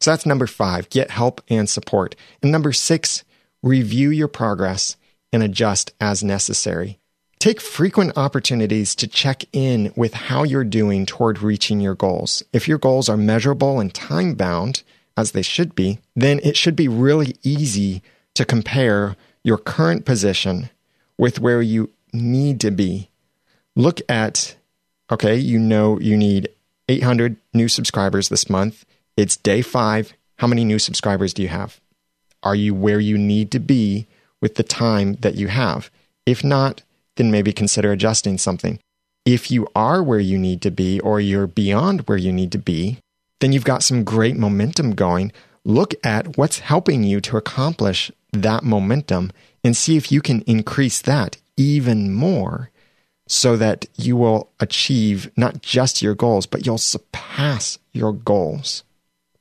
So 0.00 0.10
that's 0.10 0.26
number 0.26 0.48
five, 0.48 0.90
get 0.90 1.10
help 1.12 1.40
and 1.48 1.70
support. 1.70 2.16
And 2.42 2.50
number 2.50 2.72
six, 2.72 3.22
review 3.62 4.10
your 4.10 4.26
progress 4.26 4.96
and 5.32 5.44
adjust 5.44 5.92
as 6.00 6.24
necessary. 6.24 6.98
Take 7.38 7.60
frequent 7.60 8.16
opportunities 8.16 8.96
to 8.96 9.06
check 9.06 9.44
in 9.52 9.92
with 9.94 10.14
how 10.14 10.42
you're 10.42 10.64
doing 10.64 11.06
toward 11.06 11.40
reaching 11.40 11.80
your 11.80 11.94
goals. 11.94 12.42
If 12.52 12.66
your 12.66 12.78
goals 12.78 13.08
are 13.08 13.16
measurable 13.16 13.78
and 13.78 13.94
time 13.94 14.34
bound, 14.34 14.82
as 15.16 15.32
they 15.32 15.42
should 15.42 15.74
be, 15.74 15.98
then 16.16 16.40
it 16.42 16.56
should 16.56 16.76
be 16.76 16.88
really 16.88 17.36
easy 17.42 18.02
to 18.34 18.44
compare 18.44 19.16
your 19.44 19.58
current 19.58 20.04
position 20.04 20.70
with 21.18 21.40
where 21.40 21.62
you 21.62 21.90
need 22.12 22.60
to 22.60 22.70
be. 22.70 23.08
Look 23.76 24.00
at, 24.08 24.56
okay, 25.10 25.36
you 25.36 25.58
know 25.58 25.98
you 25.98 26.16
need 26.16 26.48
800 26.88 27.36
new 27.54 27.68
subscribers 27.68 28.28
this 28.28 28.50
month. 28.50 28.84
It's 29.16 29.36
day 29.36 29.62
five. 29.62 30.14
How 30.38 30.46
many 30.46 30.64
new 30.64 30.78
subscribers 30.78 31.32
do 31.32 31.42
you 31.42 31.48
have? 31.48 31.80
Are 32.42 32.54
you 32.54 32.74
where 32.74 33.00
you 33.00 33.16
need 33.16 33.50
to 33.52 33.60
be 33.60 34.06
with 34.40 34.56
the 34.56 34.62
time 34.62 35.14
that 35.20 35.36
you 35.36 35.48
have? 35.48 35.90
If 36.26 36.42
not, 36.42 36.82
then 37.16 37.30
maybe 37.30 37.52
consider 37.52 37.92
adjusting 37.92 38.38
something. 38.38 38.78
If 39.24 39.50
you 39.50 39.68
are 39.76 40.02
where 40.02 40.18
you 40.18 40.38
need 40.38 40.62
to 40.62 40.70
be 40.70 40.98
or 41.00 41.20
you're 41.20 41.46
beyond 41.46 42.02
where 42.02 42.18
you 42.18 42.32
need 42.32 42.50
to 42.52 42.58
be, 42.58 42.98
then 43.40 43.52
you've 43.52 43.64
got 43.64 43.84
some 43.84 44.02
great 44.02 44.36
momentum 44.36 44.92
going. 44.92 45.32
Look 45.64 45.94
at 46.04 46.36
what's 46.36 46.58
helping 46.58 47.04
you 47.04 47.20
to 47.20 47.36
accomplish 47.36 48.10
that 48.32 48.64
momentum 48.64 49.30
and 49.62 49.76
see 49.76 49.96
if 49.96 50.10
you 50.10 50.20
can 50.20 50.42
increase 50.42 51.00
that 51.02 51.36
even 51.56 52.12
more 52.12 52.70
so 53.28 53.56
that 53.56 53.86
you 53.96 54.16
will 54.16 54.50
achieve 54.60 55.30
not 55.36 55.62
just 55.62 56.02
your 56.02 56.14
goals, 56.14 56.46
but 56.46 56.66
you'll 56.66 56.78
surpass 56.78 57.78
your 57.92 58.12
goals. 58.12 58.84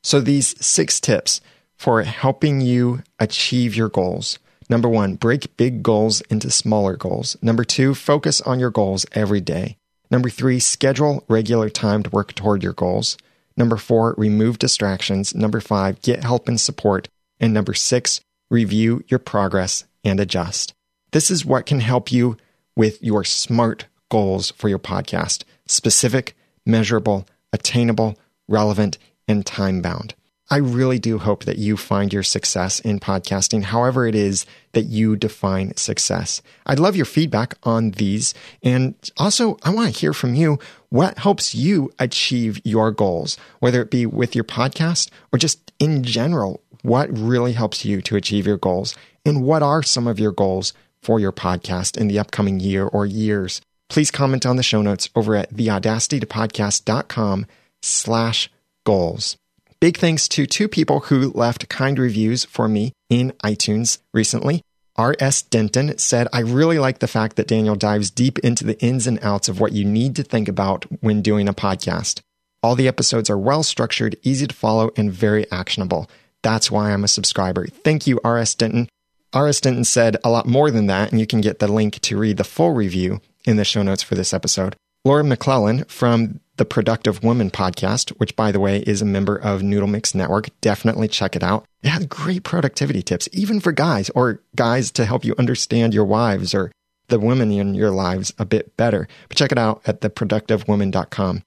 So, 0.03 0.19
these 0.19 0.63
six 0.63 0.99
tips 0.99 1.41
for 1.77 2.03
helping 2.03 2.61
you 2.61 3.03
achieve 3.19 3.75
your 3.75 3.89
goals. 3.89 4.39
Number 4.69 4.87
one, 4.87 5.15
break 5.15 5.57
big 5.57 5.83
goals 5.83 6.21
into 6.29 6.49
smaller 6.49 6.95
goals. 6.95 7.35
Number 7.41 7.63
two, 7.63 7.93
focus 7.93 8.39
on 8.41 8.59
your 8.59 8.69
goals 8.69 9.05
every 9.13 9.41
day. 9.41 9.77
Number 10.09 10.29
three, 10.29 10.59
schedule 10.59 11.23
regular 11.27 11.69
time 11.69 12.03
to 12.03 12.09
work 12.09 12.33
toward 12.33 12.63
your 12.63 12.73
goals. 12.73 13.17
Number 13.57 13.77
four, 13.77 14.15
remove 14.17 14.59
distractions. 14.59 15.35
Number 15.35 15.59
five, 15.59 16.01
get 16.01 16.23
help 16.23 16.47
and 16.47 16.59
support. 16.59 17.09
And 17.39 17.53
number 17.53 17.73
six, 17.73 18.21
review 18.49 19.03
your 19.07 19.19
progress 19.19 19.85
and 20.03 20.19
adjust. 20.19 20.73
This 21.11 21.29
is 21.29 21.45
what 21.45 21.65
can 21.65 21.79
help 21.79 22.11
you 22.11 22.37
with 22.75 23.01
your 23.03 23.23
SMART 23.23 23.85
goals 24.09 24.51
for 24.51 24.69
your 24.69 24.79
podcast 24.79 25.43
specific, 25.67 26.35
measurable, 26.65 27.25
attainable, 27.53 28.17
relevant, 28.47 28.97
and 29.27 29.45
time 29.45 29.81
bound. 29.81 30.13
I 30.51 30.57
really 30.57 30.99
do 30.99 31.17
hope 31.17 31.45
that 31.45 31.59
you 31.59 31.77
find 31.77 32.11
your 32.11 32.23
success 32.23 32.81
in 32.81 32.99
podcasting, 32.99 33.63
however 33.63 34.05
it 34.05 34.15
is 34.15 34.45
that 34.73 34.83
you 34.83 35.15
define 35.15 35.77
success. 35.77 36.41
I'd 36.65 36.77
love 36.77 36.97
your 36.97 37.05
feedback 37.05 37.55
on 37.63 37.91
these. 37.91 38.33
And 38.61 38.95
also, 39.15 39.57
I 39.63 39.69
want 39.69 39.93
to 39.93 39.97
hear 39.97 40.11
from 40.11 40.35
you 40.35 40.59
what 40.89 41.19
helps 41.19 41.55
you 41.55 41.89
achieve 41.99 42.59
your 42.65 42.91
goals, 42.91 43.37
whether 43.59 43.81
it 43.81 43.89
be 43.89 44.05
with 44.05 44.35
your 44.35 44.43
podcast 44.43 45.09
or 45.31 45.39
just 45.39 45.71
in 45.79 46.03
general. 46.03 46.61
What 46.81 47.17
really 47.17 47.53
helps 47.53 47.85
you 47.85 48.01
to 48.01 48.17
achieve 48.17 48.45
your 48.45 48.57
goals? 48.57 48.93
And 49.25 49.43
what 49.43 49.63
are 49.63 49.81
some 49.81 50.05
of 50.05 50.19
your 50.19 50.33
goals 50.33 50.73
for 51.01 51.19
your 51.19 51.31
podcast 51.31 51.97
in 51.97 52.07
the 52.07 52.19
upcoming 52.19 52.59
year 52.59 52.85
or 52.85 53.05
years? 53.05 53.61
Please 53.89 54.11
comment 54.11 54.45
on 54.45 54.55
the 54.55 54.63
show 54.63 54.81
notes 54.81 55.09
over 55.15 55.35
at 55.35 55.53
theaudacitytopodcast.com 55.53 57.45
slash 57.81 58.49
goals. 58.85 59.37
Big 59.79 59.97
thanks 59.97 60.27
to 60.27 60.45
two 60.45 60.67
people 60.67 61.01
who 61.01 61.31
left 61.31 61.67
kind 61.67 61.97
reviews 61.97 62.45
for 62.45 62.67
me 62.67 62.93
in 63.09 63.31
iTunes 63.43 63.97
recently. 64.13 64.61
R.S. 64.95 65.41
Denton 65.41 65.97
said, 65.97 66.27
I 66.31 66.41
really 66.41 66.77
like 66.77 66.99
the 66.99 67.07
fact 67.07 67.35
that 67.35 67.47
Daniel 67.47 67.75
dives 67.75 68.11
deep 68.11 68.37
into 68.39 68.63
the 68.63 68.79
ins 68.79 69.07
and 69.07 69.17
outs 69.23 69.49
of 69.49 69.59
what 69.59 69.71
you 69.71 69.83
need 69.83 70.15
to 70.17 70.23
think 70.23 70.47
about 70.47 70.85
when 71.01 71.21
doing 71.21 71.47
a 71.47 71.53
podcast. 71.53 72.21
All 72.61 72.75
the 72.75 72.87
episodes 72.87 73.29
are 73.29 73.37
well 73.37 73.63
structured, 73.63 74.15
easy 74.21 74.45
to 74.45 74.53
follow, 74.53 74.91
and 74.95 75.11
very 75.11 75.49
actionable. 75.51 76.09
That's 76.43 76.69
why 76.69 76.91
I'm 76.91 77.03
a 77.03 77.07
subscriber. 77.07 77.67
Thank 77.67 78.05
you, 78.05 78.19
R.S. 78.23 78.53
Denton. 78.53 78.87
Denton 79.33 79.83
said 79.83 80.17
a 80.23 80.29
lot 80.29 80.45
more 80.47 80.71
than 80.71 80.87
that, 80.87 81.11
and 81.11 81.19
you 81.19 81.27
can 81.27 81.41
get 81.41 81.59
the 81.59 81.67
link 81.71 81.99
to 82.01 82.17
read 82.17 82.37
the 82.37 82.43
full 82.43 82.71
review 82.71 83.21
in 83.45 83.57
the 83.57 83.65
show 83.65 83.81
notes 83.81 84.03
for 84.03 84.15
this 84.15 84.33
episode. 84.33 84.75
Laura 85.03 85.23
McClellan 85.23 85.85
from 85.85 86.39
the 86.57 86.65
Productive 86.65 87.23
Woman 87.23 87.49
podcast, 87.49 88.09
which, 88.19 88.35
by 88.35 88.51
the 88.51 88.59
way, 88.59 88.79
is 88.81 89.01
a 89.01 89.05
member 89.05 89.35
of 89.35 89.63
Noodle 89.63 89.87
Mix 89.87 90.13
Network. 90.13 90.49
Definitely 90.61 91.07
check 91.07 91.35
it 91.35 91.41
out. 91.41 91.65
It 91.81 91.89
has 91.89 92.05
great 92.05 92.43
productivity 92.43 93.01
tips, 93.01 93.27
even 93.31 93.59
for 93.59 93.71
guys 93.71 94.11
or 94.11 94.41
guys 94.55 94.91
to 94.91 95.05
help 95.05 95.25
you 95.25 95.33
understand 95.39 95.95
your 95.95 96.05
wives 96.05 96.53
or 96.53 96.71
the 97.07 97.19
women 97.19 97.51
in 97.51 97.73
your 97.73 97.89
lives 97.89 98.31
a 98.37 98.45
bit 98.45 98.77
better. 98.77 99.07
But 99.27 99.37
check 99.37 99.51
it 99.51 99.57
out 99.57 99.81
at 99.87 100.01
theproductivewoman.com. 100.01 101.41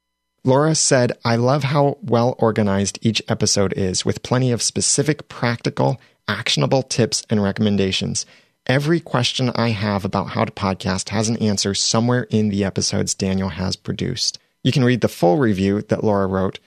Laura 0.46 0.74
said, 0.74 1.12
I 1.24 1.36
love 1.36 1.64
how 1.64 1.98
well 2.02 2.34
organized 2.38 2.98
each 3.00 3.22
episode 3.28 3.72
is 3.74 4.04
with 4.04 4.22
plenty 4.22 4.52
of 4.52 4.62
specific, 4.62 5.28
practical, 5.28 6.00
actionable 6.28 6.82
tips 6.82 7.24
and 7.30 7.42
recommendations. 7.42 8.26
Every 8.66 8.98
question 8.98 9.50
I 9.54 9.70
have 9.70 10.04
about 10.04 10.30
how 10.30 10.44
to 10.44 10.52
podcast 10.52 11.10
has 11.10 11.28
an 11.28 11.36
answer 11.36 11.74
somewhere 11.74 12.26
in 12.30 12.48
the 12.48 12.64
episodes 12.64 13.14
Daniel 13.14 13.50
has 13.50 13.76
produced. 13.76 14.38
You 14.62 14.72
can 14.72 14.84
read 14.84 15.02
the 15.02 15.08
full 15.08 15.36
review 15.36 15.82
that 15.82 16.02
Laura 16.02 16.26
wrote 16.26 16.58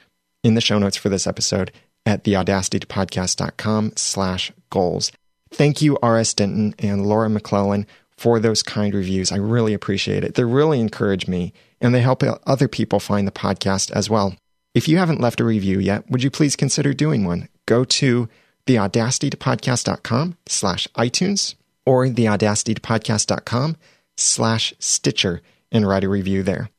in 0.43 0.53
the 0.53 0.61
show 0.61 0.77
notes 0.77 0.97
for 0.97 1.09
this 1.09 1.25
episode 1.25 1.71
at 2.05 2.23
theaudacitypodcast.com 2.23 3.93
slash 3.95 4.51
goals. 4.69 5.11
Thank 5.51 5.81
you, 5.81 5.97
R.S. 6.03 6.33
Denton 6.33 6.75
and 6.79 7.05
Laura 7.05 7.29
McClellan, 7.29 7.87
for 8.11 8.39
those 8.39 8.63
kind 8.63 8.93
reviews. 8.93 9.31
I 9.31 9.37
really 9.37 9.73
appreciate 9.73 10.23
it. 10.23 10.35
They 10.35 10.43
really 10.43 10.79
encourage 10.79 11.27
me 11.27 11.53
and 11.81 11.93
they 11.93 12.01
help 12.01 12.23
other 12.45 12.67
people 12.67 12.99
find 12.99 13.27
the 13.27 13.31
podcast 13.31 13.91
as 13.91 14.09
well. 14.09 14.35
If 14.73 14.87
you 14.87 14.97
haven't 14.97 15.21
left 15.21 15.39
a 15.39 15.45
review 15.45 15.79
yet, 15.79 16.09
would 16.09 16.23
you 16.23 16.29
please 16.29 16.55
consider 16.55 16.93
doing 16.93 17.25
one? 17.25 17.49
Go 17.65 17.83
to 17.83 18.29
theaudacitypodcast.com 18.67 20.37
slash 20.45 20.87
iTunes 20.95 21.55
or 21.85 22.07
theaudacitypodcast.com 22.07 23.77
slash 24.15 24.73
Stitcher 24.79 25.41
and 25.71 25.87
write 25.87 26.03
a 26.03 26.09
review 26.09 26.43
there. 26.43 26.69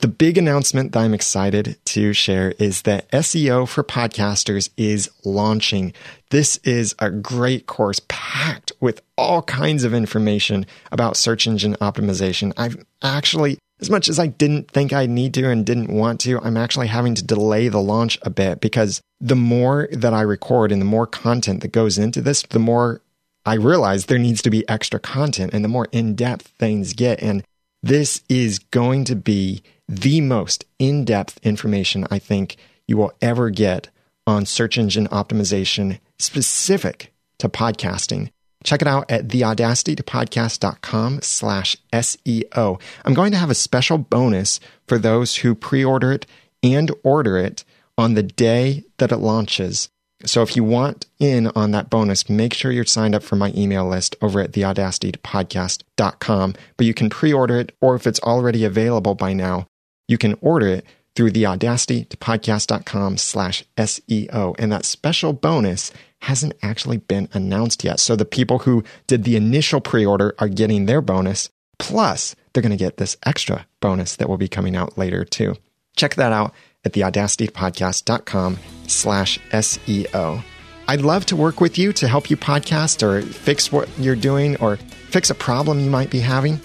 The 0.00 0.08
big 0.08 0.38
announcement 0.38 0.92
that 0.92 1.00
I'm 1.00 1.12
excited 1.12 1.76
to 1.84 2.14
share 2.14 2.54
is 2.58 2.82
that 2.82 3.10
SEO 3.10 3.68
for 3.68 3.84
podcasters 3.84 4.70
is 4.78 5.10
launching. 5.22 5.92
This 6.30 6.56
is 6.64 6.94
a 6.98 7.10
great 7.10 7.66
course 7.66 8.00
packed 8.08 8.72
with 8.80 9.02
all 9.18 9.42
kinds 9.42 9.84
of 9.84 9.92
information 9.92 10.64
about 10.90 11.18
search 11.18 11.46
engine 11.46 11.74
optimization. 11.74 12.54
I've 12.56 12.82
actually, 13.02 13.58
as 13.82 13.90
much 13.90 14.08
as 14.08 14.18
I 14.18 14.28
didn't 14.28 14.70
think 14.70 14.92
I'd 14.92 15.10
need 15.10 15.34
to 15.34 15.50
and 15.50 15.66
didn't 15.66 15.92
want 15.92 16.20
to, 16.20 16.38
I'm 16.40 16.56
actually 16.56 16.86
having 16.86 17.16
to 17.16 17.24
delay 17.24 17.68
the 17.68 17.80
launch 17.80 18.16
a 18.22 18.30
bit 18.30 18.60
because 18.60 19.02
the 19.20 19.36
more 19.36 19.88
that 19.92 20.14
I 20.14 20.22
record 20.22 20.70
and 20.70 20.80
the 20.80 20.86
more 20.86 21.06
content 21.06 21.60
that 21.62 21.72
goes 21.72 21.98
into 21.98 22.22
this, 22.22 22.42
the 22.42 22.60
more 22.60 23.02
I 23.44 23.54
realize 23.54 24.06
there 24.06 24.18
needs 24.18 24.40
to 24.42 24.50
be 24.50 24.66
extra 24.68 25.00
content 25.00 25.52
and 25.52 25.64
the 25.64 25.68
more 25.68 25.88
in 25.90 26.14
depth 26.14 26.46
things 26.58 26.92
get. 26.92 27.20
And 27.20 27.44
this 27.82 28.22
is 28.28 28.60
going 28.60 29.04
to 29.04 29.16
be 29.16 29.64
the 29.88 30.20
most 30.20 30.64
in 30.78 31.04
depth 31.04 31.40
information 31.42 32.06
I 32.08 32.20
think 32.20 32.56
you 32.86 32.96
will 32.96 33.12
ever 33.20 33.50
get 33.50 33.88
on 34.28 34.46
search 34.46 34.78
engine 34.78 35.08
optimization 35.08 35.98
specific 36.20 37.12
to 37.38 37.48
podcasting. 37.48 38.30
Check 38.64 38.82
it 38.82 38.88
out 38.88 39.10
at 39.10 39.28
theaudacitytopodcast.com 39.28 41.22
slash 41.22 41.76
SEO. 41.92 42.80
I'm 43.04 43.14
going 43.14 43.32
to 43.32 43.38
have 43.38 43.50
a 43.50 43.54
special 43.54 43.98
bonus 43.98 44.60
for 44.86 44.98
those 44.98 45.36
who 45.36 45.54
pre-order 45.54 46.12
it 46.12 46.26
and 46.62 46.90
order 47.02 47.36
it 47.36 47.64
on 47.98 48.14
the 48.14 48.22
day 48.22 48.84
that 48.98 49.12
it 49.12 49.18
launches. 49.18 49.90
So 50.24 50.42
if 50.42 50.56
you 50.56 50.62
want 50.62 51.06
in 51.18 51.48
on 51.48 51.72
that 51.72 51.90
bonus, 51.90 52.30
make 52.30 52.54
sure 52.54 52.70
you're 52.70 52.84
signed 52.84 53.14
up 53.14 53.24
for 53.24 53.36
my 53.36 53.52
email 53.56 53.88
list 53.88 54.14
over 54.22 54.40
at 54.40 54.52
theaudacitypodcast.com. 54.52 56.54
But 56.76 56.86
you 56.86 56.94
can 56.94 57.10
pre-order 57.10 57.58
it, 57.58 57.74
or 57.80 57.96
if 57.96 58.06
it's 58.06 58.20
already 58.20 58.64
available 58.64 59.16
by 59.16 59.32
now, 59.32 59.66
you 60.06 60.18
can 60.18 60.36
order 60.40 60.68
it 60.68 60.86
through 61.14 61.32
the 61.32 61.46
audacity 61.46 62.04
to 62.04 62.16
podcast.com 62.16 63.16
slash 63.18 63.64
SEO. 63.76 64.54
And 64.58 64.72
that 64.72 64.84
special 64.84 65.32
bonus 65.32 65.92
hasn't 66.20 66.54
actually 66.62 66.98
been 66.98 67.28
announced 67.32 67.84
yet. 67.84 68.00
So 68.00 68.16
the 68.16 68.24
people 68.24 68.60
who 68.60 68.84
did 69.06 69.24
the 69.24 69.36
initial 69.36 69.80
pre-order 69.80 70.34
are 70.38 70.48
getting 70.48 70.86
their 70.86 71.00
bonus, 71.00 71.50
Plus, 71.82 72.36
they're 72.52 72.62
going 72.62 72.70
to 72.70 72.76
get 72.76 72.96
this 72.96 73.16
extra 73.24 73.66
bonus 73.80 74.14
that 74.16 74.28
will 74.28 74.38
be 74.38 74.46
coming 74.46 74.76
out 74.76 74.96
later 74.96 75.24
too. 75.24 75.56
Check 75.96 76.14
that 76.14 76.32
out 76.32 76.54
at 76.84 76.92
theaudacitypodcast.com 76.92 78.58
slash 78.86 79.40
SEO. 79.50 80.44
I'd 80.86 81.00
love 81.00 81.26
to 81.26 81.36
work 81.36 81.60
with 81.60 81.78
you 81.78 81.92
to 81.94 82.06
help 82.06 82.30
you 82.30 82.36
podcast 82.36 83.02
or 83.02 83.22
fix 83.22 83.72
what 83.72 83.88
you're 83.98 84.14
doing 84.14 84.56
or 84.58 84.76
fix 84.76 85.30
a 85.30 85.34
problem 85.34 85.80
you 85.80 85.90
might 85.90 86.10
be 86.10 86.20
having. 86.20 86.58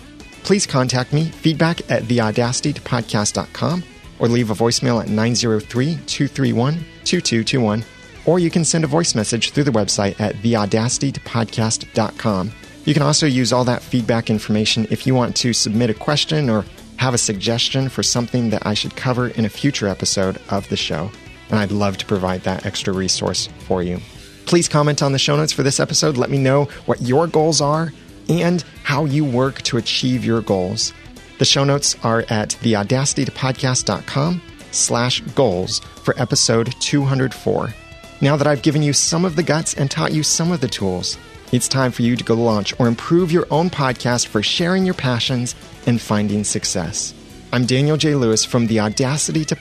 Please 0.43 0.67
contact 0.67 1.13
me, 1.13 1.25
feedback 1.25 1.89
at 1.89 2.03
theaudacitypodcast.com 2.03 3.83
or 4.19 4.27
leave 4.27 4.49
a 4.49 4.55
voicemail 4.55 5.01
at 5.01 5.07
903-231-2221 5.07 7.85
or 8.27 8.37
you 8.37 8.51
can 8.51 8.65
send 8.65 8.83
a 8.83 8.87
voice 8.87 9.15
message 9.15 9.51
through 9.51 9.63
the 9.63 9.71
website 9.71 10.19
at 10.19 10.35
theaudacitypodcast.com. 10.35 12.51
You 12.85 12.93
can 12.93 13.01
also 13.01 13.25
use 13.25 13.51
all 13.51 13.63
that 13.63 13.81
feedback 13.81 14.29
information 14.29 14.85
if 14.91 15.07
you 15.07 15.15
want 15.15 15.35
to 15.37 15.53
submit 15.53 15.89
a 15.89 15.93
question 15.93 16.49
or 16.49 16.65
have 16.97 17.13
a 17.13 17.17
suggestion 17.17 17.87
for 17.89 18.03
something 18.03 18.49
that 18.49 18.65
I 18.65 18.73
should 18.73 18.95
cover 18.95 19.27
in 19.29 19.45
a 19.45 19.49
future 19.49 19.87
episode 19.87 20.39
of 20.49 20.67
the 20.69 20.77
show. 20.77 21.09
And 21.49 21.59
I'd 21.59 21.71
love 21.71 21.97
to 21.97 22.05
provide 22.05 22.41
that 22.41 22.65
extra 22.65 22.93
resource 22.93 23.47
for 23.59 23.81
you. 23.81 23.99
Please 24.45 24.67
comment 24.67 25.01
on 25.01 25.13
the 25.13 25.19
show 25.19 25.37
notes 25.37 25.53
for 25.53 25.63
this 25.63 25.79
episode. 25.79 26.17
Let 26.17 26.29
me 26.29 26.37
know 26.37 26.65
what 26.85 27.01
your 27.01 27.27
goals 27.27 27.61
are 27.61 27.93
and 28.27 28.63
how 28.83 29.05
you 29.05 29.23
work 29.23 29.61
to 29.63 29.77
achieve 29.77 30.25
your 30.25 30.41
goals. 30.41 30.91
The 31.37 31.45
show 31.45 31.63
notes 31.63 31.95
are 32.03 32.25
at 32.29 32.49
theaudacitytopodcast.com 32.49 34.41
slash 34.71 35.21
goals 35.21 35.79
for 35.79 36.19
episode 36.19 36.73
204. 36.79 37.73
Now 38.21 38.35
that 38.35 38.47
I've 38.47 38.63
given 38.63 38.81
you 38.81 38.93
some 38.93 39.25
of 39.25 39.35
the 39.35 39.43
guts 39.43 39.75
and 39.75 39.89
taught 39.91 40.13
you 40.13 40.23
some 40.23 40.51
of 40.51 40.61
the 40.61 40.67
tools, 40.67 41.17
it's 41.51 41.67
time 41.67 41.91
for 41.91 42.01
you 42.01 42.15
to 42.15 42.23
go 42.23 42.33
launch 42.33 42.73
or 42.79 42.87
improve 42.87 43.31
your 43.31 43.45
own 43.51 43.69
podcast 43.69 44.27
for 44.27 44.41
sharing 44.41 44.85
your 44.85 44.95
passions 44.95 45.55
and 45.85 46.01
finding 46.01 46.43
success. 46.43 47.13
I'm 47.53 47.65
Daniel 47.65 47.97
J. 47.97 48.15
Lewis 48.15 48.43
from 48.43 48.67
the 48.67 48.79
Audacity 48.79 49.45
to 49.45 49.55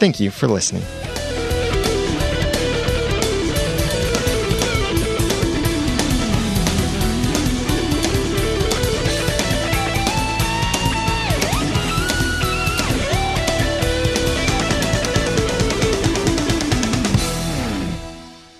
Thank 0.00 0.18
you 0.20 0.30
for 0.30 0.48
listening. 0.48 0.82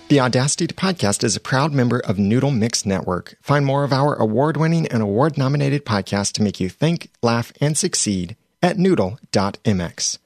The 0.09 0.19
Audacity 0.21 0.65
to 0.65 0.73
Podcast 0.73 1.23
is 1.23 1.35
a 1.35 1.39
proud 1.39 1.71
member 1.71 1.99
of 1.99 2.17
Noodle 2.17 2.49
Mix 2.49 2.83
Network. 2.83 3.37
Find 3.43 3.63
more 3.63 3.83
of 3.83 3.93
our 3.93 4.15
award 4.15 4.57
winning 4.57 4.87
and 4.87 5.03
award 5.03 5.37
nominated 5.37 5.85
podcasts 5.85 6.31
to 6.33 6.41
make 6.41 6.59
you 6.59 6.67
think, 6.67 7.11
laugh, 7.21 7.53
and 7.61 7.77
succeed 7.77 8.35
at 8.63 8.79
noodle.mx. 8.79 10.17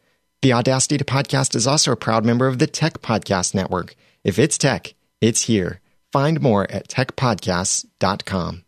The 0.41 0.53
Audacity 0.53 0.97
to 0.97 1.03
Podcast 1.03 1.53
is 1.53 1.67
also 1.67 1.91
a 1.91 1.97
proud 1.97 2.23
member 2.23 2.47
of 2.47 2.59
the 2.59 2.67
Tech 2.67 3.01
Podcast 3.01 3.53
Network. 3.53 3.97
If 4.23 4.39
it's 4.39 4.57
tech, 4.57 4.93
it's 5.19 5.41
here. 5.41 5.81
Find 6.13 6.39
more 6.39 6.65
at 6.71 6.88
techpodcasts.com. 6.88 8.62